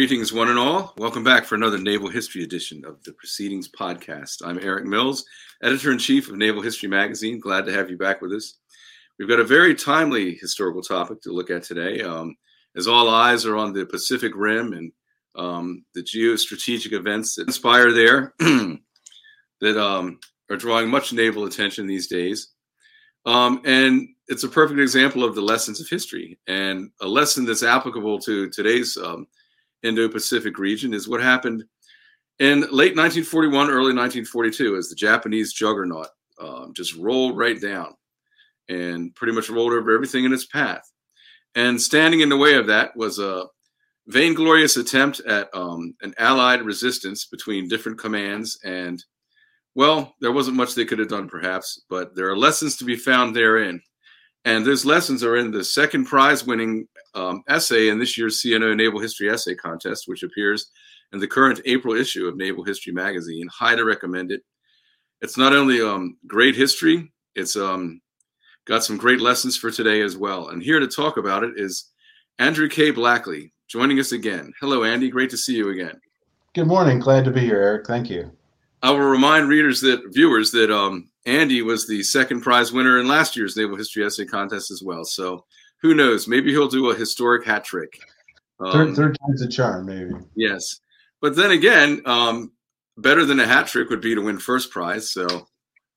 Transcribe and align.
Greetings, 0.00 0.32
one 0.32 0.48
and 0.48 0.58
all. 0.58 0.94
Welcome 0.96 1.22
back 1.22 1.44
for 1.44 1.56
another 1.56 1.76
Naval 1.76 2.08
History 2.08 2.42
edition 2.42 2.86
of 2.86 3.02
the 3.02 3.12
Proceedings 3.12 3.68
Podcast. 3.68 4.40
I'm 4.42 4.58
Eric 4.58 4.86
Mills, 4.86 5.26
editor 5.62 5.92
in 5.92 5.98
chief 5.98 6.30
of 6.30 6.36
Naval 6.36 6.62
History 6.62 6.88
Magazine. 6.88 7.38
Glad 7.38 7.66
to 7.66 7.72
have 7.74 7.90
you 7.90 7.98
back 7.98 8.22
with 8.22 8.32
us. 8.32 8.56
We've 9.18 9.28
got 9.28 9.40
a 9.40 9.44
very 9.44 9.74
timely 9.74 10.36
historical 10.36 10.80
topic 10.80 11.20
to 11.20 11.32
look 11.32 11.50
at 11.50 11.64
today, 11.64 12.00
um, 12.00 12.34
as 12.76 12.88
all 12.88 13.10
eyes 13.10 13.44
are 13.44 13.58
on 13.58 13.74
the 13.74 13.84
Pacific 13.84 14.32
Rim 14.34 14.72
and 14.72 14.90
um, 15.36 15.84
the 15.94 16.02
geostrategic 16.02 16.94
events 16.94 17.34
that 17.34 17.46
inspire 17.46 17.92
there 17.92 18.32
that 18.38 19.76
um, 19.76 20.18
are 20.48 20.56
drawing 20.56 20.88
much 20.88 21.12
naval 21.12 21.44
attention 21.44 21.86
these 21.86 22.08
days. 22.08 22.52
Um, 23.26 23.60
and 23.66 24.08
it's 24.28 24.44
a 24.44 24.48
perfect 24.48 24.80
example 24.80 25.24
of 25.24 25.34
the 25.34 25.42
lessons 25.42 25.78
of 25.78 25.90
history 25.90 26.38
and 26.46 26.88
a 27.02 27.06
lesson 27.06 27.44
that's 27.44 27.62
applicable 27.62 28.18
to 28.20 28.48
today's 28.48 28.96
um, 29.82 29.88
Indo-Pacific 29.88 30.58
region 30.58 30.94
is 30.94 31.08
what 31.08 31.22
happened 31.22 31.64
in 32.38 32.60
late 32.60 32.96
1941, 32.96 33.68
early 33.68 33.94
1942, 33.94 34.76
as 34.76 34.88
the 34.88 34.94
Japanese 34.94 35.52
juggernaut 35.52 36.08
um, 36.40 36.72
just 36.74 36.96
rolled 36.96 37.36
right 37.36 37.60
down 37.60 37.94
and 38.68 39.14
pretty 39.14 39.34
much 39.34 39.50
rolled 39.50 39.72
over 39.72 39.94
everything 39.94 40.24
in 40.24 40.32
its 40.32 40.46
path. 40.46 40.90
And 41.54 41.80
standing 41.80 42.20
in 42.20 42.28
the 42.28 42.36
way 42.36 42.54
of 42.54 42.66
that 42.68 42.96
was 42.96 43.18
a 43.18 43.44
vainglorious 44.06 44.76
attempt 44.76 45.20
at 45.20 45.48
um, 45.52 45.94
an 46.00 46.14
allied 46.18 46.62
resistance 46.62 47.26
between 47.26 47.68
different 47.68 47.98
commands. 47.98 48.58
And, 48.64 49.04
well, 49.74 50.14
there 50.20 50.32
wasn't 50.32 50.56
much 50.56 50.74
they 50.74 50.84
could 50.84 51.00
have 51.00 51.08
done, 51.08 51.28
perhaps, 51.28 51.82
but 51.90 52.14
there 52.14 52.30
are 52.30 52.36
lessons 52.36 52.76
to 52.76 52.84
be 52.84 52.96
found 52.96 53.34
therein. 53.34 53.82
And 54.44 54.64
those 54.64 54.86
lessons 54.86 55.22
are 55.22 55.36
in 55.36 55.50
the 55.50 55.64
second 55.64 56.06
prize 56.06 56.46
winning 56.46 56.88
um, 57.14 57.42
essay 57.48 57.88
in 57.88 57.98
this 57.98 58.16
year's 58.16 58.42
CNO 58.42 58.76
Naval 58.76 59.00
History 59.00 59.30
Essay 59.30 59.54
Contest, 59.54 60.04
which 60.06 60.22
appears 60.22 60.70
in 61.12 61.18
the 61.18 61.26
current 61.26 61.60
April 61.64 61.94
issue 61.94 62.26
of 62.26 62.36
Naval 62.36 62.64
History 62.64 62.92
Magazine. 62.92 63.48
Highly 63.48 63.82
recommend 63.82 64.30
it. 64.30 64.42
It's 65.20 65.36
not 65.36 65.52
only 65.52 65.82
um, 65.82 66.16
great 66.26 66.56
history, 66.56 67.12
it's 67.34 67.56
um, 67.56 68.00
got 68.64 68.84
some 68.84 68.96
great 68.96 69.20
lessons 69.20 69.56
for 69.56 69.70
today 69.70 70.02
as 70.02 70.16
well. 70.16 70.48
And 70.48 70.62
here 70.62 70.80
to 70.80 70.86
talk 70.86 71.16
about 71.16 71.44
it 71.44 71.54
is 71.56 71.90
Andrew 72.38 72.68
K. 72.68 72.90
Blackley 72.90 73.52
joining 73.68 74.00
us 74.00 74.12
again. 74.12 74.52
Hello, 74.60 74.84
Andy. 74.84 75.10
Great 75.10 75.30
to 75.30 75.36
see 75.36 75.54
you 75.54 75.70
again. 75.70 76.00
Good 76.54 76.66
morning. 76.66 76.98
Glad 76.98 77.24
to 77.26 77.30
be 77.30 77.40
here, 77.40 77.60
Eric. 77.60 77.86
Thank 77.86 78.10
you. 78.10 78.32
I 78.82 78.90
will 78.90 79.00
remind 79.00 79.48
readers 79.48 79.80
that 79.82 80.02
viewers 80.12 80.50
that 80.52 80.70
um, 80.74 81.10
Andy 81.26 81.62
was 81.62 81.86
the 81.86 82.02
second 82.02 82.40
prize 82.40 82.72
winner 82.72 82.98
in 82.98 83.06
last 83.06 83.36
year's 83.36 83.56
Naval 83.56 83.76
History 83.76 84.04
Essay 84.04 84.24
Contest 84.24 84.70
as 84.70 84.82
well. 84.82 85.04
So 85.04 85.44
who 85.82 85.94
knows? 85.94 86.28
Maybe 86.28 86.50
he'll 86.50 86.68
do 86.68 86.90
a 86.90 86.94
historic 86.94 87.46
hat 87.46 87.64
trick. 87.64 87.98
Um, 88.60 88.72
third, 88.72 88.96
third 88.96 89.18
time's 89.20 89.42
a 89.42 89.48
charm, 89.48 89.86
maybe. 89.86 90.12
Yes, 90.34 90.80
but 91.20 91.36
then 91.36 91.50
again, 91.50 92.02
um, 92.06 92.52
better 92.98 93.24
than 93.24 93.40
a 93.40 93.46
hat 93.46 93.66
trick 93.66 93.88
would 93.90 94.00
be 94.00 94.14
to 94.14 94.20
win 94.20 94.38
first 94.38 94.70
prize. 94.70 95.10
So, 95.10 95.26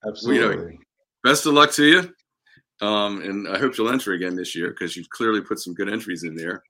absolutely. 0.07 0.41
You 0.41 0.71
know, 0.71 0.77
best 1.23 1.45
of 1.45 1.53
luck 1.53 1.71
to 1.73 1.85
you. 1.85 2.13
Um, 2.85 3.21
and 3.21 3.47
I 3.47 3.59
hope 3.59 3.77
you'll 3.77 3.91
enter 3.91 4.13
again 4.13 4.35
this 4.35 4.55
year 4.55 4.69
because 4.69 4.95
you've 4.95 5.09
clearly 5.09 5.41
put 5.41 5.59
some 5.59 5.73
good 5.73 5.89
entries 5.89 6.23
in 6.23 6.35
there. 6.35 6.63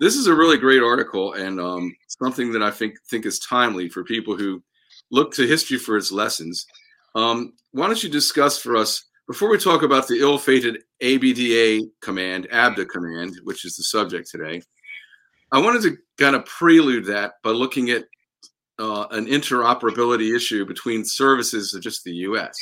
This 0.00 0.14
is 0.14 0.28
a 0.28 0.34
really 0.34 0.56
great 0.56 0.82
article 0.82 1.32
and 1.32 1.58
um, 1.58 1.94
something 2.06 2.52
that 2.52 2.62
I 2.62 2.70
think 2.70 2.94
think 3.10 3.26
is 3.26 3.40
timely 3.40 3.88
for 3.88 4.04
people 4.04 4.36
who 4.36 4.62
look 5.10 5.32
to 5.34 5.46
history 5.46 5.78
for 5.78 5.96
its 5.96 6.12
lessons. 6.12 6.66
Um, 7.14 7.54
why 7.72 7.86
don't 7.86 8.02
you 8.02 8.08
discuss 8.08 8.58
for 8.58 8.76
us 8.76 9.04
before 9.28 9.50
we 9.50 9.58
talk 9.58 9.82
about 9.82 10.08
the 10.08 10.20
ill-fated 10.20 10.82
ABDA 11.02 11.90
command, 12.00 12.48
ABDA 12.50 12.88
command, 12.88 13.38
which 13.44 13.66
is 13.66 13.76
the 13.76 13.84
subject 13.84 14.28
today, 14.28 14.62
I 15.52 15.60
wanted 15.60 15.82
to 15.82 15.98
kind 16.16 16.34
of 16.34 16.46
prelude 16.46 17.04
that 17.06 17.34
by 17.44 17.50
looking 17.50 17.90
at 17.90 18.04
uh, 18.78 19.06
an 19.10 19.26
interoperability 19.26 20.34
issue 20.34 20.64
between 20.64 21.04
services 21.04 21.74
of 21.74 21.82
just 21.82 22.04
the 22.04 22.12
U.S. 22.12 22.56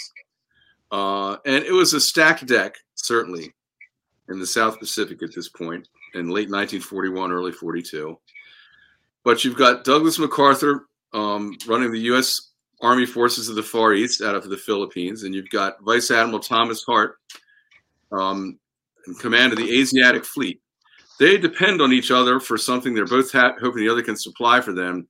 Uh, 0.90 1.36
and 1.46 1.64
it 1.64 1.72
was 1.72 1.94
a 1.94 2.00
stacked 2.00 2.46
deck, 2.46 2.74
certainly, 2.96 3.54
in 4.28 4.40
the 4.40 4.46
South 4.46 4.80
Pacific 4.80 5.22
at 5.22 5.34
this 5.34 5.48
point 5.48 5.86
in 6.14 6.28
late 6.28 6.50
1941, 6.50 7.30
early 7.30 7.52
42. 7.52 8.18
But 9.24 9.44
you've 9.44 9.56
got 9.56 9.84
Douglas 9.84 10.18
MacArthur 10.18 10.86
um, 11.12 11.56
running 11.68 11.92
the 11.92 12.00
U.S. 12.00 12.50
Army 12.82 13.06
Forces 13.06 13.48
of 13.48 13.56
the 13.56 13.62
Far 13.62 13.94
East 13.94 14.22
out 14.22 14.34
of 14.34 14.48
the 14.48 14.56
Philippines, 14.56 15.22
and 15.22 15.34
you've 15.34 15.50
got 15.50 15.82
Vice 15.82 16.10
Admiral 16.10 16.40
Thomas 16.40 16.82
Hart 16.84 17.18
um, 18.12 18.58
in 19.06 19.14
command 19.14 19.52
of 19.52 19.58
the 19.58 19.80
Asiatic 19.80 20.24
Fleet. 20.24 20.60
They 21.18 21.38
depend 21.38 21.80
on 21.80 21.92
each 21.92 22.10
other 22.10 22.38
for 22.38 22.58
something 22.58 22.94
they're 22.94 23.06
both 23.06 23.32
ha- 23.32 23.54
hoping 23.60 23.82
the 23.82 23.88
other 23.88 24.02
can 24.02 24.16
supply 24.16 24.60
for 24.60 24.72
them 24.72 25.08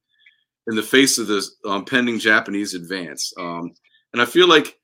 in 0.68 0.76
the 0.76 0.82
face 0.82 1.18
of 1.18 1.26
this 1.26 1.56
um, 1.64 1.84
pending 1.84 2.18
Japanese 2.18 2.74
advance. 2.74 3.32
Um, 3.38 3.74
and 4.12 4.22
I 4.22 4.24
feel 4.24 4.48
like 4.48 4.78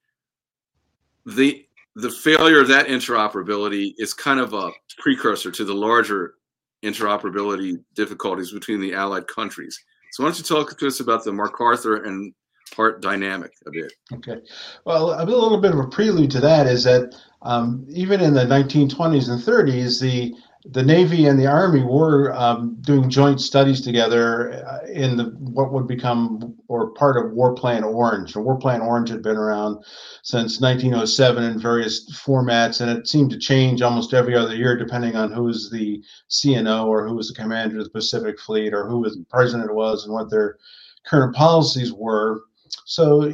the 1.26 1.66
the 1.94 2.10
failure 2.10 2.60
of 2.60 2.68
that 2.68 2.86
interoperability 2.86 3.92
is 3.98 4.14
kind 4.14 4.40
of 4.40 4.54
a 4.54 4.70
precursor 4.98 5.50
to 5.50 5.64
the 5.64 5.74
larger 5.74 6.34
interoperability 6.82 7.82
difficulties 7.94 8.50
between 8.50 8.80
the 8.80 8.94
allied 8.94 9.26
countries. 9.28 9.78
So 10.12 10.22
why 10.22 10.30
don't 10.30 10.38
you 10.38 10.44
talk 10.44 10.76
to 10.76 10.86
us 10.86 11.00
about 11.00 11.22
the 11.22 11.32
MacArthur 11.32 12.04
and 12.04 12.32
Hart 12.74 13.02
dynamic 13.02 13.52
a 13.66 13.70
bit. 13.70 13.92
Okay. 14.12 14.40
Well, 14.84 15.20
a 15.20 15.24
little 15.24 15.60
bit 15.60 15.72
of 15.72 15.78
a 15.78 15.88
prelude 15.88 16.30
to 16.32 16.40
that 16.40 16.66
is 16.66 16.84
that 16.84 17.14
um, 17.42 17.86
even 17.90 18.20
in 18.20 18.34
the 18.34 18.44
1920s 18.44 19.28
and 19.28 19.42
30s, 19.42 20.00
the 20.00 20.34
the 20.64 20.82
Navy 20.82 21.26
and 21.26 21.38
the 21.40 21.48
Army 21.48 21.82
were 21.82 22.32
um, 22.34 22.76
doing 22.82 23.10
joint 23.10 23.40
studies 23.40 23.80
together 23.80 24.64
uh, 24.64 24.86
in 24.86 25.16
the 25.16 25.24
what 25.24 25.72
would 25.72 25.88
become 25.88 26.54
or 26.68 26.90
part 26.92 27.16
of 27.16 27.32
War 27.32 27.52
Plan 27.54 27.82
Orange. 27.82 28.36
And 28.36 28.44
War 28.44 28.56
Plan 28.58 28.80
Orange 28.80 29.08
had 29.08 29.22
been 29.22 29.36
around 29.36 29.84
since 30.22 30.60
1907 30.60 31.42
in 31.42 31.58
various 31.58 32.08
formats, 32.12 32.80
and 32.80 32.96
it 32.96 33.08
seemed 33.08 33.30
to 33.32 33.38
change 33.38 33.82
almost 33.82 34.14
every 34.14 34.36
other 34.36 34.54
year 34.54 34.76
depending 34.76 35.16
on 35.16 35.32
who 35.32 35.44
was 35.44 35.68
the 35.68 36.00
CNO 36.30 36.86
or 36.86 37.08
who 37.08 37.16
was 37.16 37.28
the 37.28 37.34
commander 37.34 37.78
of 37.78 37.84
the 37.84 37.90
Pacific 37.90 38.38
Fleet 38.38 38.72
or 38.72 38.88
who 38.88 39.02
the 39.02 39.26
president 39.30 39.74
was 39.74 40.04
and 40.04 40.14
what 40.14 40.30
their 40.30 40.58
current 41.04 41.34
policies 41.34 41.92
were 41.92 42.42
so 42.84 43.32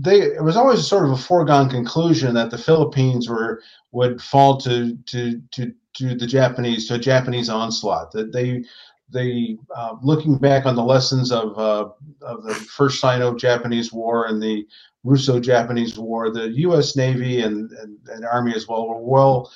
they 0.00 0.20
it 0.20 0.42
was 0.42 0.56
always 0.56 0.86
sort 0.86 1.04
of 1.04 1.12
a 1.12 1.16
foregone 1.16 1.68
conclusion 1.68 2.34
that 2.34 2.50
the 2.50 2.58
Philippines 2.58 3.28
were 3.28 3.62
would 3.92 4.20
fall 4.20 4.58
to 4.58 4.96
to 5.06 5.40
to 5.52 5.72
to 5.94 6.14
the 6.14 6.26
Japanese 6.26 6.86
to 6.88 6.94
a 6.94 6.98
Japanese 6.98 7.48
onslaught. 7.48 8.12
That 8.12 8.32
they 8.32 8.64
they 9.10 9.56
uh, 9.74 9.96
looking 10.02 10.36
back 10.36 10.66
on 10.66 10.76
the 10.76 10.84
lessons 10.84 11.32
of 11.32 11.58
uh, 11.58 11.88
of 12.22 12.42
the 12.44 12.54
first 12.54 13.00
Sino-Japanese 13.00 13.92
War 13.92 14.26
and 14.26 14.42
the 14.42 14.66
Russo-Japanese 15.04 15.98
War, 15.98 16.30
the 16.30 16.50
U.S. 16.50 16.96
Navy 16.96 17.40
and, 17.40 17.70
and, 17.72 17.96
and 18.08 18.24
Army 18.26 18.54
as 18.54 18.68
well 18.68 18.86
were 18.88 19.00
well 19.00 19.50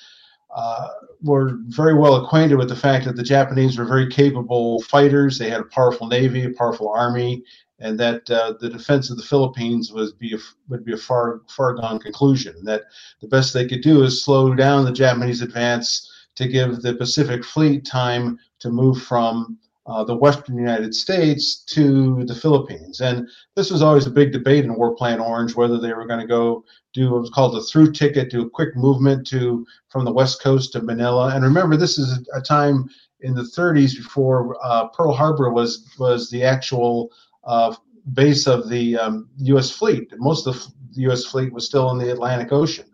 uh, 0.54 0.88
were 1.22 1.58
very 1.66 1.94
well 1.94 2.16
acquainted 2.16 2.56
with 2.56 2.68
the 2.68 2.76
fact 2.76 3.04
that 3.04 3.16
the 3.16 3.22
Japanese 3.22 3.78
were 3.78 3.84
very 3.84 4.08
capable 4.08 4.80
fighters. 4.82 5.38
They 5.38 5.50
had 5.50 5.60
a 5.60 5.64
powerful 5.64 6.06
navy, 6.06 6.44
a 6.44 6.50
powerful 6.50 6.88
army, 6.88 7.42
and 7.82 7.98
that 7.98 8.30
uh, 8.30 8.54
the 8.60 8.68
defense 8.70 9.10
of 9.10 9.16
the 9.16 9.22
Philippines 9.24 9.92
was 9.92 10.12
be 10.12 10.34
a, 10.34 10.38
would 10.68 10.84
be 10.84 10.92
a 10.92 10.96
far 10.96 11.42
far 11.48 11.74
gone 11.74 11.98
conclusion. 11.98 12.54
That 12.64 12.84
the 13.20 13.28
best 13.28 13.52
they 13.52 13.66
could 13.66 13.82
do 13.82 14.04
is 14.04 14.24
slow 14.24 14.54
down 14.54 14.84
the 14.84 14.92
Japanese 14.92 15.42
advance 15.42 16.08
to 16.36 16.48
give 16.48 16.80
the 16.80 16.94
Pacific 16.94 17.44
Fleet 17.44 17.84
time 17.84 18.38
to 18.60 18.70
move 18.70 19.02
from 19.02 19.58
uh, 19.86 20.04
the 20.04 20.16
Western 20.16 20.56
United 20.56 20.94
States 20.94 21.56
to 21.64 22.24
the 22.24 22.34
Philippines. 22.34 23.00
And 23.00 23.28
this 23.56 23.70
was 23.70 23.82
always 23.82 24.06
a 24.06 24.10
big 24.10 24.32
debate 24.32 24.64
in 24.64 24.76
War 24.76 24.94
Plan 24.94 25.18
Orange 25.20 25.56
whether 25.56 25.78
they 25.78 25.92
were 25.92 26.06
going 26.06 26.20
to 26.20 26.26
go 26.26 26.64
do 26.94 27.10
what 27.10 27.22
was 27.22 27.30
called 27.30 27.56
a 27.56 27.62
through 27.62 27.92
ticket, 27.92 28.30
do 28.30 28.46
a 28.46 28.50
quick 28.50 28.76
movement 28.76 29.26
to 29.28 29.66
from 29.88 30.04
the 30.04 30.12
West 30.12 30.40
Coast 30.40 30.72
to 30.72 30.82
Manila. 30.82 31.34
And 31.34 31.42
remember, 31.44 31.76
this 31.76 31.98
is 31.98 32.26
a 32.32 32.40
time 32.40 32.88
in 33.20 33.34
the 33.34 33.42
30s 33.42 33.96
before 33.96 34.56
uh, 34.62 34.88
Pearl 34.88 35.12
Harbor 35.12 35.50
was 35.50 35.84
was 35.98 36.30
the 36.30 36.44
actual 36.44 37.10
uh, 37.44 37.74
base 38.14 38.46
of 38.46 38.68
the 38.68 38.96
um, 38.96 39.28
U.S. 39.38 39.70
fleet. 39.70 40.12
Most 40.18 40.46
of 40.46 40.62
the 40.94 41.02
U.S. 41.02 41.24
fleet 41.24 41.52
was 41.52 41.66
still 41.66 41.90
in 41.90 41.98
the 41.98 42.12
Atlantic 42.12 42.52
Ocean. 42.52 42.86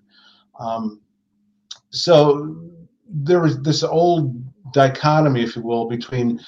Um, 0.58 1.00
so 1.90 2.56
there 3.08 3.40
was 3.40 3.60
this 3.62 3.82
old 3.82 4.44
dichotomy, 4.72 5.42
if 5.42 5.56
you 5.56 5.62
will, 5.62 5.88
between 5.88 6.40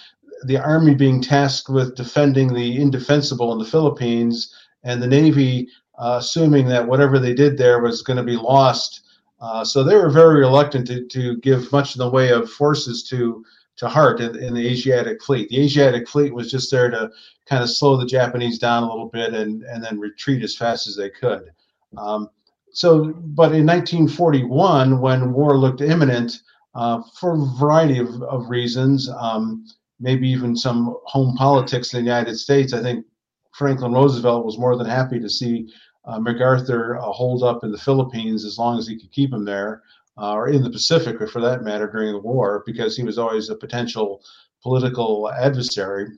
the 0.44 0.58
Army 0.58 0.94
being 0.94 1.20
tasked 1.22 1.68
with 1.68 1.96
defending 1.96 2.52
the 2.52 2.80
indefensible 2.80 3.52
in 3.52 3.58
the 3.58 3.64
Philippines 3.64 4.54
and 4.84 5.02
the 5.02 5.06
Navy 5.06 5.68
uh, 6.00 6.16
assuming 6.18 6.66
that 6.66 6.86
whatever 6.86 7.18
they 7.18 7.34
did 7.34 7.58
there 7.58 7.80
was 7.80 8.02
going 8.02 8.16
to 8.16 8.22
be 8.22 8.36
lost. 8.36 9.02
Uh, 9.40 9.62
so 9.62 9.84
they 9.84 9.94
were 9.94 10.10
very 10.10 10.40
reluctant 10.40 10.86
to, 10.86 11.06
to 11.06 11.36
give 11.38 11.70
much 11.72 11.94
in 11.94 11.98
the 11.98 12.08
way 12.08 12.30
of 12.30 12.50
forces 12.50 13.02
to 13.04 13.44
to 13.80 13.88
Hart 13.88 14.20
in, 14.20 14.36
in, 14.36 14.52
the 14.52 14.68
Asiatic 14.68 15.22
fleet. 15.22 15.48
The 15.48 15.62
Asiatic 15.62 16.06
fleet 16.06 16.34
was 16.34 16.50
just 16.50 16.70
there 16.70 16.90
to 16.90 17.10
kind 17.46 17.62
of 17.62 17.70
slow 17.70 17.96
the 17.96 18.04
Japanese 18.04 18.58
down 18.58 18.82
a 18.82 18.88
little 18.88 19.08
bit 19.08 19.32
and, 19.32 19.62
and 19.62 19.82
then 19.82 19.98
retreat 19.98 20.42
as 20.42 20.54
fast 20.54 20.86
as 20.86 20.96
they 20.96 21.08
could. 21.08 21.50
Um, 21.96 22.28
so, 22.72 23.14
but 23.14 23.52
in 23.52 23.64
1941, 23.66 25.00
when 25.00 25.32
war 25.32 25.56
looked 25.56 25.80
imminent, 25.80 26.42
uh, 26.74 27.00
for 27.18 27.32
a 27.32 27.58
variety 27.58 27.98
of, 27.98 28.22
of 28.22 28.50
reasons, 28.50 29.08
um, 29.18 29.64
maybe 29.98 30.28
even 30.28 30.54
some 30.54 30.96
home 31.04 31.34
politics 31.36 31.94
in 31.94 32.00
the 32.00 32.04
United 32.04 32.36
States, 32.36 32.74
I 32.74 32.82
think 32.82 33.06
Franklin 33.52 33.92
Roosevelt 33.92 34.44
was 34.44 34.58
more 34.58 34.76
than 34.76 34.86
happy 34.86 35.18
to 35.18 35.28
see 35.28 35.72
uh, 36.04 36.20
MacArthur 36.20 36.98
uh, 36.98 37.00
hold 37.00 37.42
up 37.42 37.64
in 37.64 37.72
the 37.72 37.78
Philippines 37.78 38.44
as 38.44 38.58
long 38.58 38.78
as 38.78 38.86
he 38.86 39.00
could 39.00 39.10
keep 39.10 39.32
him 39.32 39.46
there, 39.46 39.82
uh, 40.18 40.32
or 40.32 40.48
in 40.48 40.62
the 40.62 40.70
Pacific, 40.70 41.20
or 41.20 41.26
for 41.26 41.40
that 41.40 41.62
matter, 41.62 41.90
during 41.90 42.12
the 42.12 42.18
war, 42.18 42.62
because 42.66 42.96
he 42.96 43.02
was 43.02 43.18
always 43.18 43.48
a 43.48 43.56
potential 43.56 44.22
political 44.62 45.30
adversary. 45.30 46.08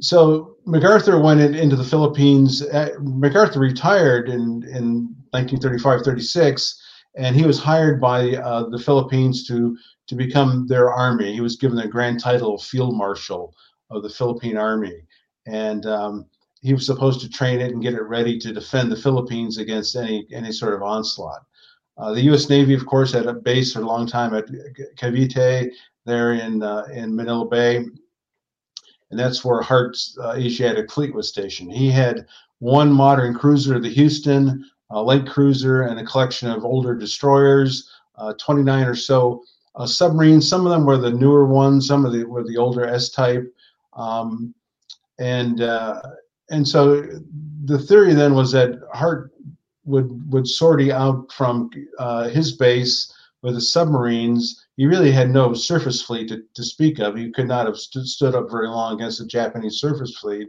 So 0.00 0.56
MacArthur 0.64 1.20
went 1.20 1.40
in, 1.40 1.54
into 1.54 1.76
the 1.76 1.84
Philippines. 1.84 2.62
Uh, 2.62 2.90
MacArthur 3.00 3.60
retired 3.60 4.28
in, 4.28 4.62
in 4.64 5.14
1935 5.32 6.02
36, 6.02 6.82
and 7.16 7.36
he 7.36 7.44
was 7.44 7.58
hired 7.58 8.00
by 8.00 8.36
uh, 8.36 8.68
the 8.68 8.78
Philippines 8.78 9.46
to, 9.48 9.76
to 10.06 10.14
become 10.14 10.66
their 10.66 10.90
army. 10.90 11.32
He 11.32 11.40
was 11.40 11.56
given 11.56 11.76
the 11.76 11.88
grand 11.88 12.20
title 12.20 12.54
of 12.54 12.62
Field 12.62 12.96
Marshal 12.96 13.54
of 13.90 14.02
the 14.02 14.08
Philippine 14.08 14.56
Army. 14.56 15.02
And 15.46 15.84
um, 15.86 16.26
he 16.62 16.72
was 16.72 16.86
supposed 16.86 17.20
to 17.20 17.28
train 17.28 17.60
it 17.60 17.72
and 17.72 17.82
get 17.82 17.94
it 17.94 18.02
ready 18.02 18.38
to 18.38 18.52
defend 18.52 18.90
the 18.90 18.96
Philippines 18.96 19.58
against 19.58 19.96
any 19.96 20.26
any 20.32 20.52
sort 20.52 20.74
of 20.74 20.82
onslaught. 20.82 21.42
Uh, 22.00 22.14
the 22.14 22.22
U.S. 22.22 22.48
Navy, 22.48 22.72
of 22.72 22.86
course, 22.86 23.12
had 23.12 23.26
a 23.26 23.34
base 23.34 23.74
for 23.74 23.82
a 23.82 23.86
long 23.86 24.06
time 24.06 24.34
at 24.34 24.46
Cavite, 24.96 25.70
there 26.06 26.32
in 26.32 26.62
uh, 26.62 26.86
in 26.92 27.14
Manila 27.14 27.44
Bay, 27.44 27.76
and 27.76 29.18
that's 29.18 29.44
where 29.44 29.60
Hart's 29.60 30.16
uh, 30.22 30.32
Asiatic 30.32 30.90
Fleet 30.90 31.14
was 31.14 31.28
stationed. 31.28 31.72
He 31.72 31.90
had 31.90 32.26
one 32.58 32.90
modern 32.90 33.34
cruiser, 33.34 33.78
the 33.78 33.90
Houston, 33.90 34.64
a 34.88 35.00
light 35.00 35.26
cruiser, 35.26 35.82
and 35.82 36.00
a 36.00 36.04
collection 36.04 36.50
of 36.50 36.64
older 36.64 36.94
destroyers, 36.94 37.90
uh, 38.16 38.32
29 38.38 38.86
or 38.86 38.94
so 38.94 39.44
uh, 39.74 39.86
submarines. 39.86 40.48
Some 40.48 40.66
of 40.66 40.72
them 40.72 40.86
were 40.86 40.96
the 40.96 41.10
newer 41.10 41.44
ones, 41.44 41.86
some 41.86 42.06
of 42.06 42.12
the 42.12 42.24
were 42.24 42.44
the 42.44 42.56
older 42.56 42.86
S 42.86 43.10
type. 43.10 43.44
Um, 43.92 44.54
and 45.18 45.60
and 46.48 46.66
so 46.66 47.06
the 47.64 47.78
theory 47.78 48.14
then 48.14 48.34
was 48.34 48.52
that 48.52 48.80
Hart 48.94 49.32
would 49.90 50.32
would 50.32 50.46
sortie 50.46 50.92
out 50.92 51.32
from 51.32 51.70
uh, 51.98 52.28
his 52.28 52.56
base 52.56 53.12
with 53.42 53.54
the 53.54 53.60
submarines. 53.60 54.66
He 54.76 54.86
really 54.86 55.12
had 55.12 55.30
no 55.30 55.54
surface 55.54 56.02
fleet 56.02 56.28
to, 56.28 56.42
to 56.54 56.62
speak 56.62 56.98
of. 56.98 57.16
He 57.16 57.30
could 57.30 57.48
not 57.48 57.66
have 57.66 57.78
st- 57.78 58.06
stood 58.06 58.34
up 58.34 58.50
very 58.50 58.68
long 58.68 58.94
against 58.94 59.18
the 59.18 59.26
Japanese 59.26 59.80
surface 59.80 60.16
fleet. 60.18 60.48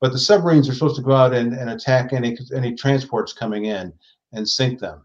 But 0.00 0.12
the 0.12 0.18
submarines 0.18 0.68
are 0.68 0.74
supposed 0.74 0.96
to 0.96 1.02
go 1.02 1.12
out 1.12 1.34
and, 1.34 1.52
and 1.52 1.70
attack 1.70 2.12
any 2.12 2.36
any 2.54 2.74
transports 2.74 3.32
coming 3.32 3.66
in 3.66 3.92
and 4.32 4.48
sink 4.48 4.80
them. 4.80 5.02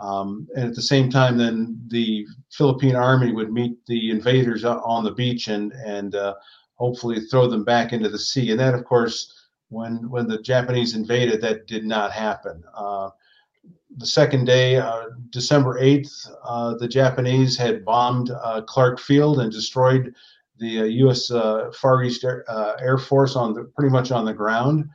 Um, 0.00 0.48
and 0.56 0.64
at 0.66 0.74
the 0.74 0.82
same 0.82 1.10
time, 1.10 1.36
then 1.36 1.80
the 1.88 2.26
Philippine 2.50 2.96
army 2.96 3.32
would 3.32 3.52
meet 3.52 3.76
the 3.86 4.10
invaders 4.10 4.64
on 4.64 5.04
the 5.04 5.12
beach 5.12 5.48
and 5.48 5.72
and 5.72 6.14
uh, 6.14 6.34
hopefully 6.74 7.20
throw 7.20 7.46
them 7.46 7.64
back 7.64 7.92
into 7.92 8.08
the 8.08 8.18
sea. 8.18 8.50
And 8.50 8.58
that, 8.58 8.74
of 8.74 8.84
course, 8.84 9.32
when 9.68 10.10
when 10.10 10.26
the 10.26 10.42
Japanese 10.42 10.94
invaded, 10.94 11.40
that 11.42 11.68
did 11.68 11.84
not 11.84 12.10
happen. 12.10 12.64
Uh, 12.74 13.10
the 13.96 14.06
second 14.06 14.44
day, 14.46 14.76
uh, 14.76 15.06
December 15.30 15.80
8th, 15.80 16.30
uh, 16.44 16.74
the 16.74 16.88
Japanese 16.88 17.56
had 17.56 17.84
bombed 17.84 18.30
uh, 18.30 18.62
Clark 18.62 18.98
Field 18.98 19.40
and 19.40 19.52
destroyed 19.52 20.14
the 20.58 20.66
U.S. 20.66 21.30
Uh, 21.30 21.38
uh, 21.38 21.72
Far 21.72 22.02
East 22.04 22.24
Air, 22.24 22.44
Air, 22.80 22.98
Force 22.98 23.36
on 23.36 23.52
the 23.52 23.64
pretty 23.76 23.90
much 23.90 24.10
on 24.10 24.24
the 24.24 24.32
ground. 24.32 24.88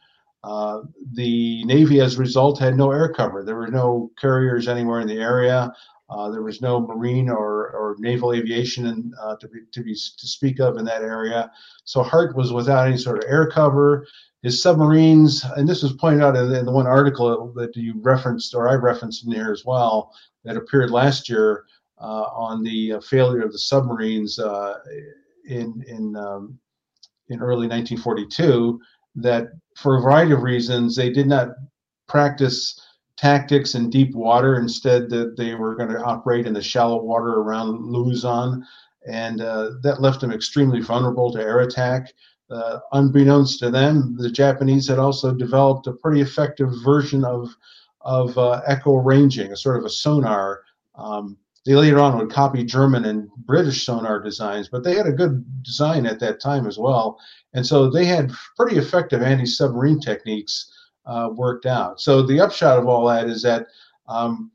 the 1.14 1.64
Navy, 1.66 2.00
as 2.00 2.16
a 2.16 2.20
result, 2.20 2.60
had 2.60 2.78
no 2.78 2.92
air 2.92 3.12
cover. 3.12 3.44
There 3.44 3.56
were 3.56 3.68
no 3.68 4.12
carriers 4.20 4.68
anywhere 4.68 5.02
in 5.02 5.08
the 5.08 5.20
area. 5.20 5.74
there 6.32 6.44
was 6.44 6.62
no 6.62 6.80
marine 6.80 7.30
or, 7.30 7.72
or 7.72 7.96
naval 8.00 8.34
aviation 8.34 8.88
in, 8.88 9.14
to 9.40 9.48
be 9.48 9.60
to 9.72 9.84
be 9.84 9.94
to 9.94 10.28
speak 10.28 10.60
of 10.60 10.78
in 10.78 10.86
that 10.86 11.02
area. 11.02 11.52
So 11.84 12.02
Hart 12.02 12.36
was 12.36 12.54
without 12.54 12.88
any 12.88 12.98
sort 12.98 13.24
of 13.24 13.30
air 13.30 13.50
cover 13.50 14.08
his 14.48 14.64
submarines, 14.64 15.44
and 15.58 15.68
this 15.68 15.84
was 15.84 15.92
pointed 15.92 16.24
out 16.24 16.38
in, 16.38 16.66
the 16.66 16.72
one 16.72 16.88
article 16.88 17.52
that 17.52 17.76
you 17.76 17.96
referenced, 17.98 18.56
or 18.56 18.70
I 18.70 18.76
referenced 18.76 19.26
in 19.26 19.34
here 19.34 19.52
as 19.52 19.66
well, 19.66 20.14
that 20.46 20.56
appeared 20.56 20.90
last 20.90 21.28
year 21.28 21.66
uh, 22.00 22.28
on 22.34 22.64
the 22.64 22.94
uh, 22.94 23.02
failure 23.02 23.42
of 23.44 23.52
the 23.52 23.60
submarines 23.60 24.40
uh, 24.40 24.76
in 25.50 25.84
in 25.86 26.16
um, 26.16 26.58
in 27.28 27.42
early 27.42 27.68
1942. 27.68 28.80
That 29.16 29.50
for 29.76 29.98
a 29.98 30.02
variety 30.02 30.32
of 30.32 30.44
reasons 30.44 30.96
they 30.96 31.10
did 31.10 31.28
not 31.28 31.50
practice 32.08 32.80
tactics 33.18 33.76
in 33.76 33.90
deep 33.90 34.16
water. 34.16 34.56
Instead, 34.56 35.10
that 35.10 35.36
they 35.36 35.56
were 35.56 35.76
going 35.76 35.90
to 35.90 36.02
operate 36.02 36.48
in 36.48 36.54
the 36.54 36.62
shallow 36.62 37.04
water 37.04 37.42
around 37.42 37.82
Luzon, 37.82 38.66
and 39.06 39.42
uh, 39.42 39.72
that 39.82 40.02
left 40.02 40.22
them 40.22 40.32
extremely 40.32 40.80
vulnerable 40.80 41.34
to 41.34 41.42
air 41.42 41.60
attack. 41.60 42.14
Uh, 42.50 42.80
unbeknownst 42.94 43.60
to 43.60 43.70
them, 43.70 44.16
the 44.18 44.32
Japanese 44.32 44.88
had 44.88 45.00
also 45.00 45.34
developed 45.34 45.88
a 45.88 45.94
pretty 45.94 46.22
effective 46.22 46.70
version 46.84 47.26
of 47.26 47.56
of 48.02 48.38
uh, 48.38 48.62
echo 48.66 48.96
ranging, 48.96 49.52
a 49.52 49.58
sort 49.58 49.78
of 49.78 49.84
a 49.84 49.90
sonar. 49.90 50.62
Um, 50.96 51.38
they 51.66 51.76
later 51.76 52.00
on 52.00 52.18
would 52.18 52.32
copy 52.32 52.64
German 52.64 53.04
and 53.04 53.30
British 53.46 53.86
sonar 53.86 54.22
designs, 54.22 54.70
but 54.70 54.86
they 54.86 54.96
had 54.96 55.08
a 55.08 55.12
good 55.12 55.44
design 55.62 56.06
at 56.06 56.20
that 56.22 56.40
time 56.40 56.68
as 56.68 56.78
well, 56.78 57.20
and 57.54 57.66
so 57.66 57.90
they 57.90 58.06
had 58.06 58.32
pretty 58.56 58.78
effective 58.78 59.22
anti-submarine 59.22 60.00
techniques 60.00 60.72
uh, 61.06 61.30
worked 61.34 61.66
out. 61.66 62.00
So 62.00 62.22
the 62.22 62.40
upshot 62.40 62.80
of 62.80 62.88
all 62.88 63.06
that 63.08 63.28
is 63.28 63.42
that 63.42 63.68
um, 64.08 64.52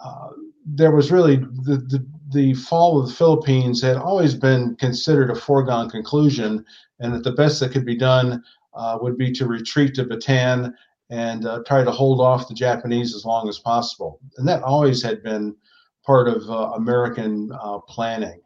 uh, 0.00 0.28
there 0.64 0.92
was 0.92 1.12
really 1.12 1.36
the, 1.36 1.84
the 1.88 2.06
the 2.30 2.54
fall 2.54 3.00
of 3.00 3.08
the 3.08 3.14
Philippines 3.14 3.80
had 3.80 3.96
always 3.96 4.34
been 4.34 4.76
considered 4.76 5.30
a 5.30 5.34
foregone 5.34 5.88
conclusion 5.88 6.64
and 7.00 7.14
that 7.14 7.24
the 7.24 7.32
best 7.32 7.60
that 7.60 7.72
could 7.72 7.86
be 7.86 7.96
done 7.96 8.42
uh, 8.74 8.98
would 9.00 9.16
be 9.16 9.32
to 9.32 9.46
retreat 9.46 9.94
to 9.94 10.04
Bataan 10.04 10.74
and 11.10 11.46
uh, 11.46 11.62
try 11.66 11.82
to 11.82 11.90
hold 11.90 12.20
off 12.20 12.48
the 12.48 12.54
Japanese 12.54 13.14
as 13.14 13.24
long 13.24 13.48
as 13.48 13.58
possible. 13.58 14.20
And 14.36 14.46
that 14.46 14.62
always 14.62 15.02
had 15.02 15.22
been 15.22 15.56
part 16.04 16.28
of 16.28 16.48
uh, 16.50 16.72
American 16.76 17.50
uh, 17.52 17.78
planning. 17.88 18.40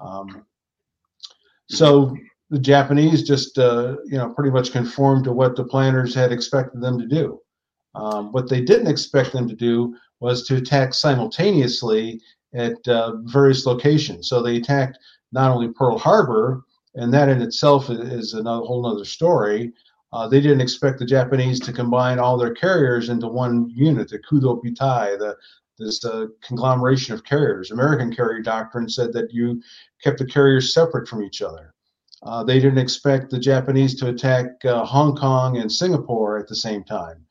Um, 0.00 0.44
so 1.68 2.16
the 2.50 2.58
Japanese 2.58 3.22
just, 3.22 3.58
uh, 3.58 3.96
you 4.06 4.18
know, 4.18 4.30
pretty 4.30 4.50
much 4.50 4.72
conformed 4.72 5.24
to 5.24 5.32
what 5.32 5.54
the 5.54 5.64
planners 5.64 6.14
had 6.14 6.32
expected 6.32 6.80
them 6.80 6.98
to 6.98 7.06
do. 7.06 7.40
Um, 7.94 8.32
what 8.32 8.48
they 8.48 8.60
didn't 8.60 8.88
expect 8.88 9.32
them 9.32 9.48
to 9.48 9.54
do 9.54 9.96
was 10.20 10.46
to 10.46 10.56
attack 10.56 10.94
simultaneously 10.94 12.20
at 12.54 12.86
uh, 12.88 13.16
various 13.24 13.66
locations. 13.66 14.28
So 14.28 14.42
they 14.42 14.56
attacked 14.56 14.98
not 15.32 15.50
only 15.50 15.68
Pearl 15.68 15.98
Harbor, 15.98 16.62
and 16.94 17.12
that 17.12 17.28
in 17.28 17.42
itself 17.42 17.90
is 17.90 18.34
another 18.34 18.64
whole 18.64 18.86
other 18.86 19.04
story. 19.04 19.72
Uh, 20.12 20.26
they 20.26 20.40
didn't 20.40 20.62
expect 20.62 20.98
the 20.98 21.04
Japanese 21.04 21.60
to 21.60 21.72
combine 21.72 22.18
all 22.18 22.38
their 22.38 22.54
carriers 22.54 23.10
into 23.10 23.28
one 23.28 23.70
unit, 23.74 24.08
the 24.08 24.18
Kido 24.18 24.62
Butai, 24.62 25.18
the 25.18 25.36
this 25.78 26.04
uh, 26.04 26.26
conglomeration 26.42 27.14
of 27.14 27.24
carriers. 27.24 27.70
American 27.70 28.12
carrier 28.12 28.42
doctrine 28.42 28.88
said 28.88 29.12
that 29.12 29.32
you 29.32 29.62
kept 30.02 30.18
the 30.18 30.26
carriers 30.26 30.74
separate 30.74 31.06
from 31.06 31.22
each 31.22 31.40
other. 31.40 31.72
Uh, 32.22 32.42
they 32.42 32.58
didn't 32.58 32.78
expect 32.78 33.30
the 33.30 33.38
Japanese 33.38 33.94
to 33.94 34.08
attack 34.08 34.46
uh, 34.64 34.84
Hong 34.84 35.14
Kong 35.14 35.58
and 35.58 35.70
Singapore 35.70 36.36
at 36.36 36.48
the 36.48 36.56
same 36.56 36.82
time. 36.82 37.24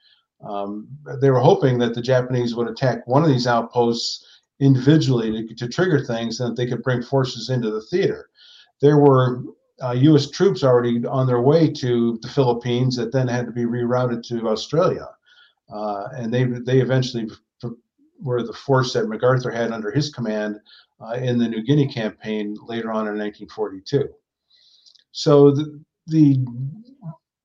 Um, 0.47 0.87
they 1.19 1.29
were 1.29 1.39
hoping 1.39 1.77
that 1.79 1.93
the 1.93 2.01
Japanese 2.01 2.55
would 2.55 2.69
attack 2.69 3.05
one 3.05 3.23
of 3.23 3.29
these 3.29 3.47
outposts 3.47 4.25
individually 4.59 5.47
to, 5.47 5.55
to 5.55 5.67
trigger 5.67 6.03
things 6.03 6.39
and 6.39 6.51
that 6.51 6.55
they 6.55 6.67
could 6.67 6.83
bring 6.83 7.01
forces 7.01 7.49
into 7.49 7.69
the 7.69 7.81
theater 7.81 8.29
there 8.81 8.97
were 8.97 9.43
uh, 9.83 9.91
U.S. 9.91 10.29
troops 10.29 10.63
already 10.63 11.05
on 11.05 11.27
their 11.27 11.41
way 11.41 11.71
to 11.71 12.19
the 12.21 12.27
Philippines 12.27 12.95
that 12.95 13.11
then 13.11 13.27
had 13.27 13.45
to 13.45 13.51
be 13.51 13.65
rerouted 13.65 14.23
to 14.27 14.49
Australia, 14.49 15.09
uh, 15.71 16.07
and 16.13 16.33
they 16.33 16.45
they 16.45 16.79
eventually 16.79 17.29
were 18.19 18.41
the 18.41 18.53
force 18.53 18.93
that 18.93 19.07
MacArthur 19.07 19.51
had 19.51 19.71
under 19.71 19.91
his 19.91 20.09
command 20.09 20.59
uh, 20.99 21.13
in 21.13 21.37
the 21.37 21.47
New 21.47 21.61
Guinea 21.61 21.87
campaign 21.87 22.57
later 22.65 22.89
on 22.89 23.07
in 23.07 23.17
1942. 23.17 24.09
So 25.11 25.51
the, 25.51 25.79
the 26.07 26.43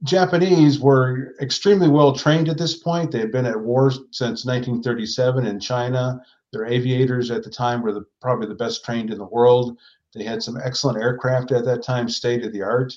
Japanese 0.04 0.80
were 0.80 1.34
extremely 1.42 1.88
well 1.88 2.14
trained 2.14 2.48
at 2.48 2.56
this 2.56 2.74
point. 2.74 3.10
They 3.10 3.18
had 3.18 3.32
been 3.32 3.44
at 3.44 3.60
war 3.60 3.90
since 3.90 4.46
1937 4.46 5.44
in 5.44 5.60
China. 5.60 6.22
Their 6.52 6.66
aviators 6.66 7.30
at 7.30 7.42
the 7.42 7.50
time 7.50 7.82
were 7.82 7.92
the, 7.92 8.04
probably 8.20 8.46
the 8.46 8.54
best 8.54 8.84
trained 8.84 9.10
in 9.10 9.18
the 9.18 9.24
world. 9.24 9.78
They 10.14 10.24
had 10.24 10.42
some 10.42 10.58
excellent 10.62 11.00
aircraft 11.02 11.50
at 11.52 11.64
that 11.64 11.82
time, 11.82 12.08
state 12.08 12.44
of 12.44 12.52
the 12.52 12.62
art. 12.62 12.96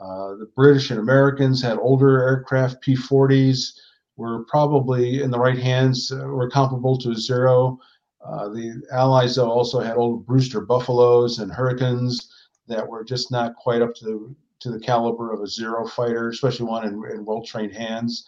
Uh, 0.00 0.34
the 0.34 0.50
British 0.54 0.90
and 0.90 0.98
Americans 0.98 1.62
had 1.62 1.78
older 1.78 2.20
aircraft, 2.22 2.80
P 2.80 2.96
40s, 2.96 3.72
were 4.16 4.44
probably 4.44 5.22
in 5.22 5.30
the 5.30 5.38
right 5.38 5.58
hands, 5.58 6.10
uh, 6.12 6.16
were 6.26 6.50
comparable 6.50 6.98
to 6.98 7.10
a 7.10 7.14
Zero. 7.14 7.78
Uh, 8.24 8.48
the 8.48 8.82
Allies, 8.92 9.36
though, 9.36 9.50
also 9.50 9.80
had 9.80 9.96
old 9.96 10.26
Brewster 10.26 10.60
Buffaloes 10.60 11.38
and 11.38 11.52
Hurricanes 11.52 12.32
that 12.66 12.86
were 12.86 13.04
just 13.04 13.30
not 13.30 13.54
quite 13.54 13.80
up 13.80 13.94
to 13.94 14.04
the, 14.04 14.34
to 14.60 14.70
the 14.70 14.80
caliber 14.80 15.32
of 15.32 15.40
a 15.40 15.46
Zero 15.46 15.86
fighter, 15.86 16.28
especially 16.28 16.66
one 16.66 16.84
in, 16.84 16.94
in 17.12 17.24
well 17.24 17.42
trained 17.42 17.72
hands. 17.72 18.26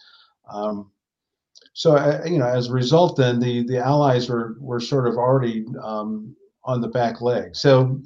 Um, 0.49 0.91
so, 1.73 1.95
uh, 1.95 2.21
you 2.25 2.37
know, 2.37 2.47
as 2.47 2.67
a 2.67 2.73
result, 2.73 3.17
then 3.17 3.39
the, 3.39 3.63
the 3.65 3.77
Allies 3.77 4.29
were, 4.29 4.55
were 4.59 4.79
sort 4.79 5.07
of 5.07 5.15
already 5.15 5.65
um, 5.81 6.35
on 6.63 6.81
the 6.81 6.89
back 6.89 7.21
leg. 7.21 7.55
So 7.55 8.01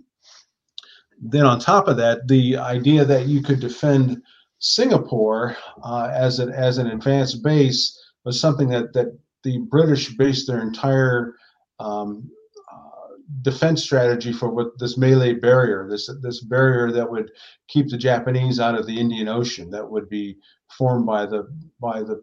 then 1.21 1.45
on 1.45 1.59
top 1.59 1.87
of 1.87 1.97
that, 1.97 2.27
the 2.27 2.57
idea 2.57 3.05
that 3.05 3.27
you 3.27 3.41
could 3.41 3.59
defend 3.59 4.21
Singapore 4.59 5.55
uh, 5.83 6.09
as 6.13 6.39
an 6.39 6.51
as 6.51 6.77
an 6.77 6.87
advanced 6.87 7.43
base 7.43 7.97
was 8.23 8.39
something 8.39 8.69
that 8.69 8.93
that 8.93 9.17
the 9.43 9.59
British 9.69 10.15
based 10.15 10.47
their 10.47 10.61
entire 10.61 11.35
um, 11.79 12.29
uh, 12.71 13.15
defense 13.41 13.83
strategy 13.83 14.33
for 14.33 14.49
what 14.49 14.77
this 14.79 14.97
Malay 14.97 15.33
barrier, 15.33 15.87
this 15.89 16.09
this 16.21 16.43
barrier 16.43 16.91
that 16.91 17.09
would 17.09 17.31
keep 17.67 17.89
the 17.89 17.97
Japanese 17.97 18.59
out 18.59 18.75
of 18.75 18.87
the 18.87 18.99
Indian 18.99 19.27
Ocean, 19.27 19.69
that 19.71 19.89
would 19.89 20.09
be 20.09 20.37
formed 20.77 21.05
by 21.05 21.25
the 21.25 21.47
by 21.79 22.01
the 22.01 22.21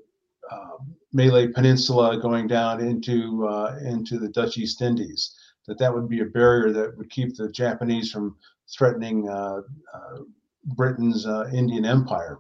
Malay 1.13 1.49
Peninsula 1.49 2.19
going 2.21 2.47
down 2.47 2.81
into 2.81 3.47
uh, 3.47 3.79
into 3.85 4.19
the 4.19 4.29
Dutch 4.29 4.59
East 4.59 4.83
Indies. 4.83 5.37
That 5.67 5.79
that 5.79 5.95
would 5.95 6.09
be 6.09 6.21
a 6.21 6.27
barrier 6.27 6.73
that 6.73 6.97
would 6.97 7.11
keep 7.11 7.37
the 7.37 7.51
Japanese 7.51 8.11
from 8.11 8.37
threatening 8.77 9.29
uh, 9.29 9.61
uh, 9.95 10.19
Britain's 10.65 11.27
Indian 11.53 11.85
Empire. 11.85 12.39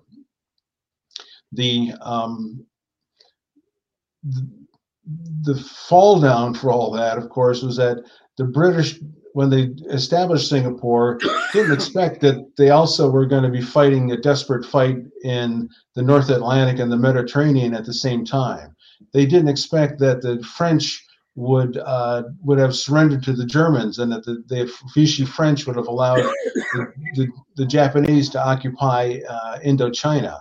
The, 1.52 1.92
um, 2.00 2.64
the 5.42 5.56
fall 5.56 6.20
down 6.20 6.54
for 6.54 6.70
all 6.70 6.90
that, 6.92 7.18
of 7.18 7.28
course, 7.28 7.62
was 7.62 7.76
that 7.76 8.04
the 8.38 8.44
British, 8.44 8.98
when 9.32 9.50
they 9.50 9.70
established 9.90 10.48
Singapore, 10.48 11.18
didn't 11.52 11.72
expect 11.78 12.20
that 12.20 12.56
they 12.56 12.70
also 12.70 13.10
were 13.10 13.26
going 13.26 13.42
to 13.42 13.48
be 13.48 13.60
fighting 13.62 14.12
a 14.12 14.16
desperate 14.16 14.64
fight 14.64 14.98
in 15.24 15.68
the 15.94 16.02
North 16.02 16.30
Atlantic 16.30 16.78
and 16.78 16.90
the 16.90 16.96
Mediterranean 16.96 17.74
at 17.74 17.84
the 17.84 17.94
same 17.94 18.24
time. 18.24 18.74
They 19.12 19.26
didn't 19.26 19.48
expect 19.48 19.98
that 19.98 20.22
the 20.22 20.42
French 20.42 21.04
would 21.34 21.78
uh, 21.78 22.24
would 22.42 22.58
have 22.58 22.76
surrendered 22.76 23.22
to 23.24 23.32
the 23.32 23.46
Germans, 23.46 23.98
and 23.98 24.12
that 24.12 24.24
the, 24.24 24.44
the 24.48 24.70
Vichy 24.94 25.24
French 25.24 25.66
would 25.66 25.76
have 25.76 25.86
allowed 25.86 26.22
the, 26.54 26.92
the, 27.14 27.28
the 27.56 27.66
Japanese 27.66 28.28
to 28.30 28.44
occupy 28.44 29.18
uh, 29.28 29.58
Indochina. 29.60 30.40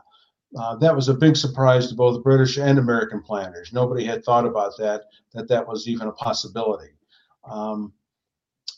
Uh, 0.58 0.75
that 0.75 0.96
was 0.96 1.08
a 1.08 1.13
big 1.13 1.38
surprise 1.38 1.88
to 1.88 1.96
both 1.96 2.24
British 2.24 2.58
and 2.58 2.77
American 2.77 3.22
planners. 3.22 3.72
Nobody 3.72 4.03
had 4.03 4.24
thought 4.24 4.46
about 4.46 4.74
that, 4.77 5.03
that 5.34 5.48
that 5.48 5.67
was 5.67 5.88
even 5.88 6.08
a 6.08 6.13
possibility. 6.13 6.89
Um, 7.50 7.93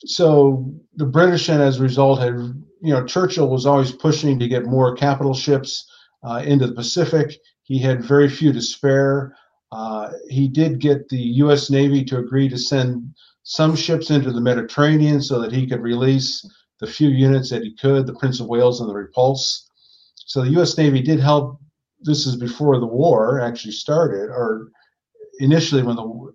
so 0.06 0.72
the 0.96 1.06
British, 1.06 1.50
and 1.50 1.62
as 1.62 1.80
a 1.80 1.84
result, 1.84 2.20
had 2.20 2.36
you 2.82 2.94
know 2.94 3.06
Churchill 3.06 3.50
was 3.50 3.66
always 3.66 3.92
pushing 3.92 4.38
to 4.40 4.48
get 4.48 4.66
more 4.66 4.96
capital 4.96 5.34
ships 5.34 5.90
uh, 6.24 6.44
into 6.46 6.68
the 6.68 6.76
Pacific. 6.76 7.38
He 7.64 7.80
had 7.80 8.04
very 8.04 8.30
few 8.30 8.52
to 8.54 8.62
spare. 8.62 9.36
Uh, 9.72 10.12
he 10.30 10.48
did 10.48 10.80
get 10.80 11.10
the 11.10 11.18
U.S. 11.18 11.70
Navy 11.70 12.04
to 12.06 12.20
agree 12.20 12.50
to 12.50 12.58
send 12.58 13.16
some 13.44 13.76
ships 13.76 14.10
into 14.12 14.32
the 14.32 14.42
Mediterranean 14.42 15.22
so 15.22 15.40
that 15.42 15.52
he 15.52 15.66
could 15.66 15.82
release 15.82 16.46
the 16.80 16.88
few 16.88 17.10
units 17.10 17.50
that 17.50 17.64
he 17.64 17.76
could, 17.76 18.06
the 18.06 18.14
Prince 18.16 18.40
of 18.40 18.48
Wales 18.48 18.82
and 18.82 18.90
the 18.90 18.94
Repulse. 18.94 19.70
So 20.16 20.42
the 20.42 20.52
U.S. 20.52 20.78
Navy 20.78 21.02
did 21.02 21.20
help. 21.20 21.60
This 22.04 22.26
is 22.26 22.36
before 22.36 22.80
the 22.80 22.86
war 22.86 23.40
actually 23.42 23.72
started, 23.72 24.30
or 24.30 24.70
initially 25.40 25.84
when 25.84 25.96
the 25.96 26.34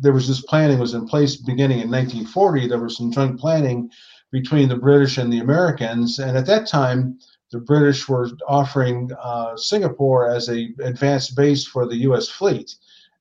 there 0.00 0.12
was 0.12 0.26
this 0.26 0.40
planning 0.40 0.78
was 0.78 0.94
in 0.94 1.06
place 1.06 1.36
beginning 1.36 1.80
in 1.80 1.90
1940. 1.90 2.66
There 2.66 2.78
was 2.78 2.96
some 2.96 3.12
joint 3.12 3.38
planning 3.38 3.90
between 4.32 4.68
the 4.68 4.76
British 4.76 5.18
and 5.18 5.32
the 5.32 5.40
Americans, 5.40 6.18
and 6.18 6.36
at 6.36 6.46
that 6.46 6.66
time 6.66 7.18
the 7.52 7.58
British 7.58 8.08
were 8.08 8.30
offering 8.48 9.10
uh, 9.20 9.56
Singapore 9.56 10.30
as 10.30 10.48
a 10.48 10.68
advanced 10.82 11.34
base 11.36 11.64
for 11.64 11.86
the 11.86 11.96
U.S. 11.98 12.28
fleet, 12.28 12.76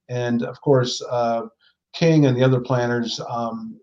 and 0.07 0.43
of 0.43 0.61
course 0.61 1.01
uh, 1.09 1.43
King 1.93 2.25
and 2.25 2.37
the 2.37 2.43
other 2.43 2.61
planners 2.61 3.19
um, 3.27 3.79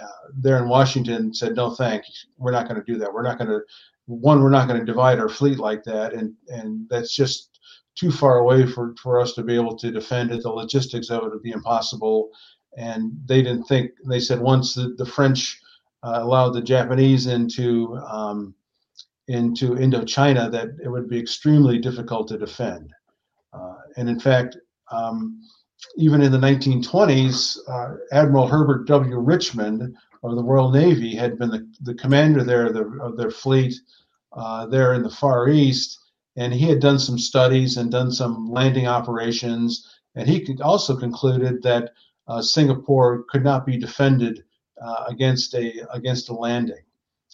uh, 0.00 0.06
there 0.36 0.58
in 0.58 0.68
Washington 0.68 1.32
said, 1.32 1.56
"No, 1.56 1.70
thanks. 1.70 2.26
We're 2.36 2.52
not 2.52 2.68
going 2.68 2.80
to 2.80 2.92
do 2.92 2.98
that. 2.98 3.12
We're 3.12 3.22
not 3.22 3.38
going 3.38 3.50
to 3.50 3.60
one. 4.06 4.42
We're 4.42 4.50
not 4.50 4.68
going 4.68 4.78
to 4.78 4.86
divide 4.86 5.18
our 5.18 5.28
fleet 5.28 5.58
like 5.58 5.82
that, 5.84 6.12
and 6.12 6.34
and 6.48 6.86
that's 6.90 7.14
just 7.14 7.55
too 7.96 8.12
far 8.12 8.38
away 8.38 8.66
for 8.66 8.94
for 9.02 9.20
us 9.20 9.32
to 9.34 9.42
be 9.42 9.54
able 9.54 9.76
to 9.76 9.90
defend 9.90 10.30
it. 10.30 10.42
The 10.42 10.50
logistics 10.50 11.10
of 11.10 11.24
it 11.24 11.30
would 11.30 11.42
be 11.42 11.52
impossible." 11.52 12.30
And 12.76 13.12
they 13.26 13.42
didn't 13.42 13.64
think. 13.64 13.92
They 14.06 14.20
said 14.20 14.40
once 14.40 14.74
the, 14.74 14.94
the 14.98 15.06
French 15.06 15.60
uh, 16.02 16.20
allowed 16.22 16.50
the 16.50 16.62
Japanese 16.62 17.26
into 17.26 17.96
um, 17.96 18.54
into 19.28 19.74
Indochina 19.74 20.50
that 20.52 20.68
it 20.82 20.88
would 20.88 21.08
be 21.08 21.18
extremely 21.18 21.78
difficult 21.78 22.28
to 22.28 22.38
defend. 22.38 22.92
Uh, 23.52 23.74
and 23.96 24.08
in 24.08 24.20
fact, 24.20 24.56
um, 24.92 25.40
even 25.96 26.22
in 26.22 26.30
the 26.32 26.38
1920s, 26.38 27.58
uh, 27.68 27.96
Admiral 28.12 28.46
Herbert 28.46 28.86
W. 28.86 29.18
Richmond 29.18 29.96
of 30.22 30.36
the 30.36 30.42
Royal 30.42 30.70
Navy 30.70 31.14
had 31.14 31.38
been 31.38 31.50
the, 31.50 31.68
the 31.82 31.94
commander 31.94 32.44
there 32.44 32.66
of, 32.66 32.74
the, 32.74 32.84
of 33.02 33.16
their 33.16 33.30
fleet 33.30 33.74
uh, 34.32 34.66
there 34.66 34.94
in 34.94 35.02
the 35.02 35.10
Far 35.10 35.48
East, 35.48 35.98
and 36.36 36.52
he 36.52 36.66
had 36.66 36.80
done 36.80 36.98
some 36.98 37.18
studies 37.18 37.76
and 37.76 37.90
done 37.90 38.12
some 38.12 38.50
landing 38.50 38.86
operations, 38.86 39.98
and 40.14 40.28
he 40.28 40.56
also 40.62 40.96
concluded 40.96 41.62
that 41.62 41.92
uh, 42.28 42.42
Singapore 42.42 43.24
could 43.28 43.44
not 43.44 43.64
be 43.64 43.76
defended 43.76 44.44
uh, 44.82 45.04
against 45.08 45.54
a 45.54 45.86
against 45.92 46.28
a 46.28 46.34
landing. 46.34 46.82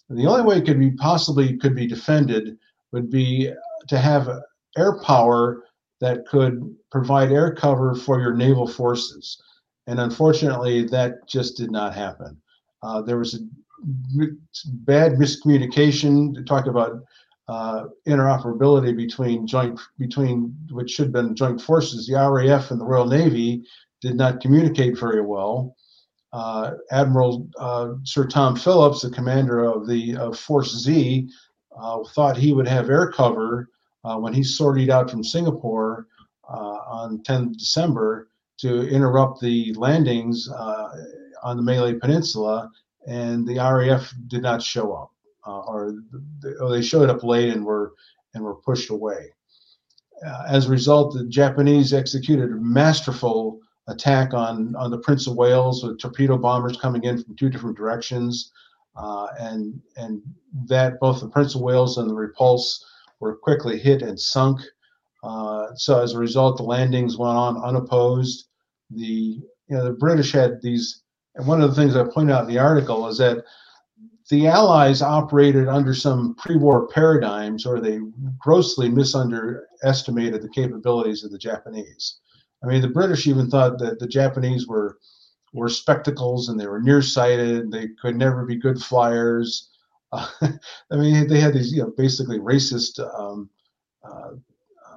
And 0.09 0.19
the 0.19 0.27
only 0.27 0.43
way 0.43 0.59
it 0.59 0.67
could 0.67 0.79
be 0.79 0.91
possibly 0.91 1.57
could 1.57 1.75
be 1.75 1.87
defended 1.87 2.59
would 2.93 3.11
be 3.11 3.53
to 3.89 3.99
have 3.99 4.29
air 4.77 5.01
power 5.01 5.65
that 6.01 6.27
could 6.27 6.77
provide 6.91 7.33
air 7.33 7.55
cover 7.55 7.95
for 7.95 8.21
your 8.21 8.35
naval 8.35 8.67
forces. 8.67 9.43
And 9.87 9.99
unfortunately, 10.01 10.85
that 10.89 11.27
just 11.27 11.57
did 11.57 11.71
not 11.71 11.95
happen. 11.95 12.41
Uh, 12.83 13.03
there 13.03 13.19
was 13.19 13.35
a 13.35 13.39
bad 14.67 15.13
miscommunication 15.13 16.35
to 16.35 16.43
talk 16.43 16.67
about 16.67 17.03
uh, 17.49 17.85
interoperability 18.07 18.97
between 18.97 19.47
joint 19.47 19.79
between 19.99 20.57
which 20.71 20.93
should 20.93 21.07
have 21.07 21.13
been 21.13 21.35
joint 21.35 21.61
forces. 21.61 22.07
The 22.07 22.15
RAF 22.15 22.71
and 22.71 22.81
the 22.81 22.85
Royal 22.85 23.07
Navy 23.07 23.65
did 24.01 24.17
not 24.17 24.41
communicate 24.41 24.99
very 24.99 25.21
well 25.21 25.77
uh, 26.33 26.73
Admiral 26.91 27.49
uh, 27.59 27.95
Sir 28.05 28.27
Tom 28.27 28.57
Phillips, 28.57 29.03
the 29.03 29.11
commander 29.11 29.65
of 29.65 29.87
the 29.87 30.17
of 30.17 30.39
Force 30.39 30.75
Z, 30.79 31.29
uh, 31.79 32.03
thought 32.15 32.37
he 32.37 32.53
would 32.53 32.69
have 32.69 32.91
air 32.91 33.11
cover 33.11 33.69
uh, 34.05 34.17
when 34.17 34.33
he 34.33 34.43
sortied 34.43 34.91
out 34.91 35.11
from 35.11 35.23
Singapore 35.23 36.07
uh, 36.49 36.79
on 36.87 37.23
10 37.23 37.53
December 37.53 38.29
to 38.59 38.89
interrupt 38.89 39.41
the 39.41 39.73
landings 39.75 40.49
on 41.43 41.57
the 41.57 41.63
Malay 41.63 41.95
Peninsula, 41.95 42.71
and 43.07 43.47
the 43.47 43.57
RAF 43.57 44.13
did 44.29 44.43
not 44.43 44.63
show 44.63 44.93
up, 44.93 45.12
or, 45.45 46.03
or, 46.61 46.71
they 46.71 46.83
showed 46.83 47.11
up 47.11 47.25
late 47.25 47.53
and 47.53 47.65
were 47.65 47.95
and 48.35 48.43
were 48.43 48.55
pushed 48.55 48.91
away. 48.91 49.31
as 50.49 50.67
a 50.67 50.71
result, 50.71 51.15
the 51.15 51.27
Japanese 51.27 51.93
executed 51.93 52.51
a 52.51 52.57
masterful 52.57 53.61
attack 53.89 54.33
on 54.35 54.75
on 54.77 54.91
the 54.91 54.99
Prince 54.99 55.27
of 55.27 55.37
Wales 55.37 55.83
with 55.83 55.99
torpedo 55.99 56.39
bombers 56.39 56.77
coming 56.77 57.05
in 57.05 57.23
from 57.23 57.37
two 57.37 57.51
different 57.51 57.77
directions, 57.77 58.53
uh, 58.97 59.29
and 59.39 59.81
and 59.97 60.23
that 60.69 61.01
both 61.01 61.21
the 61.21 61.29
Prince 61.29 61.55
of 61.55 61.61
Wales 61.61 61.99
and 61.99 62.09
the 62.09 62.15
Repulse 62.15 62.85
were 63.21 63.37
quickly 63.37 63.79
hit 63.79 64.03
and 64.03 64.19
sunk. 64.19 64.61
Uh, 65.23 65.69
so 65.75 66.03
as 66.03 66.15
a 66.15 66.19
result, 66.19 66.57
the 66.57 66.63
landings 66.63 67.17
went 67.17 67.37
on 67.37 67.57
unopposed. 67.63 68.47
The 68.91 69.05
you 69.69 69.77
know 69.77 69.85
the 69.85 69.93
British 69.93 70.33
had 70.33 70.61
these, 70.63 71.03
and 71.35 71.47
one 71.47 71.63
of 71.63 71.71
the 71.71 71.77
things 71.77 71.97
I 71.97 72.05
point 72.05 72.31
out 72.31 72.43
in 72.43 72.49
the 72.49 72.59
article 72.59 73.09
is 73.09 73.19
that 73.19 73.45
the 74.33 74.47
Allies 74.47 75.03
operated 75.03 75.69
under 75.69 75.93
some 75.93 76.35
pre-war 76.37 76.89
paradigms, 76.89 77.67
or 77.67 77.81
they 77.81 78.01
grossly 78.39 78.89
misunderestimated 78.89 80.41
the 80.41 80.49
capabilities 80.49 81.23
of 81.23 81.31
the 81.31 81.37
Japanese. 81.37 82.19
I 82.65 82.67
mean, 82.67 82.81
the 82.81 82.89
British 82.89 83.27
even 83.27 83.51
thought 83.51 83.79
that 83.81 83.99
the 83.99 84.07
Japanese 84.07 84.67
were 84.67 84.97
were 85.53 85.69
spectacles 85.69 86.49
and 86.49 86.59
they 86.59 86.67
were 86.67 86.81
nearsighted. 86.81 87.71
They 87.71 87.89
could 88.01 88.17
never 88.17 88.47
be 88.47 88.57
good 88.57 88.81
flyers. 88.81 89.69
Uh, 90.13 90.27
I 90.91 90.97
mean, 90.97 91.29
they 91.29 91.39
had 91.39 91.53
these, 91.53 91.71
you 91.71 91.83
know, 91.83 91.93
basically 91.95 92.39
racist 92.39 93.01
um, 93.21 93.51
uh, 94.03 94.31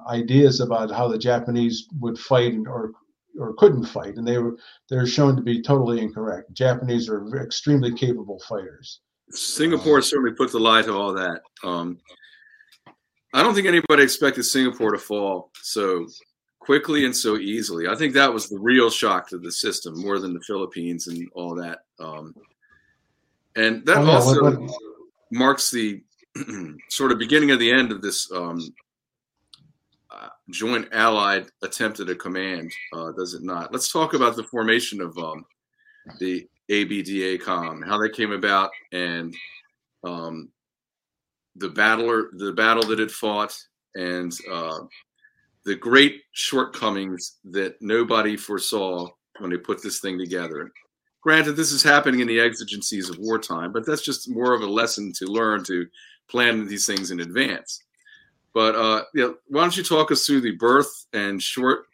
ideas 0.08 0.60
about 0.60 0.90
how 0.90 1.08
the 1.08 1.18
Japanese 1.18 1.88
would 2.00 2.18
fight 2.18 2.54
or 2.66 2.92
or 3.38 3.52
couldn't 3.58 3.84
fight, 3.84 4.16
and 4.16 4.26
they 4.26 4.38
were 4.38 4.56
they're 4.88 5.06
shown 5.06 5.36
to 5.36 5.42
be 5.42 5.60
totally 5.60 6.00
incorrect. 6.00 6.54
Japanese 6.54 7.06
are 7.10 7.36
extremely 7.36 7.92
capable 7.92 8.38
fighters. 8.38 9.00
Singapore 9.30 9.96
um, 9.96 10.02
certainly 10.02 10.32
put 10.32 10.52
the 10.52 10.60
lie 10.60 10.82
to 10.82 10.92
all 10.92 11.12
that. 11.12 11.42
Um, 11.64 11.98
I 13.34 13.42
don't 13.42 13.54
think 13.54 13.66
anybody 13.66 14.02
expected 14.02 14.44
Singapore 14.44 14.92
to 14.92 14.98
fall 14.98 15.50
so 15.60 16.06
quickly 16.58 17.04
and 17.04 17.14
so 17.14 17.36
easily. 17.36 17.86
I 17.86 17.94
think 17.94 18.14
that 18.14 18.32
was 18.32 18.48
the 18.48 18.58
real 18.58 18.90
shock 18.90 19.28
to 19.28 19.38
the 19.38 19.52
system 19.52 20.00
more 20.00 20.18
than 20.18 20.34
the 20.34 20.40
Philippines 20.40 21.06
and 21.08 21.28
all 21.34 21.54
that. 21.54 21.80
Um, 22.00 22.34
and 23.56 23.84
that 23.86 23.98
oh, 23.98 24.04
yeah, 24.04 24.10
also 24.10 24.42
what, 24.42 24.60
what? 24.60 24.82
marks 25.30 25.70
the 25.70 26.02
sort 26.88 27.12
of 27.12 27.18
beginning 27.18 27.50
of 27.50 27.58
the 27.58 27.70
end 27.70 27.92
of 27.92 28.02
this 28.02 28.30
um, 28.32 28.60
uh, 30.10 30.28
joint 30.50 30.88
allied 30.92 31.46
attempt 31.62 32.00
at 32.00 32.10
a 32.10 32.14
command, 32.14 32.72
uh, 32.92 33.12
does 33.12 33.34
it 33.34 33.42
not? 33.42 33.72
Let's 33.72 33.90
talk 33.90 34.14
about 34.14 34.36
the 34.36 34.44
formation 34.44 35.00
of 35.00 35.16
um, 35.18 35.44
the 36.18 36.48
ABDACOM, 36.70 37.86
how 37.86 37.98
that 37.98 38.14
came 38.14 38.32
about, 38.32 38.70
and 38.92 39.34
um, 40.04 40.48
the 41.56 41.68
battler, 41.68 42.30
the 42.34 42.52
battle 42.52 42.84
that 42.84 43.00
it 43.00 43.10
fought, 43.10 43.56
and 43.94 44.32
uh, 44.50 44.80
the 45.64 45.74
great 45.74 46.22
shortcomings 46.32 47.38
that 47.44 47.76
nobody 47.80 48.36
foresaw 48.36 49.08
when 49.38 49.50
they 49.50 49.56
put 49.56 49.82
this 49.82 50.00
thing 50.00 50.18
together. 50.18 50.70
Granted, 51.22 51.52
this 51.52 51.72
is 51.72 51.82
happening 51.82 52.20
in 52.20 52.28
the 52.28 52.40
exigencies 52.40 53.10
of 53.10 53.18
wartime, 53.18 53.72
but 53.72 53.84
that's 53.84 54.02
just 54.02 54.30
more 54.30 54.54
of 54.54 54.62
a 54.62 54.66
lesson 54.66 55.12
to 55.18 55.26
learn 55.26 55.64
to 55.64 55.86
plan 56.28 56.66
these 56.66 56.86
things 56.86 57.10
in 57.10 57.20
advance. 57.20 57.82
But 58.54 58.76
uh, 58.76 59.02
why 59.48 59.60
don't 59.60 59.76
you 59.76 59.82
talk 59.82 60.10
us 60.10 60.24
through 60.24 60.40
the 60.42 60.56
birth 60.56 61.06
and 61.12 61.42
short 61.42 61.86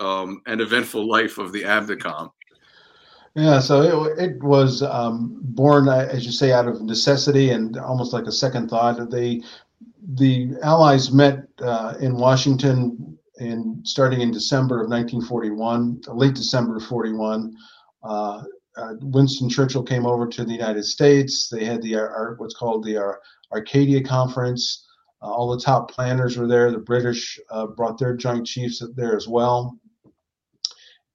um, 0.00 0.42
and 0.46 0.60
eventful 0.60 1.08
life 1.08 1.38
of 1.38 1.52
the 1.52 1.62
ABDACOM? 1.62 2.30
Yeah, 3.34 3.60
so 3.60 4.04
it, 4.04 4.18
it 4.18 4.42
was 4.42 4.82
um, 4.82 5.38
born, 5.40 5.88
uh, 5.88 6.08
as 6.10 6.26
you 6.26 6.32
say, 6.32 6.52
out 6.52 6.66
of 6.66 6.82
necessity 6.82 7.50
and 7.50 7.76
almost 7.78 8.12
like 8.12 8.26
a 8.26 8.32
second 8.32 8.68
thought. 8.68 9.08
They, 9.10 9.42
the 10.14 10.56
Allies 10.62 11.12
met 11.12 11.46
uh, 11.60 11.94
in 12.00 12.16
Washington 12.16 13.18
in 13.38 13.80
starting 13.84 14.20
in 14.20 14.32
December 14.32 14.82
of 14.82 14.90
1941, 14.90 16.02
late 16.08 16.34
December 16.34 16.76
of 16.76 16.84
41. 16.84 17.54
Uh, 18.02 18.42
uh, 18.76 18.94
Winston 19.00 19.48
Churchill 19.48 19.82
came 19.84 20.06
over 20.06 20.26
to 20.26 20.44
the 20.44 20.52
United 20.52 20.84
States. 20.84 21.48
They 21.48 21.64
had 21.64 21.82
the 21.82 21.96
uh, 21.96 22.34
what's 22.36 22.54
called 22.54 22.84
the 22.84 22.98
uh, 22.98 23.12
Arcadia 23.52 24.02
Conference. 24.02 24.86
all 25.22 25.50
the 25.50 25.62
top 25.62 25.90
planners 25.90 26.36
were 26.36 26.48
there. 26.48 26.72
The 26.72 26.78
British 26.78 27.38
brought 27.76 27.98
their 27.98 28.16
joint 28.16 28.46
chiefs 28.46 28.82
there 28.96 29.16
as 29.16 29.28
well 29.28 29.78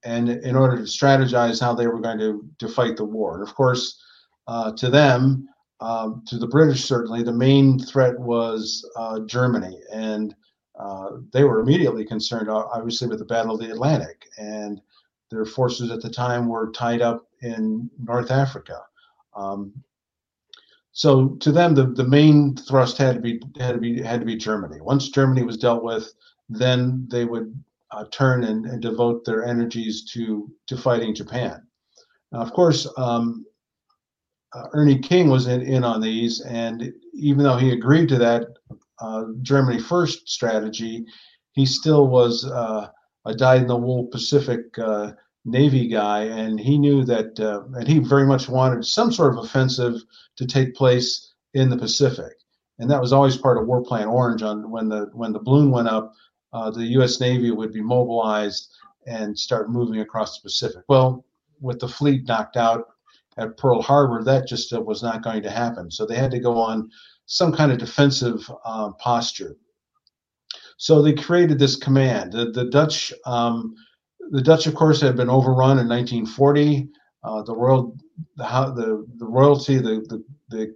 and 0.05 0.29
in 0.29 0.55
order 0.55 0.77
to 0.77 0.83
strategize 0.83 1.59
how 1.59 1.73
they 1.73 1.87
were 1.87 1.99
going 1.99 2.19
to, 2.19 2.47
to 2.59 2.67
fight 2.67 2.95
the 2.95 3.03
war. 3.03 3.39
And 3.39 3.47
of 3.47 3.55
course, 3.55 4.01
uh, 4.47 4.71
to 4.73 4.89
them, 4.89 5.49
um, 5.81 6.23
to 6.27 6.37
the 6.37 6.47
British 6.47 6.85
certainly, 6.85 7.23
the 7.23 7.33
main 7.33 7.79
threat 7.79 8.17
was 8.17 8.89
uh, 8.95 9.19
Germany, 9.21 9.77
and 9.91 10.33
uh, 10.79 11.09
they 11.33 11.43
were 11.43 11.59
immediately 11.59 12.05
concerned, 12.05 12.49
obviously, 12.49 13.07
with 13.07 13.19
the 13.19 13.25
Battle 13.25 13.55
of 13.55 13.59
the 13.59 13.71
Atlantic, 13.71 14.27
and 14.37 14.79
their 15.31 15.45
forces 15.45 15.91
at 15.91 16.01
the 16.01 16.09
time 16.09 16.47
were 16.47 16.71
tied 16.71 17.01
up 17.01 17.27
in 17.41 17.89
North 17.99 18.31
Africa. 18.31 18.81
Um, 19.35 19.73
so 20.91 21.29
to 21.41 21.51
them, 21.51 21.75
the, 21.75 21.87
the 21.87 22.07
main 22.07 22.55
thrust 22.55 22.97
had 22.97 23.15
to 23.15 23.21
be 23.21 23.41
had 23.59 23.73
to 23.73 23.79
be 23.79 24.01
had 24.01 24.21
to 24.21 24.25
be 24.25 24.37
Germany. 24.37 24.79
Once 24.79 25.09
Germany 25.09 25.43
was 25.43 25.57
dealt 25.57 25.83
with, 25.83 26.13
then 26.47 27.05
they 27.09 27.25
would 27.25 27.53
uh, 27.95 28.05
turn 28.11 28.43
and, 28.43 28.65
and, 28.65 28.81
devote 28.81 29.23
their 29.25 29.45
energies 29.45 30.03
to 30.11 30.51
to 30.67 30.77
fighting 30.77 31.15
Japan. 31.15 31.65
Now, 32.31 32.39
of 32.41 32.51
course, 32.51 32.87
um, 32.97 33.45
uh, 34.53 34.67
Ernie 34.73 34.99
King 34.99 35.29
was 35.29 35.47
in, 35.47 35.61
in 35.61 35.83
on 35.83 36.01
these, 36.01 36.41
and 36.41 36.91
even 37.13 37.43
though 37.43 37.57
he 37.57 37.71
agreed 37.71 38.09
to 38.09 38.17
that 38.17 38.47
uh, 38.99 39.23
Germany 39.41 39.79
first 39.79 40.27
strategy, 40.27 41.05
he 41.53 41.65
still 41.65 42.07
was 42.07 42.45
uh, 42.45 42.87
a 43.25 43.33
dyed-in-the-wool 43.33 44.07
Pacific 44.07 44.77
uh, 44.77 45.11
Navy 45.45 45.87
guy, 45.87 46.23
and 46.23 46.59
he 46.59 46.77
knew 46.77 47.03
that, 47.05 47.39
uh, 47.39 47.63
and 47.77 47.87
he 47.87 47.99
very 47.99 48.25
much 48.25 48.49
wanted 48.49 48.85
some 48.85 49.11
sort 49.11 49.37
of 49.37 49.43
offensive 49.43 50.01
to 50.37 50.45
take 50.45 50.75
place 50.75 51.33
in 51.53 51.69
the 51.69 51.77
Pacific, 51.77 52.33
and 52.79 52.89
that 52.89 53.01
was 53.01 53.13
always 53.13 53.37
part 53.37 53.57
of 53.57 53.67
War 53.67 53.83
Plan 53.83 54.07
Orange. 54.07 54.41
On 54.41 54.69
when 54.71 54.89
the 54.89 55.09
when 55.13 55.33
the 55.33 55.39
balloon 55.39 55.71
went 55.71 55.87
up, 55.87 56.13
uh, 56.55 56.71
the 56.71 56.85
U.S. 56.97 57.19
Navy 57.19 57.51
would 57.51 57.73
be 57.73 57.81
mobilized 57.81 58.73
and 59.05 59.37
start 59.37 59.69
moving 59.69 59.99
across 59.99 60.37
the 60.39 60.45
Pacific. 60.45 60.83
Well, 60.87 61.25
with 61.59 61.79
the 61.79 61.87
fleet 61.87 62.25
knocked 62.25 62.55
out 62.55 62.87
at 63.37 63.57
Pearl 63.57 63.81
Harbor, 63.81 64.23
that 64.23 64.47
just 64.47 64.71
uh, 64.71 64.81
was 64.81 65.03
not 65.03 65.21
going 65.21 65.43
to 65.43 65.51
happen. 65.51 65.91
So 65.91 66.05
they 66.05 66.15
had 66.15 66.31
to 66.31 66.39
go 66.39 66.57
on 66.57 66.89
some 67.25 67.51
kind 67.51 67.73
of 67.73 67.77
defensive 67.77 68.49
uh, 68.63 68.91
posture. 68.93 69.57
So 70.77 71.01
they 71.01 71.13
created 71.13 71.59
this 71.59 71.75
command. 71.75 72.31
The, 72.31 72.51
the 72.51 72.69
Dutch, 72.69 73.13
um, 73.25 73.75
the 74.31 74.41
Dutch, 74.41 74.65
of 74.65 74.75
course, 74.75 75.01
had 75.01 75.17
been 75.17 75.29
overrun 75.29 75.79
in 75.79 75.89
1940. 75.89 76.87
Uh, 77.25 77.41
the 77.43 77.55
royal, 77.55 77.97
the, 78.37 78.45
the 78.75 79.05
the 79.17 79.25
royalty, 79.25 79.77
the 79.77 80.05
the, 80.07 80.23
the 80.49 80.75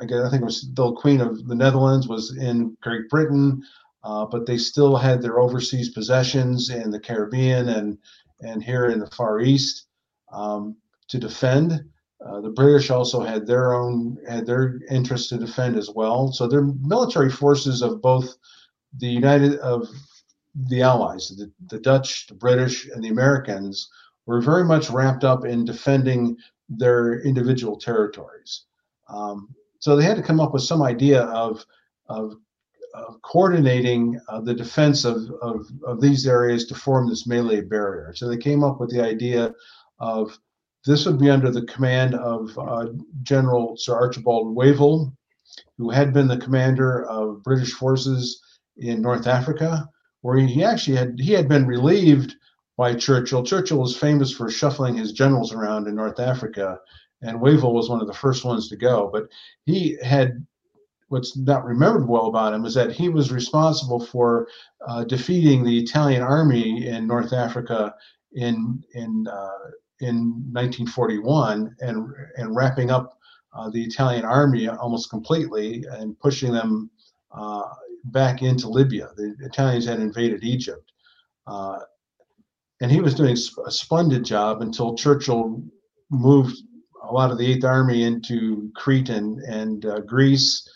again, 0.00 0.22
I 0.22 0.30
think 0.30 0.42
it 0.42 0.46
was 0.46 0.70
the 0.72 0.92
Queen 0.92 1.20
of 1.20 1.46
the 1.48 1.54
Netherlands 1.54 2.08
was 2.08 2.36
in 2.36 2.76
Great 2.80 3.08
Britain 3.08 3.62
uh, 4.08 4.24
but 4.24 4.46
they 4.46 4.56
still 4.56 4.96
had 4.96 5.20
their 5.20 5.38
overseas 5.38 5.90
possessions 5.90 6.70
in 6.70 6.90
the 6.90 6.98
Caribbean 6.98 7.68
and 7.68 7.98
and 8.40 8.62
here 8.62 8.86
in 8.86 9.00
the 9.00 9.06
Far 9.08 9.40
East 9.40 9.86
um, 10.32 10.76
to 11.08 11.18
defend. 11.18 11.84
Uh, 12.24 12.40
the 12.40 12.48
British 12.48 12.88
also 12.90 13.20
had 13.20 13.46
their 13.46 13.74
own 13.74 14.16
had 14.26 14.46
their 14.46 14.80
interests 14.90 15.28
to 15.28 15.36
defend 15.36 15.76
as 15.76 15.90
well. 15.90 16.32
So 16.32 16.46
their 16.46 16.62
military 16.62 17.30
forces 17.30 17.82
of 17.82 18.00
both 18.00 18.34
the 18.96 19.08
United 19.08 19.58
of 19.58 19.86
the 20.54 20.80
Allies, 20.80 21.28
the, 21.36 21.52
the 21.66 21.78
Dutch, 21.78 22.28
the 22.28 22.34
British, 22.34 22.88
and 22.88 23.04
the 23.04 23.10
Americans 23.10 23.90
were 24.24 24.40
very 24.40 24.64
much 24.64 24.88
wrapped 24.88 25.22
up 25.22 25.44
in 25.44 25.66
defending 25.66 26.34
their 26.70 27.20
individual 27.20 27.76
territories. 27.76 28.64
Um, 29.10 29.54
so 29.80 29.96
they 29.96 30.04
had 30.04 30.16
to 30.16 30.22
come 30.22 30.40
up 30.40 30.54
with 30.54 30.62
some 30.62 30.82
idea 30.82 31.24
of 31.24 31.66
of 32.08 32.36
of 33.06 33.20
coordinating 33.22 34.20
uh, 34.28 34.40
the 34.40 34.54
defense 34.54 35.04
of, 35.04 35.30
of, 35.42 35.66
of, 35.84 36.00
these 36.00 36.26
areas 36.26 36.66
to 36.66 36.74
form 36.74 37.08
this 37.08 37.26
Malay 37.26 37.60
barrier. 37.60 38.12
So 38.14 38.28
they 38.28 38.36
came 38.36 38.64
up 38.64 38.80
with 38.80 38.90
the 38.90 39.02
idea 39.02 39.54
of 39.98 40.38
this 40.84 41.06
would 41.06 41.18
be 41.18 41.30
under 41.30 41.50
the 41.50 41.66
command 41.66 42.14
of 42.14 42.56
uh, 42.58 42.86
General 43.22 43.76
Sir 43.76 43.94
Archibald 43.94 44.54
Wavell, 44.54 45.12
who 45.76 45.90
had 45.90 46.12
been 46.12 46.28
the 46.28 46.38
commander 46.38 47.04
of 47.04 47.42
British 47.42 47.72
forces 47.72 48.40
in 48.76 49.02
North 49.02 49.26
Africa, 49.26 49.88
where 50.22 50.38
he 50.38 50.64
actually 50.64 50.96
had 50.96 51.18
he 51.18 51.32
had 51.32 51.48
been 51.48 51.66
relieved 51.66 52.34
by 52.76 52.94
Churchill. 52.94 53.42
Churchill 53.42 53.78
was 53.78 53.96
famous 53.96 54.32
for 54.32 54.48
shuffling 54.48 54.96
his 54.96 55.12
generals 55.12 55.52
around 55.52 55.88
in 55.88 55.96
North 55.96 56.20
Africa, 56.20 56.78
and 57.22 57.40
Wavell 57.40 57.74
was 57.74 57.90
one 57.90 58.00
of 58.00 58.06
the 58.06 58.14
first 58.14 58.44
ones 58.44 58.68
to 58.68 58.76
go. 58.76 59.10
But 59.12 59.28
he 59.66 59.98
had 60.02 60.46
what's 61.08 61.36
not 61.36 61.64
remembered 61.64 62.08
well 62.08 62.26
about 62.26 62.54
him 62.54 62.64
is 62.64 62.74
that 62.74 62.92
he 62.92 63.08
was 63.08 63.32
responsible 63.32 64.04
for 64.04 64.48
uh, 64.86 65.04
defeating 65.04 65.64
the 65.64 65.78
Italian 65.78 66.22
army 66.22 66.86
in 66.86 67.06
North 67.06 67.32
Africa 67.32 67.94
in 68.32 68.82
in 68.94 69.26
uh, 69.26 69.70
in 70.00 70.16
1941 70.52 71.74
and 71.80 72.12
and 72.36 72.54
wrapping 72.54 72.90
up 72.90 73.18
uh, 73.54 73.70
the 73.70 73.82
Italian 73.82 74.24
army 74.24 74.68
almost 74.68 75.10
completely 75.10 75.84
and 75.90 76.18
pushing 76.20 76.52
them 76.52 76.90
uh, 77.32 77.62
back 78.04 78.42
into 78.42 78.68
Libya. 78.68 79.10
The 79.16 79.34
Italians 79.40 79.86
had 79.86 80.00
invaded 80.00 80.44
Egypt. 80.44 80.92
Uh, 81.46 81.78
and 82.80 82.90
he 82.92 83.00
was 83.00 83.14
doing 83.14 83.36
a 83.66 83.70
splendid 83.70 84.24
job 84.24 84.62
until 84.62 84.94
Churchill 84.94 85.62
moved 86.10 86.56
a 87.02 87.12
lot 87.12 87.30
of 87.30 87.38
the 87.38 87.46
Eighth 87.46 87.64
Army 87.64 88.04
into 88.04 88.70
Crete 88.76 89.08
and, 89.08 89.40
and 89.40 89.84
uh, 89.84 90.00
Greece, 90.00 90.68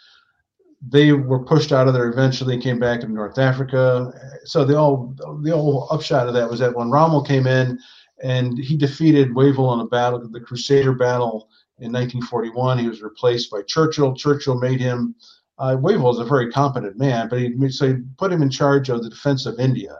they 0.89 1.13
were 1.13 1.45
pushed 1.45 1.73
out 1.73 1.87
of 1.87 1.95
there 1.95 2.09
eventually 2.09 2.59
came 2.59 2.79
back 2.79 3.01
to 3.01 3.09
north 3.09 3.39
africa. 3.39 4.13
So 4.45 4.65
the 4.65 4.77
all 4.77 5.15
the 5.43 5.53
whole 5.53 5.87
upshot 5.91 6.29
of 6.29 6.35
that 6.35 6.51
was 6.51 6.61
that 6.61 6.75
when 6.75 6.91
rommel 6.91 7.23
came 7.23 7.47
in 7.47 7.79
and 8.23 8.59
he 8.59 8.77
defeated 8.77 9.35
wavell 9.35 9.73
in 9.75 9.81
a 9.81 9.87
battle 9.87 10.27
the 10.29 10.41
crusader 10.41 10.93
battle 10.93 11.49
in 11.79 11.93
1941 11.93 12.79
he 12.79 12.89
was 12.89 13.03
replaced 13.03 13.51
by 13.51 13.63
churchill. 13.63 14.15
Churchill 14.15 14.59
made 14.59 14.81
him 14.81 15.15
uh, 15.59 15.77
wavell 15.79 16.11
is 16.11 16.19
a 16.19 16.25
very 16.25 16.51
competent 16.51 16.99
man 16.99 17.29
but 17.29 17.39
he 17.39 17.69
so 17.71 17.89
he 17.89 17.95
put 18.19 18.33
him 18.33 18.43
in 18.43 18.51
charge 18.51 18.89
of 18.89 19.03
the 19.03 19.11
defense 19.11 19.47
of 19.47 19.59
india. 19.61 19.97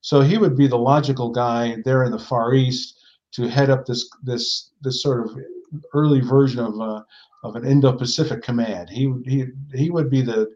So 0.00 0.20
he 0.20 0.38
would 0.38 0.56
be 0.56 0.66
the 0.66 0.78
logical 0.78 1.30
guy 1.30 1.76
there 1.84 2.04
in 2.04 2.10
the 2.10 2.18
far 2.18 2.54
east 2.54 2.98
to 3.32 3.48
head 3.48 3.70
up 3.70 3.84
this 3.84 4.08
this 4.22 4.70
this 4.80 5.02
sort 5.02 5.26
of 5.26 5.36
early 5.94 6.20
version 6.20 6.60
of 6.60 6.80
uh, 6.80 7.02
of 7.44 7.56
an 7.56 7.66
Indo-Pacific 7.66 8.42
command. 8.42 8.88
He 8.88 9.12
he 9.24 9.46
he 9.74 9.90
would 9.90 10.10
be 10.10 10.22
the 10.22 10.50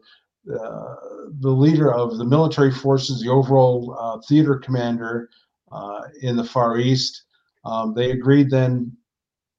uh, 0.53 0.95
the 1.39 1.51
leader 1.51 1.93
of 1.93 2.17
the 2.17 2.25
military 2.25 2.71
forces, 2.71 3.21
the 3.21 3.29
overall 3.29 3.95
uh, 3.99 4.19
theater 4.27 4.55
commander 4.55 5.29
uh, 5.71 6.03
in 6.21 6.37
the 6.37 6.43
Far 6.43 6.77
East. 6.77 7.23
Um, 7.65 7.93
they 7.93 8.11
agreed 8.11 8.49
then, 8.49 8.95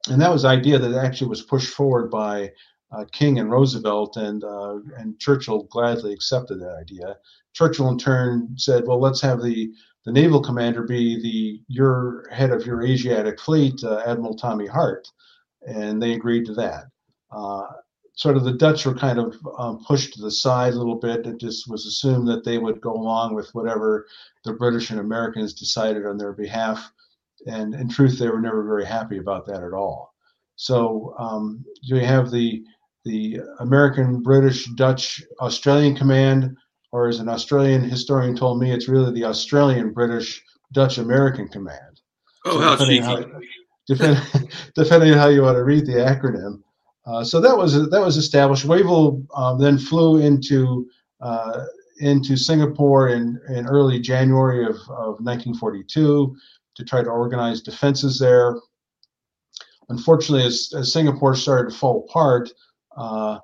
and 0.09 0.21
that 0.21 0.33
was 0.33 0.43
the 0.43 0.49
idea 0.49 0.79
that 0.79 0.95
actually 0.95 1.29
was 1.29 1.43
pushed 1.43 1.75
forward 1.75 2.11
by 2.11 2.53
uh, 2.91 3.05
King 3.13 3.39
and 3.39 3.51
Roosevelt, 3.51 4.17
and 4.17 4.43
uh, 4.45 4.79
and 4.97 5.19
Churchill 5.19 5.65
gladly 5.65 6.15
accepted 6.15 6.61
that 6.61 6.79
idea. 6.81 7.17
Churchill 7.53 7.91
in 7.91 7.99
turn 7.99 8.55
said, 8.57 8.87
"Well, 8.87 9.01
let's 9.01 9.21
have 9.21 9.43
the 9.43 9.71
the 10.07 10.13
naval 10.13 10.41
commander 10.41 10.85
be 10.85 11.21
the 11.21 11.63
your 11.69 12.27
head 12.31 12.51
of 12.51 12.65
your 12.65 12.83
Asiatic 12.83 13.39
fleet, 13.39 13.85
Admiral 13.85 14.37
Tommy 14.37 14.67
Hart," 14.67 15.07
and 15.67 16.03
they 16.03 16.13
agreed 16.13 16.47
to 16.47 16.55
that. 16.55 16.85
Uh, 17.31 17.65
sort 18.15 18.37
of 18.37 18.45
the 18.45 18.53
Dutch 18.53 18.85
were 18.85 18.95
kind 18.95 19.19
of 19.19 19.37
um, 19.59 19.85
pushed 19.85 20.15
to 20.15 20.21
the 20.21 20.31
side 20.31 20.75
a 20.75 20.77
little 20.77 20.97
bit. 20.99 21.27
It 21.27 21.39
just 21.39 21.69
was 21.69 21.87
assumed 21.87 22.27
that 22.29 22.45
they 22.45 22.59
would 22.59 22.81
go 22.81 22.93
along 22.93 23.35
with 23.35 23.49
whatever 23.55 24.07
the 24.45 24.55
British 24.55 24.91
and 24.91 24.99
Americans 24.99 25.55
decided 25.55 26.05
on 26.05 26.19
their 26.19 26.33
behalf. 26.33 26.91
And 27.47 27.75
in 27.75 27.89
truth, 27.89 28.19
they 28.19 28.29
were 28.29 28.41
never 28.41 28.65
very 28.65 28.85
happy 28.85 29.19
about 29.19 29.47
that 29.47 29.63
at 29.63 29.73
all. 29.73 30.15
So 30.57 31.15
um, 31.19 31.65
you 31.83 32.01
have 32.01 32.31
the 32.31 32.65
the 33.05 33.41
American, 33.61 34.21
British, 34.21 34.67
Dutch, 34.75 35.23
Australian 35.41 35.97
command, 35.97 36.57
or 36.93 37.09
as 37.09 37.21
an 37.21 37.29
Australian 37.29 37.83
historian 37.83 38.37
told 38.37 38.61
me, 38.61 38.73
it's 38.73 38.89
really 38.89 39.13
the 39.13 39.25
Australian, 39.25 39.93
British, 39.93 40.43
Dutch, 40.73 40.99
American 40.99 41.49
command. 41.49 42.01
Oh, 42.45 42.61
so 42.61 42.61
how 42.61 42.77
cheeky. 42.85 43.33
Depending, 43.89 44.23
depending 44.75 45.13
on 45.13 45.19
how 45.19 45.29
you 45.29 45.43
want 45.43 45.57
to 45.57 45.65
read 45.65 45.87
the 45.87 45.95
acronym. 45.95 46.63
Uh, 47.07 47.25
so 47.25 47.41
that 47.41 47.57
was 47.57 47.73
that 47.91 48.01
was 48.01 48.19
established. 48.19 48.67
Wavell 48.67 49.25
um, 49.35 49.59
then 49.59 49.79
flew 49.79 50.19
into 50.19 50.89
uh, 51.21 51.65
into 52.01 52.37
Singapore 52.37 53.09
in, 53.09 53.41
in 53.49 53.67
early 53.67 53.99
January 53.99 54.65
of, 54.65 54.77
of 54.89 55.19
1942 55.21 56.37
to 56.75 56.85
try 56.85 57.03
to 57.03 57.11
organize 57.11 57.61
defenses 57.61 58.19
there. 58.19 58.57
Unfortunately, 59.89 60.47
as, 60.47 60.73
as 60.77 60.93
Singapore 60.93 61.35
started 61.35 61.71
to 61.71 61.77
fall 61.77 62.07
apart, 62.09 62.51
uh, 62.97 63.39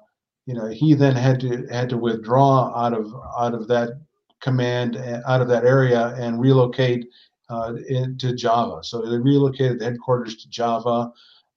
you 0.47 0.55
know, 0.55 0.67
he 0.67 0.95
then 0.95 1.17
had 1.17 1.41
to 1.41 1.67
had 1.69 1.89
to 1.89 1.97
withdraw 1.97 2.71
out 2.77 2.93
of 2.93 3.15
out 3.39 3.55
of 3.55 3.67
that 3.69 3.99
command, 4.41 4.97
out 5.27 5.41
of 5.41 5.49
that 5.49 5.65
area, 5.65 6.15
and 6.19 6.39
relocate 6.39 7.09
uh, 7.49 7.75
into 7.89 8.35
Java. 8.35 8.83
So 8.83 9.03
they 9.03 9.19
relocated 9.19 9.79
the 9.79 9.85
headquarters 9.85 10.37
to 10.37 10.49
Java. 10.49 11.13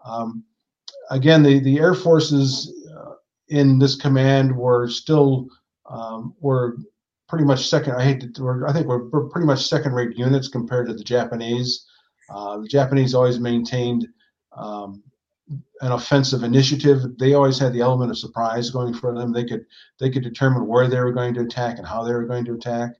Um, 0.06 0.43
again, 1.10 1.43
the, 1.43 1.60
the 1.60 1.80
air 1.80 1.93
forces 1.93 2.73
uh, 2.95 3.13
in 3.50 3.80
this 3.80 3.95
command 3.95 4.56
were 4.56 4.88
still 4.88 5.47
um, 5.89 6.34
were 6.39 6.78
pretty 7.28 7.45
much 7.45 7.67
second. 7.67 7.93
I 7.93 8.04
hate 8.04 8.36
to, 8.36 8.65
I 8.67 8.73
think 8.73 8.88
we're, 8.88 9.30
pretty 9.30 9.45
much 9.45 9.67
second-rate 9.67 10.17
units 10.17 10.47
compared 10.47 10.88
to 10.88 10.93
the 10.93 11.04
Japanese. 11.04 11.86
Uh, 12.30 12.60
the 12.60 12.67
Japanese 12.67 13.13
always 13.13 13.39
maintained 13.39 14.08
um, 14.56 15.04
an 15.82 15.91
offensive 15.91 16.43
initiative. 16.43 17.17
They 17.17 17.34
always 17.34 17.60
had 17.60 17.73
the 17.73 17.82
element 17.82 18.12
of 18.12 18.17
surprise 18.17 18.69
going 18.69 18.93
for 18.93 19.13
them. 19.13 19.32
They 19.32 19.45
could 19.45 19.65
they 20.00 20.10
could 20.10 20.23
determine 20.23 20.67
where 20.67 20.88
they 20.88 21.00
were 21.00 21.13
going 21.13 21.34
to 21.36 21.41
attack 21.41 21.78
and 21.78 21.88
how 21.88 22.04
they 22.04 22.13
were 22.13 22.26
going 22.26 22.45
to 22.45 22.54
attack. 22.54 22.91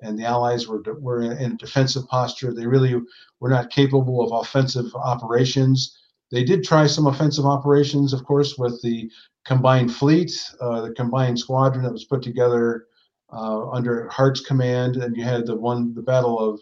And 0.00 0.18
the 0.18 0.24
Allies 0.24 0.68
were 0.68 0.82
were 1.00 1.22
in 1.22 1.52
a 1.52 1.56
defensive 1.56 2.06
posture. 2.08 2.52
They 2.52 2.66
really 2.66 3.00
were 3.40 3.48
not 3.48 3.70
capable 3.70 4.20
of 4.22 4.40
offensive 4.40 4.94
operations. 4.94 5.96
They 6.30 6.44
did 6.44 6.64
try 6.64 6.86
some 6.86 7.06
offensive 7.06 7.46
operations, 7.46 8.12
of 8.12 8.24
course, 8.24 8.58
with 8.58 8.82
the 8.82 9.10
combined 9.44 9.94
fleet, 9.94 10.32
uh, 10.60 10.82
the 10.82 10.92
combined 10.92 11.38
squadron 11.38 11.84
that 11.84 11.92
was 11.92 12.04
put 12.04 12.22
together 12.22 12.86
uh, 13.32 13.68
under 13.70 14.08
Hart's 14.08 14.40
command, 14.40 14.96
and 14.96 15.16
you 15.16 15.24
had 15.24 15.46
the 15.46 15.56
one 15.56 15.94
the 15.94 16.02
Battle 16.02 16.38
of 16.38 16.60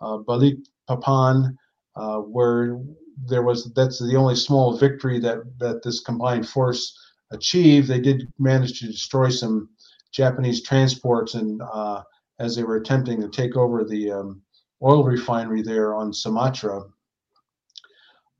uh, 0.00 0.22
Balik 0.24 0.58
Papan, 0.88 1.56
uh, 1.96 2.18
where 2.18 2.80
there 3.26 3.42
was 3.42 3.72
that's 3.74 3.98
the 3.98 4.16
only 4.16 4.34
small 4.34 4.76
victory 4.76 5.18
that 5.20 5.38
that 5.58 5.82
this 5.82 6.00
combined 6.00 6.48
force 6.48 6.98
achieved. 7.30 7.88
They 7.88 8.00
did 8.00 8.28
manage 8.38 8.80
to 8.80 8.86
destroy 8.86 9.28
some 9.28 9.68
Japanese 10.12 10.62
transports, 10.62 11.34
and 11.34 11.60
uh, 11.62 12.02
as 12.42 12.56
they 12.56 12.64
were 12.64 12.76
attempting 12.76 13.20
to 13.20 13.28
take 13.28 13.56
over 13.56 13.84
the 13.84 14.10
um, 14.10 14.42
oil 14.82 15.04
refinery 15.04 15.62
there 15.62 15.94
on 15.94 16.12
Sumatra. 16.12 16.82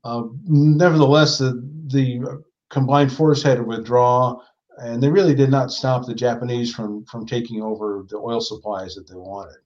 Uh, 0.03 0.23
nevertheless, 0.43 1.37
the, 1.37 1.65
the 1.87 2.43
combined 2.69 3.11
force 3.11 3.41
had 3.41 3.57
to 3.57 3.63
withdraw, 3.63 4.37
and 4.79 5.01
they 5.01 5.09
really 5.09 5.33
did 5.33 5.49
not 5.49 5.71
stop 5.71 6.05
the 6.05 6.13
Japanese 6.13 6.73
from 6.73 7.05
from 7.05 7.25
taking 7.25 7.61
over 7.61 8.05
the 8.09 8.17
oil 8.17 8.41
supplies 8.41 8.95
that 8.95 9.07
they 9.07 9.15
wanted. 9.15 9.61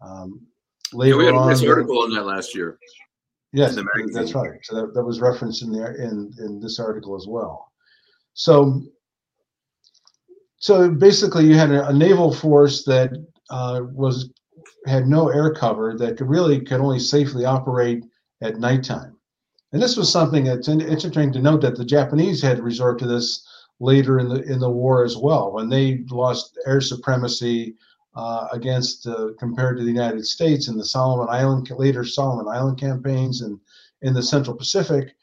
Um, 0.00 0.46
later 0.94 1.16
yeah, 1.16 1.18
we 1.18 1.24
had 1.26 1.34
a 1.34 1.46
nice 1.46 1.62
article 1.62 1.98
on 2.02 2.14
that 2.14 2.24
last 2.24 2.54
year. 2.54 2.78
Yes, 3.52 3.76
that's 4.12 4.34
right. 4.34 4.58
So 4.62 4.74
that, 4.76 4.94
that 4.94 5.04
was 5.04 5.20
referenced 5.20 5.62
in 5.62 5.70
there 5.70 5.96
in 5.96 6.32
in 6.38 6.60
this 6.60 6.78
article 6.78 7.14
as 7.14 7.26
well. 7.28 7.72
So 8.32 8.82
so 10.58 10.90
basically, 10.90 11.46
you 11.46 11.54
had 11.54 11.70
a, 11.70 11.88
a 11.88 11.92
naval 11.92 12.32
force 12.32 12.84
that 12.84 13.12
uh, 13.50 13.82
was 13.92 14.30
had 14.86 15.06
no 15.06 15.28
air 15.28 15.52
cover 15.52 15.96
that 15.98 16.16
could 16.16 16.28
really 16.28 16.60
could 16.60 16.80
only 16.80 16.98
safely 16.98 17.44
operate 17.44 18.04
at 18.40 18.58
nighttime. 18.58 19.16
And 19.72 19.82
this 19.82 19.96
was 19.96 20.10
something 20.10 20.44
that's 20.44 20.68
interesting 20.68 21.32
to 21.32 21.40
note 21.40 21.60
that 21.62 21.76
the 21.76 21.84
Japanese 21.84 22.40
had 22.40 22.60
resort 22.60 22.98
to 23.00 23.06
this 23.06 23.46
later 23.80 24.18
in 24.18 24.28
the 24.28 24.42
in 24.42 24.58
the 24.58 24.70
war 24.70 25.04
as 25.04 25.16
well, 25.16 25.52
when 25.52 25.68
they 25.68 26.04
lost 26.10 26.58
air 26.66 26.80
supremacy 26.80 27.76
uh, 28.14 28.48
against 28.52 29.06
uh, 29.06 29.28
compared 29.38 29.76
to 29.76 29.82
the 29.82 29.90
United 29.90 30.24
States 30.24 30.68
in 30.68 30.76
the 30.76 30.84
Solomon 30.84 31.28
Island 31.28 31.70
later 31.70 32.04
Solomon 32.04 32.48
Island 32.48 32.80
campaigns 32.80 33.42
and 33.42 33.60
in 34.02 34.14
the 34.14 34.22
Central 34.22 34.56
Pacific. 34.56 35.14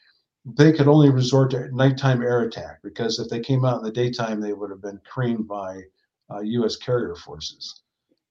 They 0.44 0.72
could 0.72 0.88
only 0.88 1.08
resort 1.08 1.50
to 1.52 1.74
nighttime 1.74 2.22
air 2.22 2.42
attack 2.42 2.80
because 2.82 3.18
if 3.18 3.30
they 3.30 3.40
came 3.40 3.64
out 3.64 3.78
in 3.78 3.84
the 3.84 3.90
daytime, 3.90 4.40
they 4.40 4.52
would 4.52 4.70
have 4.70 4.82
been 4.82 5.00
creamed 5.10 5.48
by 5.48 5.82
uh, 6.30 6.40
U.S. 6.40 6.76
carrier 6.76 7.14
forces. 7.14 7.82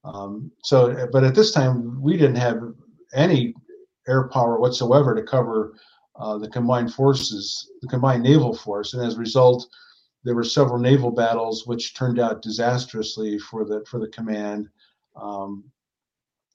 Um, 0.04 0.52
so, 0.64 1.08
but 1.12 1.24
at 1.24 1.36
this 1.36 1.52
time, 1.52 2.02
we 2.02 2.18
didn't 2.18 2.36
have 2.36 2.62
any 3.14 3.54
air 4.08 4.28
power 4.28 4.60
whatsoever 4.60 5.16
to 5.16 5.24
cover 5.24 5.76
uh, 6.16 6.38
the 6.38 6.50
combined 6.50 6.94
forces, 6.94 7.72
the 7.82 7.88
combined 7.88 8.24
naval 8.24 8.54
force, 8.54 8.94
and 8.94 9.04
as 9.04 9.16
a 9.16 9.20
result, 9.20 9.68
there 10.24 10.36
were 10.36 10.44
several 10.44 10.78
naval 10.78 11.12
battles 11.12 11.66
which 11.68 11.96
turned 11.96 12.20
out 12.20 12.42
disastrously 12.42 13.40
for 13.40 13.66
the 13.66 13.84
for 13.86 14.00
the 14.00 14.08
command. 14.10 14.70
Um, 15.16 15.64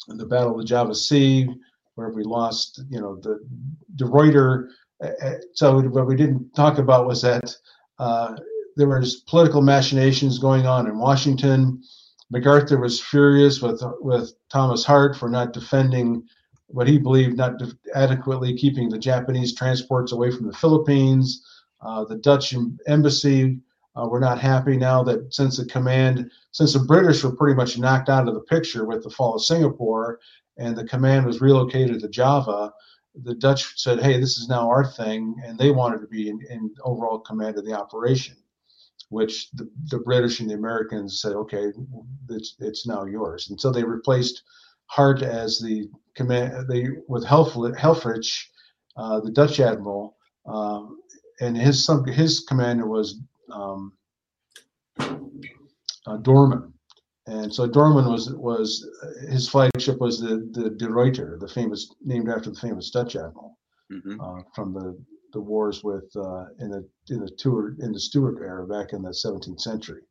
the 0.07 0.27
Battle 0.27 0.53
of 0.53 0.59
the 0.59 0.65
Java 0.65 0.95
Sea, 0.95 1.49
where 1.97 2.11
we 2.11 2.23
lost, 2.23 2.81
you 2.89 3.01
know, 3.01 3.17
the 3.17 3.41
De 3.97 4.05
Ruyter. 4.05 4.71
Uh, 5.03 5.11
uh, 5.23 5.35
so 5.53 5.81
what 5.81 6.07
we 6.07 6.17
didn't 6.17 6.55
talk 6.55 6.79
about 6.79 7.07
was 7.07 7.23
that 7.23 7.55
uh, 7.99 8.37
there 8.77 8.89
was 8.89 9.17
political 9.17 9.61
machinations 9.61 10.39
going 10.39 10.67
on 10.67 10.87
in 10.87 10.99
Washington. 10.99 11.83
MacArthur 12.31 12.79
was 12.79 13.01
furious 13.01 13.63
with 13.63 13.83
with 14.01 14.35
Thomas 14.51 14.85
Hart 14.85 15.17
for 15.17 15.29
not 15.29 15.53
defending 15.53 16.25
what 16.67 16.87
he 16.87 16.99
believed 16.99 17.37
not 17.37 17.61
adequately 17.95 18.55
keeping 18.55 18.89
the 18.89 18.99
Japanese 18.99 19.55
transports 19.55 20.13
away 20.13 20.31
from 20.31 20.47
the 20.47 20.53
Philippines. 20.53 21.43
Uh, 21.81 22.05
the 22.05 22.17
Dutch 22.17 22.55
embassy 22.87 23.61
uh, 23.97 24.07
were 24.07 24.21
not 24.21 24.39
happy 24.39 24.77
now 24.77 25.03
that 25.03 25.33
since 25.33 25.57
the 25.57 25.65
command, 25.65 26.31
since 26.53 26.73
the 26.75 26.81
British 26.81 27.25
were 27.25 27.35
pretty 27.35 27.57
much 27.57 27.79
knocked 27.79 28.09
out 28.09 28.29
of 28.29 28.35
the 28.35 28.41
picture 28.41 28.85
with 28.85 29.03
the 29.03 29.11
fall 29.11 29.35
of 29.35 29.43
Singapore 29.43 30.21
and 30.57 30.77
the 30.77 30.85
command 30.85 31.25
was 31.25 31.41
relocated 31.41 32.01
to 32.01 32.09
Java, 32.09 32.73
the 33.23 33.35
Dutch 33.35 33.81
said, 33.81 34.01
hey, 34.01 34.21
this 34.21 34.37
is 34.37 34.49
now 34.49 34.69
our 34.69 34.85
thing. 34.85 35.37
And 35.45 35.59
they 35.59 35.71
wanted 35.71 36.01
to 36.01 36.07
be 36.07 36.29
in, 36.29 36.41
in 36.51 36.75
overall 36.85 37.21
command 37.21 37.57
of 37.57 37.65
the 37.65 37.73
operation, 37.73 38.37
which 39.11 39.51
the, 39.53 39.69
the 39.91 39.99
British 39.99 40.41
and 40.41 40.51
the 40.51 40.55
Americans 40.55 41.21
said, 41.21 41.33
okay, 41.33 41.73
it's, 42.29 42.57
it's 42.59 42.87
now 42.87 43.05
yours. 43.05 43.49
And 43.51 43.61
so 43.61 43.71
they 43.71 43.85
replaced 43.85 44.43
Hart 44.87 45.23
as 45.23 45.59
the 45.59 45.89
command, 46.15 46.69
they 46.69 46.89
with 47.09 47.25
Helfrich, 47.25 48.45
uh, 48.97 49.21
the 49.21 49.31
Dutch 49.31 49.61
admiral, 49.61 50.17
um, 50.47 50.99
and 51.41 51.57
his 51.57 51.89
his 52.07 52.41
commander 52.41 52.87
was 52.87 53.21
um, 53.53 53.93
uh, 54.99 56.17
Doorman, 56.23 56.73
and 57.27 57.55
so 57.55 57.67
Doorman 57.67 58.11
was 58.11 58.33
was 58.33 58.89
his 59.29 59.49
flagship 59.49 60.01
was 60.01 60.21
the 60.21 60.49
the 60.53 60.71
De 60.71 60.87
Ruyter, 60.87 61.39
the 61.39 61.49
famous 61.49 61.95
named 62.03 62.29
after 62.29 62.51
the 62.51 62.59
famous 62.59 62.91
Dutch 62.91 63.15
admiral 63.15 63.59
mm-hmm. 63.93 64.21
uh, 64.21 64.43
from 64.55 64.73
the 64.73 64.99
the 65.33 65.41
wars 65.41 65.85
with 65.85 66.11
uh, 66.17 66.47
in 66.59 66.71
the 66.71 66.89
in 67.09 67.21
the 67.21 67.31
tour 67.31 67.75
in 67.81 67.93
the 67.93 68.01
Stuart 68.01 68.43
era 68.43 68.67
back 68.67 68.93
in 68.93 69.03
the 69.03 69.11
17th 69.11 69.61
century. 69.61 70.03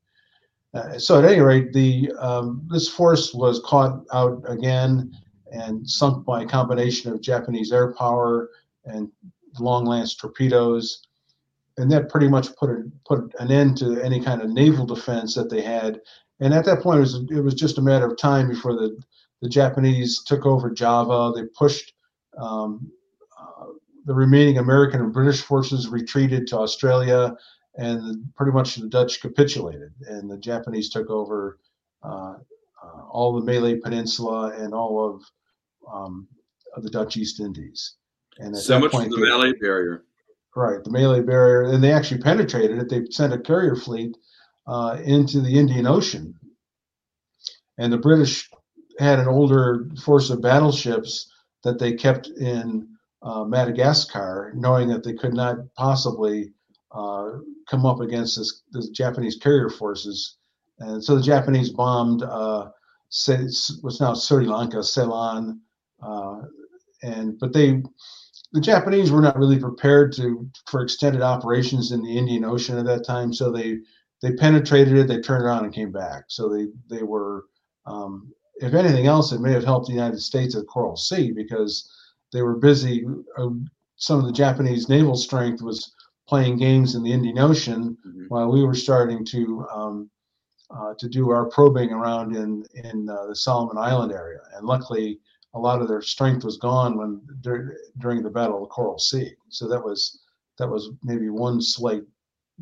Uh, 0.73 0.97
so 0.99 1.17
at 1.17 1.25
any 1.25 1.41
rate, 1.41 1.73
the 1.73 2.11
um, 2.19 2.67
this 2.69 2.89
force 2.89 3.33
was 3.33 3.61
caught 3.65 4.03
out 4.13 4.43
again 4.47 5.11
and 5.51 5.89
sunk 5.89 6.25
by 6.25 6.43
a 6.43 6.47
combination 6.47 7.11
of 7.11 7.21
Japanese 7.21 7.71
air 7.71 7.93
power 7.93 8.49
and 8.85 9.09
long 9.59 9.85
lance 9.85 10.15
torpedoes 10.15 11.07
and 11.77 11.91
that 11.91 12.09
pretty 12.09 12.27
much 12.27 12.55
put 12.55 12.69
a, 12.69 12.83
put 13.05 13.33
an 13.39 13.51
end 13.51 13.77
to 13.77 14.01
any 14.01 14.19
kind 14.19 14.41
of 14.41 14.49
naval 14.49 14.85
defense 14.85 15.35
that 15.35 15.49
they 15.49 15.61
had. 15.61 16.01
And 16.39 16.53
at 16.53 16.65
that 16.65 16.81
point, 16.81 16.97
it 16.97 17.01
was 17.01 17.15
it 17.31 17.43
was 17.43 17.53
just 17.53 17.77
a 17.77 17.81
matter 17.81 18.05
of 18.05 18.17
time 18.17 18.49
before 18.49 18.73
the 18.73 18.99
the 19.41 19.49
Japanese 19.49 20.23
took 20.23 20.45
over 20.45 20.69
Java. 20.71 21.31
They 21.35 21.47
pushed 21.57 21.93
um, 22.37 22.91
the 24.07 24.13
remaining 24.13 24.57
American 24.57 25.01
and 25.01 25.13
British 25.13 25.41
forces 25.41 25.89
retreated 25.89 26.47
to 26.47 26.57
Australia, 26.57 27.35
and 27.75 28.33
pretty 28.35 28.53
much 28.53 28.75
the 28.75 28.87
Dutch 28.87 29.21
capitulated, 29.21 29.91
and 30.07 30.31
the 30.31 30.37
Japanese 30.37 30.89
took 30.89 31.09
over 31.09 31.59
uh, 32.03 32.35
uh, 32.81 33.01
all 33.11 33.33
the 33.33 33.45
Malay 33.45 33.75
Peninsula 33.75 34.53
and 34.57 34.73
all 34.73 35.05
of, 35.05 35.23
um, 35.93 36.25
of 36.73 36.83
the 36.83 36.89
Dutch 36.89 37.17
East 37.17 37.41
Indies. 37.41 37.95
And 38.39 38.55
so 38.57 38.79
much 38.79 38.91
point, 38.91 39.11
for 39.11 39.19
the 39.19 39.25
Malay 39.25 39.51
barrier. 39.59 40.05
Right, 40.55 40.81
the 40.83 40.89
Malay 40.89 41.21
barrier, 41.21 41.63
and 41.63 41.83
they 41.83 41.91
actually 41.91 42.21
penetrated 42.21 42.79
it. 42.79 42.89
They 42.89 43.05
sent 43.11 43.33
a 43.33 43.37
carrier 43.37 43.75
fleet 43.75 44.17
uh, 44.67 44.99
into 45.03 45.41
the 45.41 45.59
Indian 45.59 45.85
Ocean, 45.85 46.33
and 47.77 47.91
the 47.91 47.97
British 47.97 48.49
had 48.99 49.19
an 49.19 49.27
older 49.27 49.89
force 50.01 50.29
of 50.29 50.41
battleships 50.41 51.29
that 51.63 51.77
they 51.77 51.93
kept 51.93 52.27
in 52.29 52.96
uh, 53.21 53.43
Madagascar, 53.43 54.53
knowing 54.55 54.87
that 54.89 55.03
they 55.03 55.13
could 55.13 55.33
not 55.33 55.57
possibly 55.75 56.51
uh, 56.91 57.31
come 57.69 57.85
up 57.85 57.99
against 57.99 58.37
this, 58.37 58.63
the 58.71 58.87
Japanese 58.93 59.37
carrier 59.37 59.69
forces. 59.69 60.37
And 60.79 61.03
so 61.03 61.15
the 61.15 61.23
Japanese 61.23 61.69
bombed 61.69 62.23
uh, 62.23 62.69
what's 63.81 63.99
now 64.01 64.13
Sri 64.13 64.45
Lanka, 64.45 64.83
Ceylon, 64.83 65.61
uh, 66.01 66.41
and 67.01 67.39
but 67.39 67.53
they, 67.53 67.81
the 68.53 68.61
Japanese 68.61 69.11
were 69.11 69.21
not 69.21 69.37
really 69.37 69.59
prepared 69.59 70.13
to 70.13 70.49
for 70.67 70.81
extended 70.81 71.21
operations 71.21 71.91
in 71.91 72.03
the 72.03 72.17
Indian 72.17 72.45
Ocean 72.45 72.77
at 72.77 72.85
that 72.85 73.05
time. 73.05 73.33
So 73.33 73.51
they 73.51 73.79
they 74.21 74.33
penetrated 74.33 74.97
it, 74.97 75.07
they 75.07 75.19
turned 75.19 75.43
around 75.43 75.65
and 75.65 75.73
came 75.73 75.91
back. 75.91 76.25
So 76.27 76.49
they 76.49 76.67
they 76.89 77.03
were, 77.03 77.45
um, 77.85 78.31
if 78.57 78.73
anything 78.73 79.07
else, 79.07 79.31
it 79.31 79.41
may 79.41 79.51
have 79.51 79.63
helped 79.63 79.87
the 79.87 79.93
United 79.93 80.19
States 80.19 80.55
at 80.55 80.67
Coral 80.67 80.95
Sea 80.97 81.31
because 81.31 81.91
they 82.31 82.41
were 82.41 82.55
busy. 82.55 83.05
Uh, 83.37 83.49
some 83.95 84.19
of 84.19 84.25
the 84.25 84.31
Japanese 84.31 84.89
naval 84.89 85.15
strength 85.15 85.61
was 85.61 85.93
playing 86.27 86.57
games 86.57 86.95
in 86.95 87.03
the 87.03 87.11
Indian 87.11 87.39
Ocean 87.39 87.97
mm-hmm. 88.05 88.25
while 88.27 88.51
we 88.51 88.63
were 88.63 88.75
starting 88.75 89.25
to 89.25 89.65
um, 89.73 90.09
uh, 90.69 90.93
to 90.99 91.07
do 91.07 91.29
our 91.29 91.45
probing 91.45 91.91
around 91.91 92.35
in 92.35 92.65
in 92.75 93.09
uh, 93.09 93.27
the 93.27 93.35
Solomon 93.35 93.77
Island 93.77 94.11
area. 94.11 94.41
And 94.53 94.67
luckily, 94.67 95.19
a 95.53 95.59
lot 95.59 95.81
of 95.81 95.87
their 95.87 96.01
strength 96.01 96.43
was 96.43 96.57
gone 96.57 96.97
when 96.97 97.21
dur- 97.41 97.77
during 97.99 98.21
the 98.21 98.29
Battle 98.29 98.63
of 98.63 98.69
Coral 98.69 98.99
Sea. 98.99 99.33
So 99.49 99.67
that 99.67 99.83
was 99.83 100.19
that 100.57 100.67
was 100.67 100.91
maybe 101.03 101.29
one 101.29 101.61
slight 101.61 102.03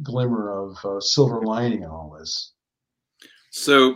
glimmer 0.03 0.51
of 0.51 0.77
uh, 0.85 0.99
silver 0.99 1.41
lining 1.41 1.83
in 1.83 1.89
all 1.89 2.15
this. 2.17 2.53
So 3.51 3.95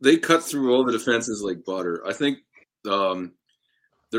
they 0.00 0.16
cut 0.18 0.42
through 0.42 0.74
all 0.74 0.84
the 0.84 0.92
defenses 0.92 1.42
like 1.42 1.64
butter. 1.64 2.02
I 2.06 2.12
think 2.12 2.38
um, 2.88 3.32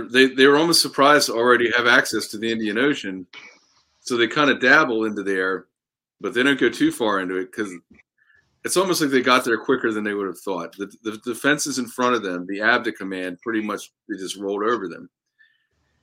they 0.01 0.27
they 0.27 0.47
were 0.47 0.57
almost 0.57 0.81
surprised 0.81 1.27
to 1.27 1.33
already 1.33 1.71
have 1.75 1.87
access 1.87 2.27
to 2.29 2.37
the 2.37 2.51
Indian 2.51 2.77
Ocean, 2.77 3.27
so 3.99 4.17
they 4.17 4.27
kind 4.27 4.49
of 4.49 4.59
dabble 4.59 5.05
into 5.05 5.23
there, 5.23 5.67
but 6.19 6.33
they 6.33 6.43
don't 6.43 6.59
go 6.59 6.69
too 6.69 6.91
far 6.91 7.19
into 7.19 7.37
it 7.37 7.51
because 7.51 7.71
it's 8.65 8.77
almost 8.77 9.01
like 9.01 9.11
they 9.11 9.21
got 9.21 9.43
there 9.45 9.57
quicker 9.57 9.91
than 9.91 10.03
they 10.03 10.13
would 10.13 10.27
have 10.27 10.39
thought. 10.39 10.75
The, 10.77 10.91
the 11.03 11.17
defenses 11.17 11.79
in 11.79 11.87
front 11.87 12.15
of 12.15 12.23
them, 12.23 12.47
the 12.47 12.59
ABDA 12.59 12.95
command, 12.95 13.39
pretty 13.41 13.61
much 13.61 13.91
they 14.07 14.17
just 14.17 14.37
rolled 14.37 14.63
over 14.63 14.87
them. 14.87 15.09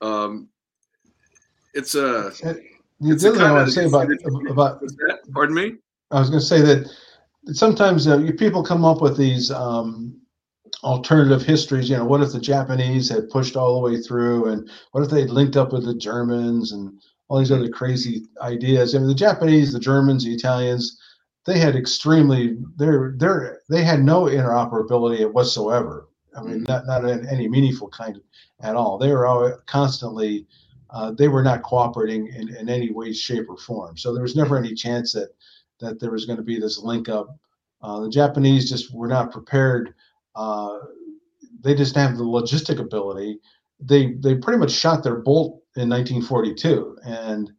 Um, 0.00 0.48
it's 1.74 1.94
a. 1.94 2.32
The 3.00 3.12
other 3.12 3.32
thing 3.32 3.40
I 3.40 3.52
want 3.52 3.66
to 3.66 3.72
say 3.72 3.86
about 3.86 4.08
about. 4.48 4.82
Pardon 5.32 5.54
me. 5.54 5.76
I 6.10 6.18
was 6.18 6.28
going 6.28 6.40
to 6.40 6.46
say 6.46 6.60
that 6.60 6.90
sometimes 7.52 8.06
uh, 8.06 8.30
people 8.36 8.62
come 8.62 8.84
up 8.84 9.00
with 9.00 9.16
these 9.16 9.50
um, 9.50 10.19
alternative 10.82 11.42
histories. 11.42 11.90
You 11.90 11.96
know, 11.98 12.04
what 12.04 12.22
if 12.22 12.32
the 12.32 12.40
Japanese 12.40 13.08
had 13.08 13.30
pushed 13.30 13.56
all 13.56 13.74
the 13.74 13.80
way 13.80 14.00
through, 14.00 14.46
and 14.46 14.68
what 14.92 15.04
if 15.04 15.10
they'd 15.10 15.30
linked 15.30 15.56
up 15.56 15.72
with 15.72 15.84
the 15.84 15.94
Germans, 15.94 16.72
and 16.72 17.00
all 17.28 17.38
these 17.38 17.52
other 17.52 17.68
crazy 17.68 18.22
ideas. 18.42 18.94
I 18.94 18.98
mean, 18.98 19.06
the 19.06 19.14
Japanese, 19.14 19.72
the 19.72 19.78
Germans, 19.78 20.24
the 20.24 20.34
Italians 20.34 20.98
they 21.46 21.58
had 21.58 21.76
extremely 21.76 22.56
they're 22.76 23.14
they're 23.16 23.60
they 23.68 23.82
had 23.82 24.02
no 24.02 24.24
interoperability 24.24 25.30
whatsoever. 25.32 26.08
I 26.36 26.42
mean, 26.42 26.64
not 26.64 26.86
not 26.86 27.04
in 27.04 27.26
any 27.28 27.48
meaningful 27.48 27.88
kind 27.88 28.20
at 28.60 28.76
all. 28.76 28.98
They 28.98 29.10
were 29.10 29.26
all 29.26 29.52
constantly 29.66 30.46
uh, 30.90 31.12
they 31.12 31.28
were 31.28 31.42
not 31.42 31.62
cooperating 31.62 32.26
in, 32.28 32.54
in 32.54 32.68
any 32.68 32.90
way, 32.92 33.12
shape, 33.12 33.48
or 33.48 33.56
form. 33.56 33.96
So 33.96 34.12
there 34.12 34.22
was 34.22 34.36
never 34.36 34.58
any 34.58 34.74
chance 34.74 35.12
that 35.14 35.30
that 35.80 35.98
there 35.98 36.10
was 36.10 36.26
going 36.26 36.36
to 36.36 36.42
be 36.42 36.58
this 36.58 36.78
link 36.78 37.08
up. 37.08 37.36
Uh, 37.82 38.00
the 38.00 38.10
Japanese 38.10 38.68
just 38.68 38.92
were 38.92 39.08
not 39.08 39.32
prepared. 39.32 39.94
Uh, 40.40 40.78
they 41.62 41.74
just 41.74 41.94
have 41.96 42.16
the 42.16 42.24
logistic 42.24 42.78
ability. 42.78 43.38
They 43.80 44.02
they 44.24 44.34
pretty 44.36 44.58
much 44.58 44.72
shot 44.72 45.02
their 45.02 45.16
bolt 45.16 45.62
in 45.76 45.88
1942, 45.88 46.98
and 47.04 47.50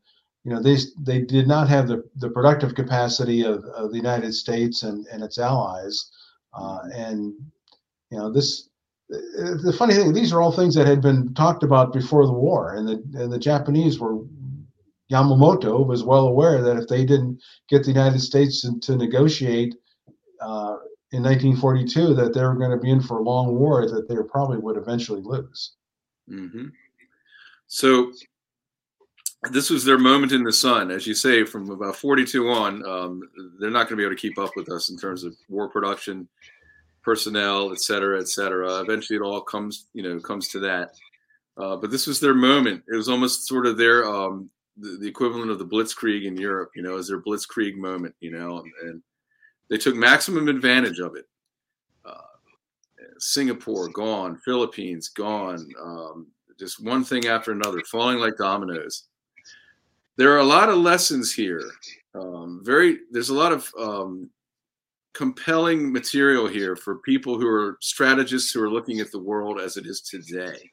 you 0.43 0.51
know, 0.51 0.61
they 0.61 0.77
they 0.99 1.21
did 1.21 1.47
not 1.47 1.69
have 1.69 1.87
the, 1.87 2.03
the 2.15 2.29
productive 2.29 2.73
capacity 2.73 3.43
of, 3.43 3.63
of 3.65 3.91
the 3.91 3.97
United 3.97 4.33
States 4.33 4.83
and, 4.83 5.05
and 5.07 5.23
its 5.23 5.37
allies. 5.37 6.11
Uh, 6.53 6.79
and, 6.93 7.33
you 8.09 8.17
know, 8.17 8.31
this, 8.31 8.69
the 9.09 9.73
funny 9.77 9.93
thing, 9.93 10.13
these 10.13 10.33
are 10.33 10.41
all 10.41 10.51
things 10.51 10.75
that 10.75 10.87
had 10.87 11.01
been 11.01 11.33
talked 11.33 11.63
about 11.63 11.93
before 11.93 12.25
the 12.25 12.33
war. 12.33 12.75
And 12.75 12.87
the, 12.87 13.21
and 13.21 13.31
the 13.31 13.39
Japanese 13.39 13.99
were, 13.99 14.19
Yamamoto 15.11 15.85
was 15.85 16.03
well 16.03 16.27
aware 16.27 16.61
that 16.61 16.77
if 16.77 16.87
they 16.87 17.05
didn't 17.05 17.39
get 17.69 17.83
the 17.83 17.91
United 17.91 18.19
States 18.19 18.61
to, 18.61 18.79
to 18.79 18.95
negotiate 18.95 19.75
uh, 20.41 20.77
in 21.11 21.23
1942, 21.23 22.13
that 22.15 22.33
they 22.33 22.41
were 22.41 22.55
going 22.55 22.71
to 22.71 22.77
be 22.77 22.91
in 22.91 23.01
for 23.01 23.19
a 23.19 23.23
long 23.23 23.57
war 23.57 23.87
that 23.87 24.07
they 24.07 24.15
probably 24.29 24.57
would 24.57 24.77
eventually 24.77 25.21
lose. 25.21 25.73
Mm-hmm. 26.29 26.67
So 27.67 28.11
this 29.49 29.69
was 29.69 29.83
their 29.83 29.97
moment 29.97 30.31
in 30.31 30.43
the 30.43 30.53
sun, 30.53 30.91
as 30.91 31.07
you 31.07 31.13
say, 31.13 31.43
from 31.43 31.69
about 31.69 31.95
42 31.95 32.49
on. 32.49 32.85
Um, 32.85 33.21
they're 33.59 33.71
not 33.71 33.89
going 33.89 33.89
to 33.89 33.95
be 33.97 34.03
able 34.03 34.15
to 34.15 34.21
keep 34.21 34.37
up 34.37 34.51
with 34.55 34.71
us 34.71 34.89
in 34.89 34.97
terms 34.97 35.23
of 35.23 35.35
war 35.49 35.67
production, 35.67 36.27
personnel, 37.01 37.71
et 37.71 37.79
cetera, 37.79 38.19
et 38.19 38.27
cetera. 38.27 38.79
Eventually, 38.79 39.17
it 39.17 39.23
all 39.23 39.41
comes, 39.41 39.87
you 39.93 40.03
know, 40.03 40.19
comes 40.19 40.47
to 40.49 40.59
that. 40.59 40.91
Uh, 41.57 41.75
but 41.75 41.91
this 41.91 42.07
was 42.07 42.19
their 42.19 42.33
moment. 42.33 42.83
It 42.91 42.95
was 42.95 43.09
almost 43.09 43.47
sort 43.47 43.65
of 43.65 43.77
their 43.77 44.05
um, 44.05 44.49
the, 44.77 44.97
the, 45.01 45.07
equivalent 45.07 45.51
of 45.51 45.59
the 45.59 45.65
Blitzkrieg 45.65 46.25
in 46.25 46.37
Europe, 46.37 46.71
you 46.75 46.81
know, 46.81 46.97
as 46.97 47.07
their 47.07 47.21
Blitzkrieg 47.21 47.75
moment, 47.75 48.15
you 48.21 48.31
know, 48.31 48.63
and 48.83 49.01
they 49.71 49.77
took 49.77 49.95
maximum 49.95 50.47
advantage 50.47 50.99
of 50.99 51.15
it. 51.15 51.27
Uh, 52.05 52.13
Singapore 53.17 53.89
gone, 53.89 54.37
Philippines 54.45 55.09
gone, 55.09 55.67
um, 55.81 56.27
just 56.59 56.83
one 56.83 57.03
thing 57.03 57.25
after 57.25 57.51
another, 57.51 57.81
falling 57.89 58.19
like 58.19 58.37
dominoes 58.37 59.05
there 60.21 60.31
are 60.31 60.39
a 60.39 60.43
lot 60.43 60.69
of 60.69 60.77
lessons 60.77 61.33
here. 61.33 61.71
Um, 62.13 62.61
very, 62.63 62.99
there's 63.11 63.29
a 63.29 63.33
lot 63.33 63.51
of 63.51 63.67
um, 63.79 64.29
compelling 65.13 65.91
material 65.91 66.47
here 66.47 66.75
for 66.75 66.97
people 66.99 67.39
who 67.39 67.47
are 67.47 67.77
strategists 67.81 68.51
who 68.51 68.61
are 68.61 68.69
looking 68.69 68.99
at 68.99 69.11
the 69.11 69.19
world 69.19 69.59
as 69.59 69.77
it 69.77 69.87
is 69.87 70.01
today. 70.01 70.69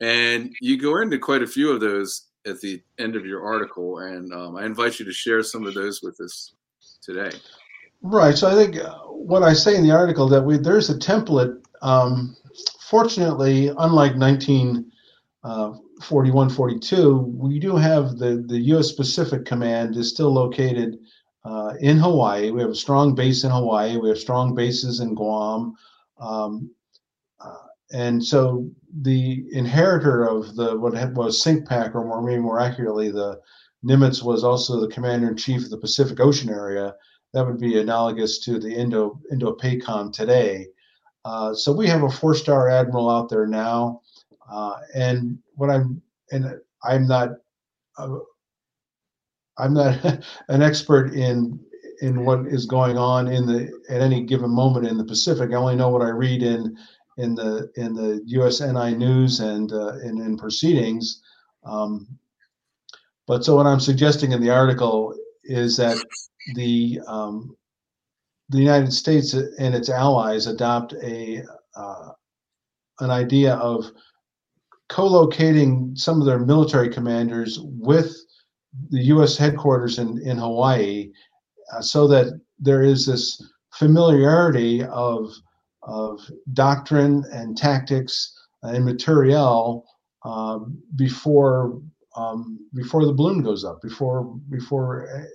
And 0.00 0.52
you 0.60 0.80
go 0.80 1.00
into 1.00 1.18
quite 1.18 1.42
a 1.42 1.46
few 1.46 1.70
of 1.70 1.80
those 1.80 2.26
at 2.44 2.60
the 2.60 2.82
end 2.98 3.14
of 3.14 3.24
your 3.24 3.44
article, 3.44 3.98
and 3.98 4.32
um, 4.32 4.56
I 4.56 4.64
invite 4.64 4.98
you 4.98 5.04
to 5.04 5.12
share 5.12 5.44
some 5.44 5.64
of 5.64 5.74
those 5.74 6.02
with 6.02 6.20
us 6.20 6.54
today. 7.02 7.30
Right. 8.02 8.36
So 8.36 8.48
I 8.48 8.54
think 8.54 8.78
uh, 8.78 8.98
what 8.98 9.44
I 9.44 9.52
say 9.52 9.76
in 9.76 9.84
the 9.84 9.92
article 9.92 10.28
that 10.28 10.42
we 10.42 10.58
there's 10.58 10.90
a 10.90 10.98
template. 10.98 11.62
Um, 11.82 12.36
fortunately, 12.80 13.68
unlike 13.68 14.16
1941, 14.16 16.46
uh, 16.46 16.50
42, 16.50 17.18
we 17.18 17.58
do 17.58 17.76
have 17.76 18.18
the, 18.18 18.44
the 18.46 18.58
U.S. 18.74 18.92
Pacific 18.92 19.44
Command 19.44 19.96
is 19.96 20.10
still 20.10 20.32
located 20.32 20.98
uh, 21.44 21.74
in 21.80 21.96
Hawaii. 21.96 22.50
We 22.50 22.60
have 22.60 22.70
a 22.70 22.74
strong 22.74 23.14
base 23.14 23.44
in 23.44 23.50
Hawaii. 23.50 23.96
We 23.96 24.08
have 24.08 24.18
strong 24.18 24.54
bases 24.54 25.00
in 25.00 25.14
Guam. 25.14 25.74
Um, 26.20 26.70
uh, 27.40 27.66
and 27.92 28.24
so 28.24 28.70
the 29.00 29.44
inheritor 29.52 30.24
of 30.24 30.54
the 30.56 30.78
what 30.78 30.92
was 31.14 31.42
CINCPAC, 31.42 31.94
or 31.94 32.04
more, 32.04 32.22
maybe 32.22 32.40
more 32.40 32.60
accurately, 32.60 33.10
the 33.10 33.40
Nimitz 33.84 34.22
was 34.22 34.44
also 34.44 34.80
the 34.80 34.88
commander 34.88 35.28
in 35.28 35.36
chief 35.36 35.64
of 35.64 35.70
the 35.70 35.78
Pacific 35.78 36.20
Ocean 36.20 36.50
area. 36.50 36.94
That 37.32 37.46
would 37.46 37.58
be 37.58 37.78
analogous 37.78 38.38
to 38.40 38.58
the 38.58 38.72
Indo 38.72 39.20
Indo 39.30 39.54
PACOM 39.54 40.12
today. 40.12 40.66
Uh, 41.24 41.54
so 41.54 41.72
we 41.72 41.86
have 41.86 42.02
a 42.02 42.10
four 42.10 42.34
star 42.34 42.68
admiral 42.68 43.08
out 43.08 43.28
there 43.28 43.46
now. 43.46 44.00
Uh, 44.50 44.76
and 44.94 45.38
what 45.54 45.70
I'm 45.70 46.02
and 46.30 46.60
I'm 46.84 47.06
not 47.06 47.30
uh, 47.96 48.18
I'm 49.58 49.74
not 49.74 50.04
an 50.48 50.62
expert 50.62 51.14
in 51.14 51.58
in 52.00 52.24
what 52.24 52.46
is 52.48 52.66
going 52.66 52.98
on 52.98 53.28
in 53.28 53.46
the 53.46 53.70
at 53.88 54.00
any 54.00 54.24
given 54.24 54.50
moment 54.50 54.86
in 54.86 54.98
the 54.98 55.04
Pacific. 55.04 55.52
I 55.52 55.56
only 55.56 55.76
know 55.76 55.88
what 55.88 56.02
I 56.02 56.08
read 56.08 56.42
in 56.42 56.76
in 57.18 57.34
the 57.34 57.70
in 57.76 57.94
the 57.94 58.24
USNI 58.34 58.96
news 58.96 59.40
and 59.40 59.72
uh, 59.72 59.98
in, 60.00 60.20
in 60.20 60.36
proceedings. 60.36 61.22
Um, 61.64 62.06
but 63.26 63.44
so 63.44 63.56
what 63.56 63.66
I'm 63.66 63.80
suggesting 63.80 64.32
in 64.32 64.40
the 64.40 64.50
article 64.50 65.14
is 65.44 65.76
that 65.76 65.96
the 66.54 67.00
um, 67.06 67.56
the 68.48 68.58
United 68.58 68.92
States 68.92 69.32
and 69.34 69.74
its 69.74 69.88
allies 69.88 70.46
adopt 70.46 70.92
a 71.02 71.42
uh, 71.74 72.10
an 73.00 73.10
idea 73.10 73.54
of 73.54 73.90
co-locating 74.88 75.92
some 75.96 76.20
of 76.20 76.26
their 76.26 76.38
military 76.38 76.90
commanders 76.90 77.58
with 77.62 78.14
the 78.90 79.02
U.S. 79.04 79.36
headquarters 79.36 79.98
in, 79.98 80.20
in 80.22 80.36
Hawaii 80.36 81.10
uh, 81.72 81.80
so 81.80 82.06
that 82.08 82.38
there 82.58 82.82
is 82.82 83.06
this 83.06 83.42
familiarity 83.74 84.84
of, 84.84 85.32
of 85.82 86.20
doctrine 86.52 87.24
and 87.32 87.56
tactics 87.56 88.38
and 88.62 88.84
materiel 88.84 89.86
um, 90.24 90.78
before 90.96 91.80
um, 92.14 92.58
before 92.74 93.06
the 93.06 93.12
balloon 93.12 93.42
goes 93.42 93.64
up 93.64 93.80
before 93.80 94.38
before 94.50 95.26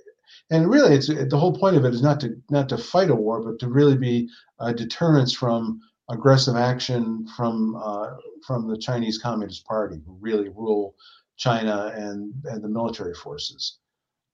and 0.50 0.70
really 0.70 0.94
it's 0.94 1.08
the 1.08 1.38
whole 1.38 1.56
point 1.56 1.76
of 1.76 1.84
it 1.84 1.94
is 1.94 2.02
not 2.02 2.20
to 2.20 2.36
not 2.50 2.68
to 2.68 2.78
fight 2.78 3.10
a 3.10 3.14
war 3.14 3.42
but 3.42 3.58
to 3.58 3.68
really 3.68 3.96
be 3.96 4.28
a 4.60 4.72
deterrence 4.72 5.32
from 5.32 5.80
aggressive 6.10 6.56
action 6.56 7.26
from 7.36 7.76
uh, 7.76 8.14
from 8.46 8.68
the 8.68 8.78
Chinese 8.78 9.18
Communist 9.18 9.66
Party, 9.66 10.00
who 10.06 10.16
really 10.20 10.48
rule 10.48 10.94
China 11.36 11.92
and 11.94 12.32
and 12.44 12.62
the 12.62 12.68
military 12.68 13.14
forces. 13.14 13.78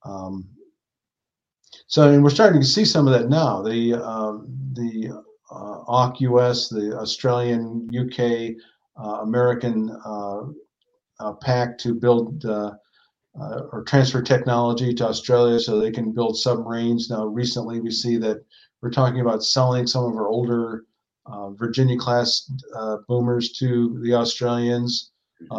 Um, 0.04 0.48
so 1.86 2.10
and 2.10 2.22
we're 2.22 2.30
starting 2.30 2.60
to 2.60 2.66
see 2.66 2.84
some 2.84 3.06
of 3.06 3.12
that 3.14 3.28
now. 3.28 3.62
The 3.62 3.94
um, 3.94 4.46
the 4.72 5.22
uh, 5.50 5.84
AUKUS, 5.88 6.70
the 6.70 6.96
Australian, 6.98 7.88
UK, 7.94 8.56
uh, 8.96 9.20
American 9.22 9.90
uh, 10.04 10.42
uh, 11.20 11.32
pact 11.34 11.80
to 11.80 11.94
build 11.94 12.44
uh, 13.40 13.62
or 13.72 13.82
transfer 13.82 14.22
technology 14.22 14.94
to 14.94 15.06
Australia 15.06 15.58
so 15.58 15.78
they 15.78 15.90
can 15.90 16.12
build 16.12 16.38
submarines. 16.38 17.10
Now, 17.10 17.26
recently 17.26 17.80
we 17.80 17.90
see 17.90 18.16
that 18.18 18.44
we're 18.80 18.90
talking 18.90 19.20
about 19.20 19.44
selling 19.44 19.86
some 19.86 20.04
of 20.04 20.16
our 20.16 20.28
older 20.28 20.84
Virginia 21.56 21.96
class 21.96 22.50
boomers 23.08 23.52
to 23.52 23.98
the 24.02 24.14
Australians 24.14 25.10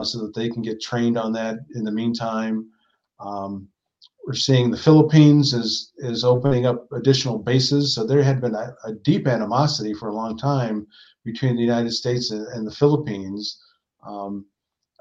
so 0.04 0.20
that 0.22 0.36
they 0.36 0.50
can 0.50 0.62
get 0.62 0.82
trained 0.82 1.18
on 1.18 1.32
that 1.34 1.58
in 1.74 1.84
the 1.84 1.92
meantime. 1.92 2.70
Um, 3.20 3.68
we're 4.26 4.34
seeing 4.34 4.72
the 4.72 4.78
Philippines 4.78 5.54
is 5.54 5.94
is 5.98 6.24
opening 6.24 6.66
up 6.66 6.88
additional 6.92 7.38
bases. 7.38 7.94
So 7.94 8.06
there 8.06 8.24
had 8.24 8.42
been 8.42 8.56
a, 8.56 8.76
a 8.84 8.94
deep 8.94 9.28
animosity 9.28 9.94
for 9.94 10.10
a 10.10 10.16
long 10.16 10.38
time 10.38 10.88
between 11.24 11.56
the 11.56 11.62
United 11.62 11.92
States 11.92 12.32
and, 12.32 12.48
and 12.48 12.66
the 12.66 12.72
Philippines 12.72 13.60
um, 14.06 14.46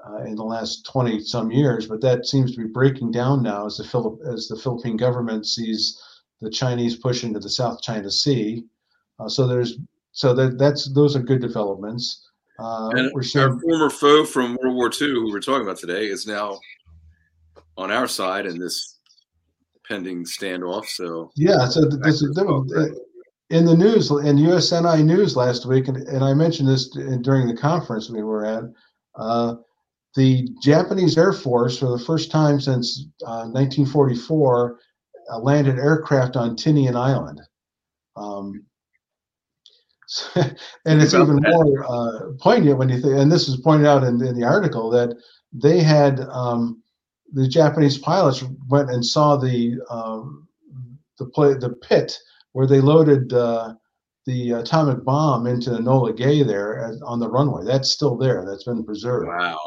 uh, 0.07 0.23
in 0.23 0.35
the 0.35 0.43
last 0.43 0.85
20 0.85 1.19
some 1.21 1.51
years, 1.51 1.87
but 1.87 2.01
that 2.01 2.25
seems 2.25 2.51
to 2.55 2.61
be 2.61 2.71
breaking 2.71 3.11
down 3.11 3.41
now 3.41 3.65
as 3.65 3.77
the 3.77 3.83
Philip 3.83 4.19
as 4.31 4.47
the 4.47 4.55
Philippine 4.55 4.97
government 4.97 5.45
sees 5.45 5.99
the 6.41 6.49
Chinese 6.49 6.95
push 6.95 7.23
into 7.23 7.39
the 7.39 7.49
South 7.49 7.81
China 7.81 8.11
Sea. 8.11 8.63
Uh, 9.19 9.27
so 9.27 9.47
there's 9.47 9.77
so 10.11 10.33
that 10.33 10.57
that's 10.57 10.93
those 10.93 11.15
are 11.15 11.21
good 11.21 11.41
developments. 11.41 12.29
Uh, 12.59 12.89
and 12.93 13.11
we're 13.13 13.23
seeing, 13.23 13.45
our 13.45 13.59
former 13.59 13.89
foe 13.89 14.23
from 14.23 14.57
World 14.61 14.75
War 14.75 14.89
II, 14.89 15.09
who 15.09 15.31
we're 15.31 15.41
talking 15.41 15.63
about 15.63 15.77
today, 15.77 16.05
is 16.07 16.25
now 16.25 16.59
on 17.77 17.91
our 17.91 18.07
side 18.07 18.45
in 18.45 18.57
this 18.57 18.99
pending 19.87 20.23
standoff. 20.23 20.85
So 20.85 21.31
yeah, 21.35 21.67
so 21.67 21.81
this, 21.81 22.21
is 22.21 22.37
in 23.49 23.65
the 23.65 23.75
news 23.75 24.09
in 24.09 24.37
USNI 24.37 25.03
news 25.03 25.35
last 25.35 25.65
week, 25.65 25.87
and, 25.87 25.97
and 25.97 26.23
I 26.23 26.33
mentioned 26.33 26.69
this 26.69 26.89
during 27.21 27.47
the 27.47 27.57
conference 27.57 28.09
we 28.09 28.23
were 28.23 28.45
at. 28.45 28.63
Uh, 29.15 29.55
the 30.15 30.47
Japanese 30.61 31.17
Air 31.17 31.33
Force, 31.33 31.77
for 31.77 31.97
the 31.97 32.03
first 32.03 32.31
time 32.31 32.59
since 32.59 33.07
uh, 33.25 33.47
1944, 33.51 34.79
uh, 35.31 35.39
landed 35.39 35.77
aircraft 35.77 36.35
on 36.35 36.55
Tinian 36.55 36.95
Island. 36.95 37.41
Um, 38.15 38.65
and 40.35 41.01
it's 41.01 41.13
even 41.13 41.37
that. 41.37 41.51
more 41.51 41.85
uh, 41.85 42.31
poignant 42.39 42.77
when 42.77 42.89
you 42.89 43.01
think, 43.01 43.15
and 43.15 43.31
this 43.31 43.49
is 43.49 43.57
pointed 43.57 43.87
out 43.87 44.03
in, 44.03 44.23
in 44.23 44.39
the 44.39 44.45
article, 44.45 44.89
that 44.91 45.17
they 45.51 45.81
had 45.81 46.19
um, 46.21 46.81
the 47.33 47.47
Japanese 47.47 47.97
pilots 47.97 48.43
went 48.69 48.91
and 48.91 49.05
saw 49.05 49.35
the 49.35 49.77
um, 49.89 50.47
the 51.17 51.25
play, 51.25 51.53
the 51.55 51.69
pit 51.69 52.17
where 52.53 52.67
they 52.67 52.79
loaded 52.79 53.33
uh, 53.33 53.73
the 54.25 54.51
atomic 54.51 55.03
bomb 55.03 55.47
into 55.47 55.71
Enola 55.71 56.15
Gay 56.15 56.43
there 56.43 56.93
on 57.03 57.19
the 57.19 57.29
runway. 57.29 57.65
That's 57.65 57.89
still 57.89 58.15
there. 58.15 58.45
That's 58.47 58.63
been 58.63 58.83
preserved. 58.83 59.27
Wow. 59.27 59.59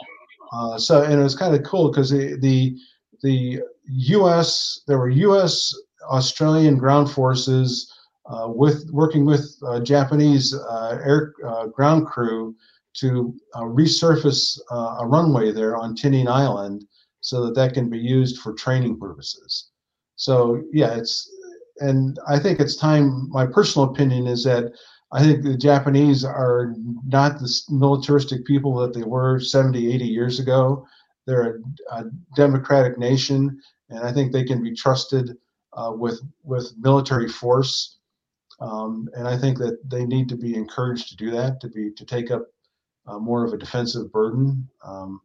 Uh, 0.52 0.78
so 0.78 1.02
and 1.02 1.14
it 1.14 1.22
was 1.22 1.34
kind 1.34 1.54
of 1.54 1.62
cool 1.62 1.90
because 1.90 2.10
the, 2.10 2.36
the 2.40 2.76
the 3.22 3.60
U.S. 3.86 4.80
there 4.86 4.98
were 4.98 5.10
U.S. 5.10 5.74
Australian 6.10 6.78
ground 6.78 7.10
forces 7.10 7.92
uh, 8.26 8.46
with 8.48 8.88
working 8.90 9.24
with 9.24 9.56
uh, 9.66 9.80
Japanese 9.80 10.54
uh, 10.54 11.00
air 11.04 11.32
uh, 11.46 11.66
ground 11.66 12.06
crew 12.06 12.54
to 12.94 13.34
resurface 13.56 14.58
a 14.70 15.06
runway 15.06 15.52
there 15.52 15.76
on 15.76 15.94
Tinian 15.94 16.26
Island 16.26 16.84
so 17.20 17.44
that 17.44 17.54
that 17.54 17.74
can 17.74 17.88
be 17.88 17.98
used 17.98 18.38
for 18.38 18.52
training 18.52 18.98
purposes. 18.98 19.68
So 20.16 20.62
yeah, 20.72 20.94
it's 20.94 21.30
and 21.78 22.18
I 22.28 22.38
think 22.38 22.60
it's 22.60 22.76
time. 22.76 23.30
My 23.30 23.46
personal 23.46 23.88
opinion 23.88 24.26
is 24.26 24.44
that 24.44 24.72
I 25.10 25.22
think 25.22 25.42
the 25.42 25.56
Japanese 25.56 26.24
are 26.24 26.74
not 27.06 27.38
the 27.38 27.50
militaristic 27.70 28.44
people 28.44 28.74
that 28.76 28.92
they 28.92 29.04
were 29.04 29.40
70, 29.40 29.94
80 29.94 30.04
years 30.04 30.38
ago. 30.38 30.86
They're 31.26 31.60
a, 31.90 32.00
a 32.00 32.04
democratic 32.36 32.98
nation, 32.98 33.60
and 33.88 34.00
I 34.00 34.12
think 34.12 34.32
they 34.32 34.44
can 34.44 34.62
be 34.62 34.74
trusted 34.74 35.36
uh, 35.72 35.92
with 35.94 36.20
with 36.42 36.72
military 36.78 37.28
force. 37.28 37.98
Um, 38.60 39.08
and 39.14 39.28
I 39.28 39.38
think 39.38 39.58
that 39.58 39.78
they 39.88 40.04
need 40.04 40.28
to 40.30 40.36
be 40.36 40.56
encouraged 40.56 41.08
to 41.10 41.16
do 41.16 41.30
that, 41.30 41.60
to 41.60 41.68
be 41.68 41.90
to 41.92 42.04
take 42.04 42.30
up 42.30 42.46
uh, 43.06 43.18
more 43.18 43.44
of 43.44 43.52
a 43.52 43.58
defensive 43.58 44.12
burden. 44.12 44.68
Um, 44.84 45.20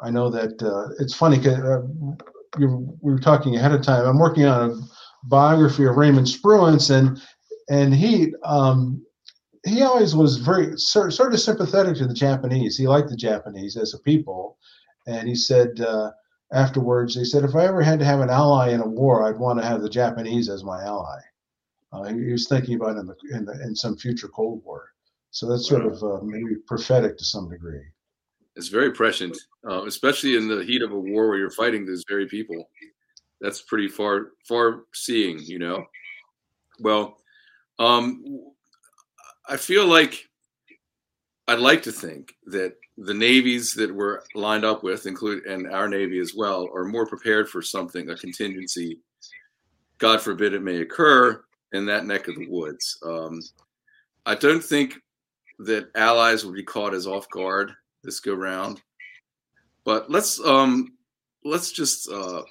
I 0.00 0.10
know 0.10 0.30
that 0.30 0.62
uh, 0.62 0.94
it's 0.98 1.14
funny 1.14 1.38
because 1.38 1.58
uh, 1.58 1.82
we 2.58 2.66
were 3.00 3.18
talking 3.18 3.56
ahead 3.56 3.72
of 3.72 3.82
time. 3.82 4.06
I'm 4.06 4.18
working 4.18 4.46
on 4.46 4.70
a 4.70 4.76
biography 5.24 5.84
of 5.84 5.96
Raymond 5.96 6.26
Spruance, 6.26 6.90
and 6.90 7.20
and 7.70 7.94
he 7.94 8.34
um, 8.44 9.04
he 9.64 9.82
always 9.82 10.14
was 10.14 10.36
very 10.38 10.76
sort, 10.76 11.18
of 11.18 11.40
sympathetic 11.40 11.96
to 11.96 12.06
the 12.06 12.14
Japanese. 12.14 12.76
He 12.76 12.86
liked 12.86 13.08
the 13.08 13.16
Japanese 13.16 13.76
as 13.76 13.94
a 13.94 13.98
people, 13.98 14.58
and 15.06 15.28
he 15.28 15.34
said 15.34 15.80
uh, 15.80 16.10
afterwards, 16.52 17.14
he 17.14 17.24
said, 17.24 17.44
if 17.44 17.54
I 17.54 17.66
ever 17.66 17.82
had 17.82 17.98
to 18.00 18.04
have 18.04 18.20
an 18.20 18.30
ally 18.30 18.70
in 18.70 18.80
a 18.80 18.86
war, 18.86 19.22
I'd 19.22 19.38
want 19.38 19.60
to 19.60 19.66
have 19.66 19.82
the 19.82 19.90
Japanese 19.90 20.48
as 20.48 20.64
my 20.64 20.82
ally. 20.82 21.20
Uh, 21.92 22.04
he 22.04 22.32
was 22.32 22.48
thinking 22.48 22.76
about 22.76 22.96
in 22.96 23.06
the, 23.06 23.16
in, 23.32 23.44
the, 23.44 23.52
in 23.62 23.74
some 23.74 23.96
future 23.96 24.28
Cold 24.28 24.62
War. 24.64 24.92
So 25.30 25.48
that's 25.48 25.68
sort 25.68 25.86
of 25.86 26.02
uh, 26.02 26.20
maybe 26.22 26.56
prophetic 26.66 27.16
to 27.18 27.24
some 27.24 27.48
degree. 27.48 27.82
It's 28.56 28.68
very 28.68 28.92
prescient, 28.92 29.36
uh, 29.68 29.84
especially 29.84 30.36
in 30.36 30.48
the 30.48 30.64
heat 30.64 30.82
of 30.82 30.92
a 30.92 30.98
war 30.98 31.28
where 31.28 31.38
you're 31.38 31.50
fighting 31.50 31.86
these 31.86 32.04
very 32.08 32.26
people. 32.26 32.68
That's 33.40 33.62
pretty 33.62 33.88
far 33.88 34.32
far 34.46 34.82
seeing, 34.92 35.38
you 35.38 35.58
know. 35.58 35.84
Well, 36.80 37.19
um, 37.80 38.22
I 39.48 39.56
feel 39.56 39.86
like 39.86 40.28
I'd 41.48 41.58
like 41.58 41.82
to 41.82 41.92
think 41.92 42.34
that 42.46 42.74
the 42.96 43.14
navies 43.14 43.72
that 43.74 43.92
we're 43.92 44.20
lined 44.34 44.64
up 44.64 44.82
with, 44.84 45.06
include 45.06 45.46
and 45.46 45.66
our 45.66 45.88
navy 45.88 46.20
as 46.20 46.34
well, 46.36 46.68
are 46.72 46.84
more 46.84 47.06
prepared 47.06 47.48
for 47.48 47.62
something, 47.62 48.10
a 48.10 48.16
contingency. 48.16 49.00
God 49.98 50.20
forbid 50.20 50.54
it 50.54 50.62
may 50.62 50.82
occur 50.82 51.42
in 51.72 51.86
that 51.86 52.06
neck 52.06 52.28
of 52.28 52.36
the 52.36 52.48
woods. 52.48 52.98
Um, 53.04 53.40
I 54.26 54.34
don't 54.34 54.62
think 54.62 55.00
that 55.60 55.90
allies 55.94 56.44
will 56.44 56.52
be 56.52 56.62
caught 56.62 56.94
as 56.94 57.06
off 57.06 57.28
guard 57.30 57.72
this 58.04 58.20
go 58.20 58.34
round. 58.34 58.82
But 59.84 60.10
let's 60.10 60.38
um 60.44 60.96
let's 61.44 61.72
just 61.72 62.10
uh 62.10 62.42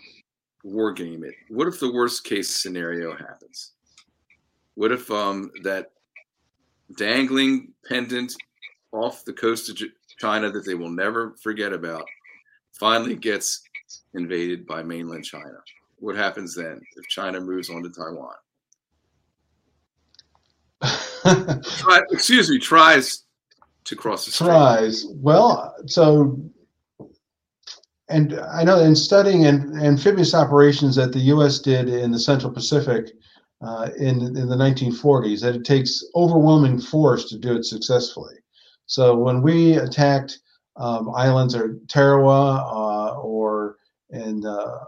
war 0.63 0.91
game 0.91 1.23
it. 1.23 1.35
What 1.49 1.67
if 1.67 1.79
the 1.79 1.93
worst 1.93 2.23
case 2.23 2.49
scenario 2.49 3.15
happens? 3.15 3.73
What 4.79 4.93
if 4.93 5.11
um 5.11 5.51
that 5.63 5.91
dangling 6.97 7.73
pendant 7.89 8.33
off 8.93 9.25
the 9.25 9.33
coast 9.33 9.69
of 9.69 9.77
China 10.19 10.49
that 10.49 10.65
they 10.65 10.73
will 10.73 10.89
never 10.89 11.35
forget 11.43 11.73
about 11.73 12.05
finally 12.71 13.15
gets 13.15 13.61
invaded 14.13 14.65
by 14.65 14.81
mainland 14.81 15.25
China? 15.25 15.57
What 15.97 16.15
happens 16.15 16.55
then 16.55 16.79
if 16.95 17.05
China 17.09 17.41
moves 17.41 17.69
on 17.69 17.83
to 17.83 17.89
Taiwan? 17.89 18.35
Try, 21.61 21.99
excuse 22.09 22.49
me, 22.49 22.57
tries 22.57 23.25
to 23.83 23.97
cross 23.97 24.23
the 24.23 24.31
street? 24.31 24.47
Tries. 24.47 25.07
Well, 25.09 25.75
so, 25.87 26.39
and 28.07 28.39
I 28.39 28.63
know 28.63 28.79
in 28.79 28.95
studying 28.95 29.45
amphibious 29.45 30.33
operations 30.33 30.95
that 30.95 31.11
the 31.11 31.19
U.S. 31.35 31.59
did 31.59 31.89
in 31.89 32.11
the 32.11 32.19
Central 32.19 32.53
Pacific 32.53 33.09
uh, 33.61 33.89
in 33.97 34.21
in 34.37 34.47
the 34.47 34.55
1940s, 34.55 35.41
that 35.41 35.55
it 35.55 35.65
takes 35.65 36.03
overwhelming 36.15 36.79
force 36.79 37.29
to 37.29 37.37
do 37.37 37.55
it 37.55 37.65
successfully. 37.65 38.35
So 38.85 39.15
when 39.15 39.41
we 39.41 39.73
attacked 39.73 40.39
um, 40.77 41.09
islands 41.15 41.55
or 41.55 41.77
Tarawa 41.87 42.63
uh, 42.65 43.19
or 43.19 43.77
in 44.09 44.45
uh, 44.45 44.79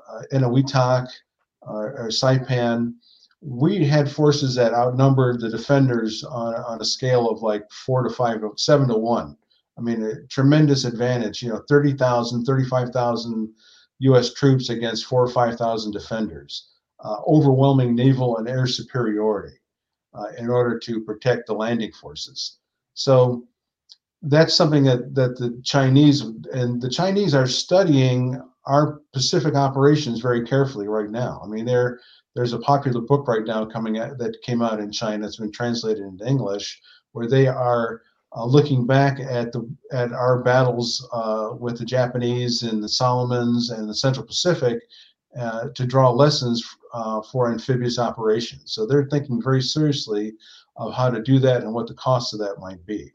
or, 1.61 1.97
or 1.97 2.07
Saipan, 2.09 2.93
we 3.41 3.85
had 3.85 4.11
forces 4.11 4.55
that 4.55 4.73
outnumbered 4.73 5.41
the 5.41 5.49
defenders 5.49 6.23
on, 6.23 6.55
on 6.55 6.81
a 6.81 6.85
scale 6.85 7.29
of 7.29 7.41
like 7.41 7.69
four 7.71 8.03
to 8.03 8.09
five, 8.09 8.41
seven 8.57 8.87
to 8.87 8.97
one. 8.97 9.35
I 9.77 9.81
mean, 9.81 10.03
a 10.03 10.25
tremendous 10.27 10.85
advantage, 10.85 11.41
you 11.41 11.49
know, 11.49 11.63
30,000, 11.67 12.45
35,000 12.45 13.53
U.S. 13.99 14.33
troops 14.33 14.69
against 14.69 15.05
four 15.05 15.23
or 15.23 15.29
5,000 15.29 15.91
defenders. 15.91 16.70
Uh, 17.03 17.17
overwhelming 17.25 17.95
naval 17.95 18.37
and 18.37 18.47
air 18.47 18.67
superiority 18.67 19.57
uh, 20.13 20.27
in 20.37 20.49
order 20.49 20.77
to 20.77 21.01
protect 21.01 21.47
the 21.47 21.53
landing 21.53 21.91
forces. 21.91 22.57
So 22.93 23.47
that's 24.21 24.53
something 24.53 24.83
that, 24.83 25.15
that 25.15 25.37
the 25.39 25.59
Chinese 25.63 26.21
and 26.21 26.79
the 26.79 26.89
Chinese 26.89 27.33
are 27.33 27.47
studying 27.47 28.39
our 28.65 29.01
Pacific 29.13 29.55
operations 29.55 30.19
very 30.19 30.45
carefully 30.45 30.87
right 30.87 31.09
now. 31.09 31.41
I 31.43 31.47
mean, 31.47 31.65
they're 31.65 31.99
there's 32.35 32.53
a 32.53 32.59
popular 32.59 33.01
book 33.01 33.27
right 33.27 33.45
now 33.45 33.65
coming 33.65 33.97
out 33.97 34.17
that 34.19 34.41
came 34.43 34.61
out 34.61 34.79
in 34.79 34.91
China. 34.91 35.25
It's 35.25 35.37
been 35.37 35.51
translated 35.51 36.03
into 36.03 36.27
English, 36.27 36.79
where 37.13 37.27
they 37.27 37.47
are 37.47 38.03
uh, 38.35 38.45
looking 38.45 38.85
back 38.85 39.19
at 39.19 39.51
the 39.51 39.67
at 39.91 40.11
our 40.13 40.43
battles 40.43 41.07
uh, 41.11 41.49
with 41.59 41.77
the 41.77 41.85
Japanese 41.85 42.63
in 42.63 42.79
the 42.79 42.89
Solomons 42.89 43.71
and 43.71 43.89
the 43.89 43.95
Central 43.95 44.25
Pacific, 44.25 44.83
uh, 45.37 45.69
to 45.75 45.85
draw 45.85 46.09
lessons 46.09 46.63
uh, 46.93 47.21
for 47.21 47.51
amphibious 47.51 47.97
operations. 47.97 48.73
So 48.73 48.85
they're 48.85 49.07
thinking 49.09 49.41
very 49.41 49.61
seriously 49.61 50.33
of 50.75 50.93
how 50.93 51.09
to 51.09 51.21
do 51.21 51.39
that 51.39 51.63
and 51.63 51.73
what 51.73 51.87
the 51.87 51.93
cost 51.93 52.33
of 52.33 52.39
that 52.39 52.59
might 52.59 52.85
be. 52.85 53.13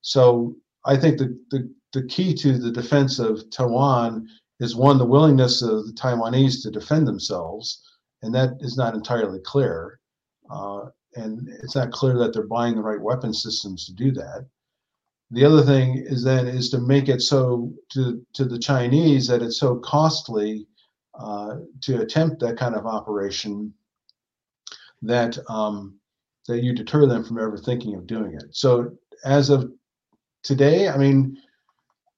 So 0.00 0.56
I 0.84 0.96
think 0.96 1.18
the, 1.18 1.38
the, 1.50 1.70
the 1.92 2.06
key 2.06 2.34
to 2.34 2.58
the 2.58 2.70
defense 2.70 3.18
of 3.18 3.48
Taiwan 3.50 4.28
is 4.60 4.76
one, 4.76 4.98
the 4.98 5.04
willingness 5.04 5.62
of 5.62 5.86
the 5.86 5.92
Taiwanese 5.92 6.62
to 6.62 6.70
defend 6.70 7.06
themselves, 7.06 7.82
and 8.22 8.34
that 8.34 8.50
is 8.60 8.76
not 8.76 8.94
entirely 8.94 9.40
clear. 9.40 10.00
Uh, 10.50 10.86
and 11.16 11.48
it's 11.62 11.74
not 11.74 11.92
clear 11.92 12.16
that 12.18 12.32
they're 12.32 12.46
buying 12.46 12.76
the 12.76 12.82
right 12.82 13.00
weapon 13.00 13.34
systems 13.34 13.86
to 13.86 13.92
do 13.92 14.10
that. 14.12 14.46
The 15.30 15.44
other 15.44 15.62
thing 15.62 15.98
is 15.98 16.22
then 16.22 16.46
is 16.46 16.70
to 16.70 16.78
make 16.78 17.08
it 17.08 17.22
so 17.22 17.72
to 17.92 18.24
to 18.34 18.44
the 18.44 18.58
Chinese 18.58 19.26
that 19.28 19.42
it's 19.42 19.58
so 19.58 19.76
costly 19.76 20.66
uh, 21.18 21.56
to 21.82 22.00
attempt 22.00 22.40
that 22.40 22.56
kind 22.56 22.74
of 22.74 22.86
operation 22.86 23.72
that 25.02 25.38
um, 25.48 25.98
that 26.48 26.62
you 26.62 26.72
deter 26.72 27.06
them 27.06 27.24
from 27.24 27.38
ever 27.38 27.56
thinking 27.56 27.94
of 27.94 28.06
doing 28.06 28.34
it. 28.34 28.44
So 28.50 28.96
as 29.24 29.50
of 29.50 29.70
today, 30.42 30.88
I 30.88 30.96
mean, 30.96 31.36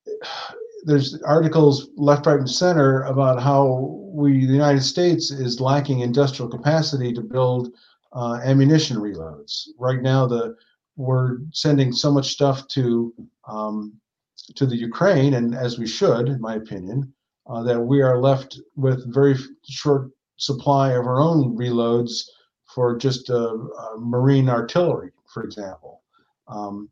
there's 0.84 1.20
articles 1.22 1.88
left, 1.96 2.26
right, 2.26 2.38
and 2.38 2.50
center 2.50 3.04
about 3.04 3.42
how 3.42 3.98
we, 4.12 4.44
the 4.44 4.52
United 4.52 4.82
States, 4.82 5.30
is 5.30 5.58
lacking 5.58 6.00
industrial 6.00 6.50
capacity 6.50 7.10
to 7.14 7.22
build 7.22 7.72
uh, 8.12 8.40
ammunition 8.44 8.98
reloads. 8.98 9.68
Right 9.78 10.02
now, 10.02 10.26
the 10.26 10.56
we're 10.96 11.38
sending 11.52 11.90
so 11.90 12.12
much 12.12 12.30
stuff 12.32 12.68
to 12.68 13.14
um, 13.48 13.94
to 14.56 14.66
the 14.66 14.76
Ukraine, 14.76 15.34
and 15.34 15.54
as 15.54 15.78
we 15.78 15.86
should, 15.86 16.28
in 16.28 16.40
my 16.40 16.56
opinion, 16.56 17.13
uh, 17.46 17.62
that 17.62 17.80
we 17.80 18.02
are 18.02 18.18
left 18.18 18.60
with 18.76 19.12
very 19.12 19.36
short 19.68 20.10
supply 20.36 20.92
of 20.92 21.06
our 21.06 21.20
own 21.20 21.56
reloads 21.56 22.22
for 22.66 22.96
just 22.96 23.30
uh, 23.30 23.54
uh, 23.54 23.96
marine 23.98 24.48
artillery, 24.48 25.10
for 25.32 25.44
example. 25.44 26.02
Um, 26.48 26.88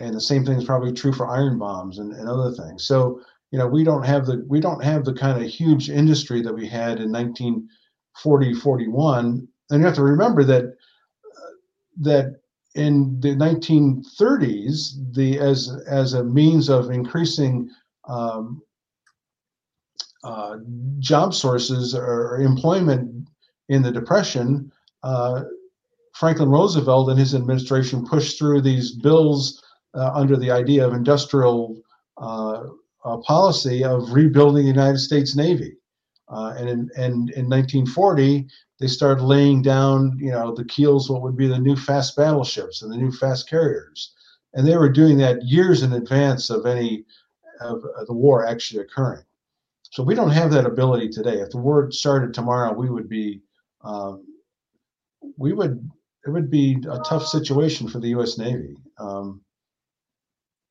and 0.00 0.14
the 0.14 0.20
same 0.20 0.44
thing 0.44 0.58
is 0.58 0.64
probably 0.64 0.92
true 0.92 1.12
for 1.12 1.28
iron 1.28 1.58
bombs 1.58 1.98
and, 1.98 2.12
and 2.12 2.28
other 2.28 2.52
things. 2.52 2.86
So 2.86 3.20
you 3.50 3.58
know 3.58 3.66
we 3.66 3.84
don't 3.84 4.04
have 4.04 4.26
the 4.26 4.44
we 4.48 4.60
don't 4.60 4.82
have 4.82 5.04
the 5.04 5.14
kind 5.14 5.42
of 5.42 5.48
huge 5.48 5.90
industry 5.90 6.42
that 6.42 6.54
we 6.54 6.66
had 6.66 7.00
in 7.00 7.10
1940 7.10 8.54
41 8.54 9.48
and 9.70 9.80
you 9.80 9.86
have 9.86 9.94
to 9.94 10.02
remember 10.02 10.44
that 10.44 10.64
uh, 10.64 11.52
that 12.00 12.40
in 12.74 13.18
the 13.20 13.30
1930s 13.30 15.14
the 15.14 15.38
as 15.38 15.70
as 15.88 16.14
a 16.14 16.24
means 16.24 16.68
of 16.68 16.90
increasing 16.90 17.70
um, 18.06 18.62
uh, 20.24 20.56
job 20.98 21.34
sources 21.34 21.94
or 21.94 22.40
employment 22.40 23.28
in 23.68 23.82
the 23.82 23.92
depression 23.92 24.70
uh, 25.02 25.44
franklin 26.14 26.48
roosevelt 26.48 27.08
and 27.10 27.18
his 27.18 27.34
administration 27.34 28.04
pushed 28.06 28.38
through 28.38 28.60
these 28.60 28.92
bills 28.92 29.62
uh, 29.94 30.10
under 30.14 30.36
the 30.36 30.50
idea 30.50 30.86
of 30.86 30.92
industrial 30.92 31.80
uh, 33.08 33.16
policy 33.18 33.84
of 33.84 34.12
rebuilding 34.12 34.64
the 34.64 34.70
United 34.70 34.98
States 34.98 35.36
Navy. 35.36 35.76
Uh, 36.28 36.54
and 36.58 36.68
in, 36.68 36.90
and 36.96 37.30
in 37.30 37.48
1940, 37.48 38.46
they 38.80 38.86
started 38.86 39.22
laying 39.24 39.62
down, 39.62 40.16
you 40.20 40.30
know, 40.30 40.54
the 40.54 40.64
keels, 40.64 41.08
what 41.08 41.22
would 41.22 41.36
be 41.36 41.46
the 41.46 41.58
new 41.58 41.74
fast 41.74 42.16
battleships 42.16 42.82
and 42.82 42.92
the 42.92 42.96
new 42.96 43.10
fast 43.10 43.48
carriers. 43.48 44.12
And 44.54 44.66
they 44.66 44.76
were 44.76 44.90
doing 44.90 45.16
that 45.18 45.42
years 45.42 45.82
in 45.82 45.94
advance 45.94 46.50
of 46.50 46.66
any 46.66 47.04
of 47.60 47.82
the 48.06 48.14
war 48.14 48.46
actually 48.46 48.82
occurring. 48.82 49.24
So 49.90 50.02
we 50.02 50.14
don't 50.14 50.30
have 50.30 50.50
that 50.52 50.66
ability 50.66 51.08
today. 51.08 51.40
If 51.40 51.50
the 51.50 51.58
war 51.58 51.90
started 51.90 52.34
tomorrow, 52.34 52.72
we 52.72 52.90
would 52.90 53.08
be, 53.08 53.40
um, 53.82 54.24
we 55.36 55.52
would, 55.52 55.90
it 56.26 56.30
would 56.30 56.50
be 56.50 56.78
a 56.90 56.98
tough 57.00 57.26
situation 57.26 57.88
for 57.88 57.98
the 57.98 58.08
U.S. 58.08 58.38
Navy. 58.38 58.76
Um, 58.98 59.40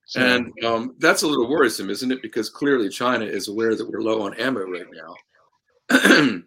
so, 0.05 0.22
and 0.22 0.53
um, 0.63 0.95
that's 0.99 1.24
a 1.24 1.28
little 1.28 1.49
worrisome, 1.49 1.89
isn't 1.89 2.11
it? 2.11 2.22
Because 2.22 2.49
clearly 2.49 2.88
China 2.89 3.26
is 3.26 3.49
aware 3.49 3.76
that 3.76 3.89
we're 3.89 4.01
low 4.01 4.22
on 4.22 4.34
ammo 4.36 4.61
right 4.61 4.86
now. 4.93 5.15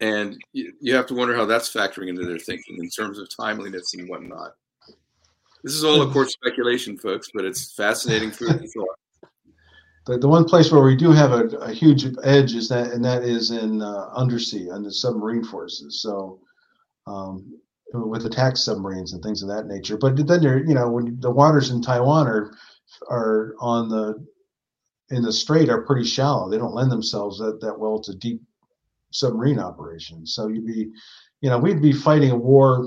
and 0.00 0.38
you, 0.52 0.72
you, 0.80 0.94
have 0.94 1.06
to 1.06 1.14
wonder 1.14 1.34
how 1.34 1.46
that's 1.46 1.72
factoring 1.72 2.08
into 2.08 2.24
their 2.24 2.38
thinking 2.38 2.76
in 2.78 2.88
terms 2.88 3.18
of 3.18 3.28
timeliness 3.34 3.94
and 3.94 4.08
whatnot. 4.08 4.52
This 5.64 5.74
is 5.74 5.84
all, 5.84 6.00
of 6.00 6.12
course, 6.12 6.32
speculation, 6.32 6.96
folks, 6.96 7.30
but 7.34 7.44
it's 7.44 7.72
fascinating 7.72 8.30
food 8.30 8.60
for 8.60 8.66
thought. 8.66 8.98
The, 10.10 10.18
the 10.18 10.28
one 10.28 10.44
place 10.44 10.72
where 10.72 10.82
we 10.82 10.96
do 10.96 11.12
have 11.12 11.30
a, 11.30 11.44
a 11.58 11.72
huge 11.72 12.04
edge 12.24 12.54
is 12.54 12.68
that, 12.68 12.90
and 12.92 13.04
that 13.04 13.22
is 13.22 13.52
in 13.52 13.80
uh, 13.80 14.08
undersea 14.12 14.64
the 14.64 14.90
submarine 14.90 15.44
forces. 15.44 16.02
So, 16.02 16.40
um, 17.06 17.60
with 17.92 18.26
attack 18.26 18.56
submarines 18.56 19.12
and 19.12 19.22
things 19.22 19.42
of 19.42 19.48
that 19.48 19.66
nature. 19.66 19.96
But 19.96 20.26
then 20.26 20.42
you're, 20.42 20.64
you 20.64 20.74
know, 20.74 20.88
when 20.90 21.18
the 21.20 21.30
waters 21.30 21.70
in 21.70 21.80
Taiwan 21.80 22.26
are 22.26 22.52
are 23.08 23.54
on 23.60 23.88
the 23.88 24.26
in 25.10 25.22
the 25.22 25.32
strait 25.32 25.68
are 25.68 25.82
pretty 25.82 26.04
shallow. 26.04 26.48
They 26.48 26.58
don't 26.58 26.74
lend 26.74 26.90
themselves 26.90 27.38
that, 27.38 27.60
that 27.60 27.78
well 27.78 28.00
to 28.00 28.14
deep 28.14 28.42
submarine 29.12 29.58
operations. 29.58 30.34
So 30.34 30.48
you'd 30.48 30.66
be, 30.66 30.90
you 31.40 31.50
know, 31.50 31.58
we'd 31.58 31.82
be 31.82 31.92
fighting 31.92 32.30
a 32.30 32.36
war 32.36 32.86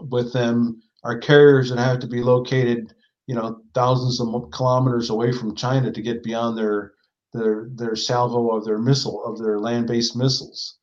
with 0.00 0.32
them. 0.32 0.82
Our 1.04 1.18
carriers 1.18 1.70
would 1.70 1.78
have 1.78 2.00
to 2.00 2.08
be 2.08 2.22
located, 2.22 2.92
you 3.26 3.34
know, 3.34 3.60
thousands 3.74 4.20
of 4.20 4.50
kilometers 4.50 5.10
away 5.10 5.32
from 5.32 5.56
China 5.56 5.92
to 5.92 6.02
get 6.02 6.22
beyond 6.22 6.56
their 6.56 6.92
their 7.32 7.68
their 7.74 7.96
salvo 7.96 8.50
of 8.50 8.64
their 8.64 8.78
missile 8.78 9.24
of 9.24 9.38
their 9.38 9.58
land-based 9.58 10.16
missiles 10.16 10.76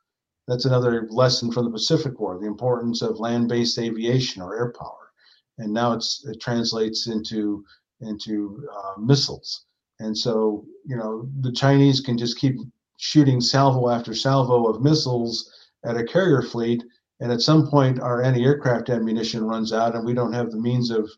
that's 0.47 0.65
another 0.65 1.07
lesson 1.09 1.51
from 1.51 1.65
the 1.65 1.71
Pacific 1.71 2.19
War: 2.19 2.37
the 2.37 2.47
importance 2.47 3.01
of 3.01 3.19
land-based 3.19 3.79
aviation 3.79 4.41
or 4.41 4.55
air 4.55 4.73
power. 4.77 5.11
And 5.57 5.73
now 5.73 5.93
it's 5.93 6.25
it 6.25 6.41
translates 6.41 7.07
into 7.07 7.63
into 8.01 8.67
uh, 8.71 8.99
missiles. 8.99 9.65
And 9.99 10.17
so 10.17 10.65
you 10.85 10.97
know 10.97 11.29
the 11.39 11.51
Chinese 11.51 12.01
can 12.01 12.17
just 12.17 12.37
keep 12.37 12.57
shooting 12.97 13.39
salvo 13.39 13.89
after 13.89 14.13
salvo 14.13 14.67
of 14.67 14.81
missiles 14.81 15.49
at 15.85 15.97
a 15.97 16.03
carrier 16.03 16.41
fleet, 16.41 16.83
and 17.21 17.31
at 17.31 17.41
some 17.41 17.67
point 17.67 17.99
our 17.99 18.21
anti-aircraft 18.21 18.89
ammunition 18.89 19.45
runs 19.45 19.71
out, 19.71 19.95
and 19.95 20.05
we 20.05 20.13
don't 20.13 20.33
have 20.33 20.51
the 20.51 20.59
means 20.59 20.89
of 20.89 21.09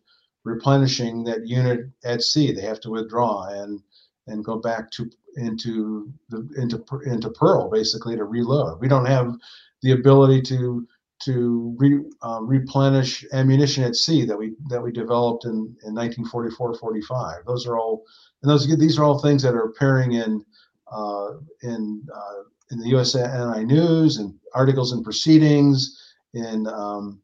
replenishing 0.46 1.24
that 1.26 1.48
unit 1.48 1.90
at 2.06 2.22
sea. 2.22 2.54
They 2.54 2.62
have 2.62 2.80
to 2.82 2.92
withdraw 2.92 3.48
and 3.50 3.82
and 4.28 4.44
go 4.44 4.58
back 4.58 4.90
to 4.92 5.10
into 5.36 6.12
the 6.30 6.48
into 6.58 6.84
into 7.06 7.30
Pearl 7.32 7.70
basically 7.70 8.16
to 8.16 8.24
reload. 8.24 8.80
We 8.80 8.88
don't 8.88 9.06
have 9.06 9.36
the 9.82 9.92
ability 9.92 10.42
to 10.44 10.88
to 11.24 11.76
re, 11.78 12.00
uh, 12.24 12.42
replenish 12.42 13.26
ammunition 13.32 13.84
at 13.84 13.96
sea 13.96 14.26
that 14.26 14.38
we 14.38 14.54
that 14.70 14.82
we 14.82 14.92
developed 14.92 15.46
in, 15.46 15.76
in 15.86 15.96
1944-45. 15.96 17.46
Those 17.46 17.66
are 17.68 17.78
all 17.78 18.04
and 18.42 18.52
those 18.52 18.68
these 18.78 18.98
are 18.98 19.04
all 19.04 19.20
things 19.20 19.44
that 19.44 19.56
are 19.56 19.66
appearing 19.66 20.14
in 20.14 20.44
uh, 20.92 21.32
in 21.64 22.04
uh, 22.14 22.44
in 22.72 22.80
the 22.80 22.92
USNI 22.92 23.66
News 23.66 24.18
and 24.18 24.34
articles 24.54 24.92
and 24.92 25.04
proceedings 25.04 26.02
in 26.34 26.68
um, 26.68 27.22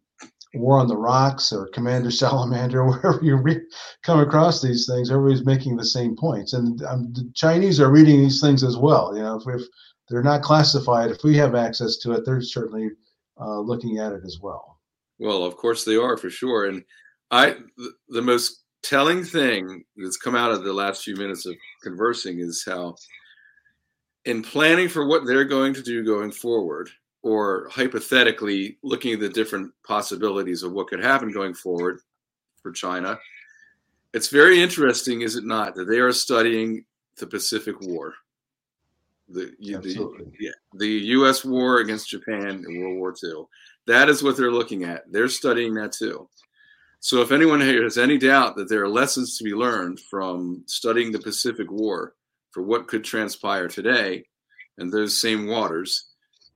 War 0.54 0.80
on 0.80 0.88
the 0.88 0.98
Rocks 0.98 1.52
or 1.52 1.68
Commander 1.70 2.12
Salamander, 2.12 2.86
wherever 2.86 3.20
you 3.24 3.38
re- 3.38 3.62
come 4.04 4.20
across 4.20 4.62
these 4.62 4.86
things, 4.86 5.10
everybody's 5.10 5.46
making 5.46 5.78
the 5.78 5.86
same 5.86 6.16
points. 6.16 6.54
And 6.54 6.84
um, 6.84 7.14
the 7.14 7.30
Chinese 7.36 7.80
are 7.80 7.92
reading 7.92 8.22
these 8.22 8.42
things 8.42 8.64
as 8.64 8.78
well. 8.78 9.16
You 9.16 9.24
know, 9.24 9.38
if, 9.38 9.62
if, 9.62 9.68
they're 10.10 10.22
not 10.22 10.42
classified, 10.42 11.10
if 11.10 11.24
we 11.24 11.38
have 11.38 11.56
access 11.56 11.96
to 12.00 12.12
it, 12.12 12.26
they're 12.26 12.42
certainly 12.42 12.90
uh, 13.40 13.60
looking 13.60 14.00
at 14.00 14.12
it 14.12 14.24
as 14.26 14.40
well. 14.42 14.80
Well, 15.20 15.46
of 15.46 15.56
course 15.56 15.86
they 15.86 15.96
are 15.96 16.18
for 16.18 16.30
sure. 16.30 16.66
And 16.66 16.84
I, 17.30 17.56
the, 17.78 17.94
the 18.10 18.22
most 18.22 18.64
telling 18.84 19.24
thing 19.24 19.84
that's 19.96 20.18
come 20.18 20.36
out 20.36 20.52
of 20.52 20.66
the 20.66 20.74
last 20.74 21.04
few 21.04 21.16
minutes 21.16 21.46
of 21.46 21.56
conversing 21.82 22.40
is 22.40 22.64
how, 22.68 22.96
in 24.26 24.42
planning 24.42 24.90
for 24.90 25.08
what 25.08 25.26
they're 25.26 25.46
going 25.46 25.74
to 25.76 25.82
do 25.82 26.04
going 26.04 26.32
forward, 26.32 26.90
or 27.24 27.70
hypothetically 27.70 28.78
looking 28.84 29.14
at 29.14 29.20
the 29.20 29.30
different 29.30 29.72
possibilities 29.84 30.64
of 30.64 30.72
what 30.72 30.88
could 30.88 31.04
happen 31.04 31.32
going 31.32 31.54
forward 31.54 32.00
for 32.62 32.72
China, 32.72 33.20
it's 34.14 34.28
very 34.28 34.62
interesting, 34.62 35.22
is 35.22 35.36
it 35.36 35.46
not, 35.46 35.76
that 35.76 35.86
they 35.86 36.00
are 36.00 36.12
studying 36.12 36.86
the 37.18 37.28
Pacific 37.28 37.80
War, 37.82 38.14
the 39.30 39.54
the, 39.60 40.32
yeah, 40.40 40.52
the 40.74 40.88
U.S. 40.88 41.46
war 41.46 41.80
against 41.80 42.10
Japan 42.10 42.66
in 42.68 42.82
World 42.82 42.98
War 42.98 43.16
II. 43.24 43.46
That 43.88 44.10
is 44.10 44.22
what 44.22 44.38
they're 44.38 44.52
looking 44.52 44.84
at. 44.84 45.12
They're 45.12 45.30
studying 45.30 45.74
that 45.76 45.94
too. 45.94 46.28
So, 47.00 47.22
if 47.22 47.32
anyone 47.32 47.62
has 47.62 47.98
any 47.98 48.18
doubt 48.18 48.56
that 48.58 48.70
there 48.70 48.84
are 48.84 48.90
lessons 48.90 49.38
to 49.38 49.44
be 49.44 49.54
learned 49.54 50.00
from 50.02 50.64
studying 50.68 51.12
the 51.12 51.20
Pacific 51.20 51.72
War 51.72 52.16
for 52.52 52.62
what 52.62 52.88
could 52.88 53.04
transpire 53.04 53.68
today 53.68 54.26
in 54.78 54.90
those 54.90 55.20
same 55.20 55.48
waters, 55.48 56.11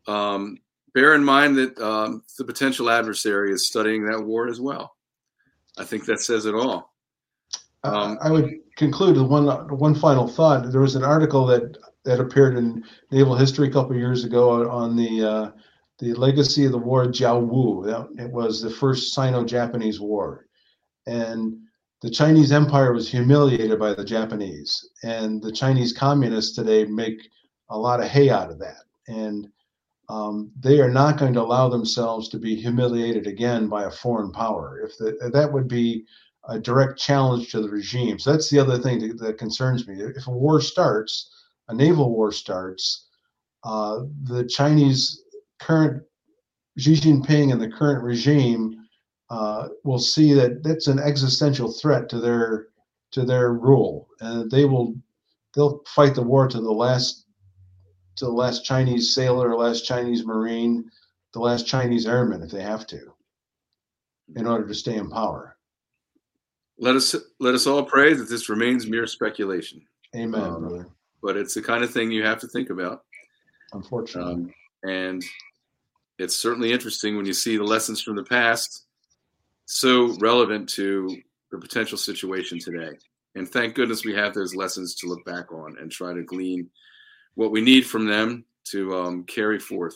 um, 0.07 0.57
bear 0.93 1.13
in 1.13 1.23
mind 1.23 1.57
that 1.57 1.77
um, 1.79 2.23
the 2.37 2.45
potential 2.45 2.89
adversary 2.89 3.51
is 3.51 3.67
studying 3.67 4.05
that 4.05 4.23
war 4.23 4.47
as 4.47 4.59
well. 4.59 4.95
I 5.77 5.83
think 5.83 6.05
that 6.05 6.21
says 6.21 6.45
it 6.45 6.55
all. 6.55 6.93
Um, 7.83 8.17
I 8.21 8.31
would 8.31 8.51
conclude 8.77 9.17
with 9.17 9.27
one 9.27 9.45
one 9.77 9.93
final 9.93 10.27
thought. 10.27 10.71
There 10.71 10.81
was 10.81 10.95
an 10.95 11.03
article 11.03 11.45
that 11.47 11.77
that 12.03 12.19
appeared 12.19 12.57
in 12.57 12.83
Naval 13.11 13.35
History 13.35 13.67
a 13.67 13.71
couple 13.71 13.95
years 13.95 14.23
ago 14.23 14.69
on 14.69 14.95
the 14.95 15.23
uh, 15.23 15.51
the 15.99 16.13
legacy 16.13 16.65
of 16.65 16.71
the 16.71 16.77
war 16.77 17.05
Jiawu. 17.05 18.19
It 18.19 18.31
was 18.31 18.61
the 18.61 18.69
first 18.69 19.13
Sino-Japanese 19.13 19.99
war, 19.99 20.47
and 21.05 21.57
the 22.01 22.09
Chinese 22.09 22.51
Empire 22.51 22.93
was 22.93 23.09
humiliated 23.09 23.79
by 23.79 23.93
the 23.93 24.05
Japanese, 24.05 24.89
and 25.03 25.41
the 25.41 25.51
Chinese 25.51 25.93
communists 25.93 26.55
today 26.55 26.85
make 26.85 27.29
a 27.69 27.77
lot 27.77 27.99
of 27.99 28.07
hay 28.07 28.29
out 28.29 28.49
of 28.49 28.59
that, 28.59 28.83
and 29.07 29.47
um, 30.09 30.51
they 30.59 30.79
are 30.79 30.89
not 30.89 31.17
going 31.17 31.33
to 31.33 31.41
allow 31.41 31.69
themselves 31.69 32.29
to 32.29 32.37
be 32.37 32.55
humiliated 32.55 33.27
again 33.27 33.67
by 33.67 33.85
a 33.85 33.91
foreign 33.91 34.31
power. 34.31 34.79
If 34.83 34.97
the, 34.97 35.29
that 35.33 35.51
would 35.51 35.67
be 35.67 36.05
a 36.47 36.59
direct 36.59 36.99
challenge 36.99 37.51
to 37.51 37.61
the 37.61 37.69
regime. 37.69 38.19
So 38.19 38.31
that's 38.31 38.49
the 38.49 38.59
other 38.59 38.77
thing 38.77 38.99
that, 38.99 39.19
that 39.19 39.37
concerns 39.37 39.87
me. 39.87 39.95
If 39.99 40.27
a 40.27 40.31
war 40.31 40.61
starts, 40.61 41.31
a 41.69 41.73
naval 41.73 42.11
war 42.11 42.31
starts, 42.31 43.07
uh, 43.63 44.01
the 44.23 44.45
Chinese 44.45 45.23
current 45.59 46.03
Xi 46.77 46.95
Jinping 46.95 47.51
and 47.51 47.61
the 47.61 47.69
current 47.71 48.03
regime 48.03 48.85
uh, 49.29 49.69
will 49.83 49.99
see 49.99 50.33
that 50.33 50.61
that's 50.63 50.87
an 50.87 50.99
existential 50.99 51.71
threat 51.71 52.09
to 52.09 52.19
their 52.19 52.67
to 53.11 53.23
their 53.23 53.53
rule, 53.53 54.07
and 54.19 54.51
they 54.51 54.65
will 54.65 54.93
they'll 55.55 55.81
fight 55.87 56.13
the 56.13 56.21
war 56.21 56.47
to 56.47 56.59
the 56.59 56.71
last 56.71 57.24
to 58.17 58.25
the 58.25 58.31
last 58.31 58.63
Chinese 58.63 59.13
sailor, 59.13 59.55
last 59.55 59.85
Chinese 59.85 60.25
marine, 60.25 60.89
the 61.33 61.39
last 61.39 61.67
Chinese 61.67 62.07
airman 62.07 62.41
if 62.41 62.51
they 62.51 62.61
have 62.61 62.87
to, 62.87 63.13
in 64.35 64.47
order 64.47 64.67
to 64.67 64.73
stay 64.73 64.95
in 64.95 65.09
power. 65.09 65.57
Let 66.77 66.95
us 66.95 67.15
let 67.39 67.55
us 67.55 67.67
all 67.67 67.83
pray 67.83 68.13
that 68.13 68.29
this 68.29 68.49
remains 68.49 68.87
mere 68.87 69.07
speculation. 69.07 69.81
Amen, 70.15 70.41
um, 70.41 70.61
brother. 70.61 70.87
But 71.21 71.37
it's 71.37 71.53
the 71.53 71.61
kind 71.61 71.83
of 71.83 71.91
thing 71.91 72.11
you 72.11 72.23
have 72.23 72.39
to 72.39 72.47
think 72.47 72.69
about. 72.69 73.03
Unfortunately. 73.73 74.33
Um, 74.33 74.53
and 74.83 75.23
it's 76.19 76.35
certainly 76.35 76.71
interesting 76.71 77.17
when 77.17 77.25
you 77.25 77.33
see 77.33 77.57
the 77.57 77.63
lessons 77.63 78.01
from 78.01 78.15
the 78.15 78.23
past 78.23 78.85
so 79.65 80.15
relevant 80.19 80.69
to 80.69 81.17
the 81.51 81.57
potential 81.57 81.97
situation 81.97 82.59
today. 82.59 82.91
And 83.35 83.47
thank 83.47 83.75
goodness 83.75 84.05
we 84.05 84.13
have 84.13 84.33
those 84.33 84.55
lessons 84.55 84.95
to 84.95 85.07
look 85.07 85.25
back 85.25 85.51
on 85.51 85.75
and 85.79 85.91
try 85.91 86.13
to 86.13 86.23
glean 86.23 86.69
what 87.35 87.51
we 87.51 87.61
need 87.61 87.85
from 87.85 88.05
them 88.05 88.45
to 88.65 88.95
um, 88.95 89.23
carry 89.25 89.59
forth. 89.59 89.95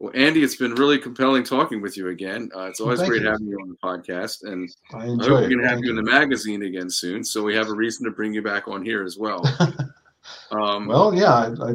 Well, 0.00 0.12
Andy, 0.14 0.42
it's 0.42 0.56
been 0.56 0.74
really 0.74 0.98
compelling 0.98 1.44
talking 1.44 1.80
with 1.80 1.96
you 1.96 2.08
again. 2.08 2.50
Uh, 2.54 2.64
it's 2.64 2.80
always 2.80 2.98
well, 2.98 3.08
great 3.08 3.22
you. 3.22 3.28
having 3.28 3.46
you 3.46 3.58
on 3.60 3.68
the 3.68 3.76
podcast, 3.76 4.42
and 4.42 4.68
I, 4.92 4.98
I 4.98 5.06
hope 5.06 5.18
we're 5.18 5.48
going 5.48 5.62
to 5.62 5.68
have 5.68 5.78
you, 5.78 5.84
you 5.84 5.90
in 5.90 5.96
the 5.96 6.10
magazine 6.10 6.62
again 6.62 6.90
soon, 6.90 7.22
so 7.22 7.42
we 7.42 7.54
have 7.54 7.68
a 7.68 7.74
reason 7.74 8.04
to 8.04 8.10
bring 8.10 8.34
you 8.34 8.42
back 8.42 8.66
on 8.66 8.84
here 8.84 9.04
as 9.04 9.16
well. 9.16 9.42
um, 10.50 10.88
well, 10.88 11.14
yeah, 11.14 11.32
I, 11.32 11.70
I, 11.70 11.74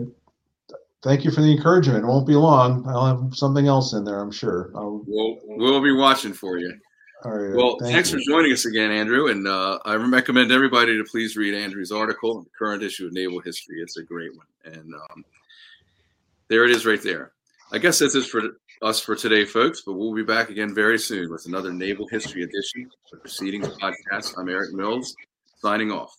thank 1.02 1.24
you 1.24 1.32
for 1.32 1.42
the 1.42 1.52
encouragement. 1.52 2.04
It 2.04 2.08
won't 2.08 2.28
be 2.28 2.36
long. 2.36 2.86
I'll 2.88 3.06
have 3.06 3.36
something 3.36 3.68
else 3.68 3.94
in 3.94 4.04
there, 4.04 4.20
I'm 4.20 4.32
sure. 4.32 4.72
I'll, 4.76 5.02
we'll, 5.08 5.38
we'll 5.46 5.82
be 5.82 5.94
watching 5.94 6.34
for 6.34 6.58
you. 6.58 6.78
All 7.26 7.32
right. 7.32 7.56
Well, 7.56 7.78
Thank 7.80 7.94
thanks 7.94 8.12
you. 8.12 8.20
for 8.20 8.24
joining 8.26 8.54
us 8.54 8.66
again, 8.66 8.92
Andrew. 8.92 9.28
And 9.28 9.46
uh, 9.46 9.80
I 9.84 9.96
recommend 9.96 10.52
everybody 10.52 10.98
to 10.98 11.04
please 11.04 11.36
read 11.36 11.54
Andrew's 11.54 11.92
article, 11.92 12.42
the 12.42 12.50
current 12.58 12.82
issue 12.82 13.08
of 13.08 13.14
Naval 13.14 13.42
History. 13.42 13.82
It's 13.82 13.98
a 13.98 14.04
great 14.04 14.36
one. 14.38 14.48
And 14.64 14.94
um, 14.94 15.26
there 16.48 16.64
it 16.64 16.72
is 16.72 16.86
right 16.86 17.02
there. 17.02 17.34
I 17.72 17.78
guess 17.78 18.00
that's 18.00 18.16
it 18.16 18.26
for 18.26 18.42
us 18.82 19.02
for 19.02 19.16
today, 19.16 19.44
folks, 19.44 19.82
but 19.86 19.94
we'll 19.94 20.14
be 20.14 20.24
back 20.24 20.50
again 20.50 20.74
very 20.74 20.98
soon 20.98 21.30
with 21.30 21.46
another 21.46 21.74
Naval 21.74 22.08
History 22.08 22.44
edition 22.44 22.84
of 22.84 23.12
the 23.12 23.18
Proceedings 23.18 23.68
Podcast. 23.68 24.36
I'm 24.38 24.48
Eric 24.48 24.74
Mills, 24.74 25.16
signing 25.58 25.92
off. 25.92 26.16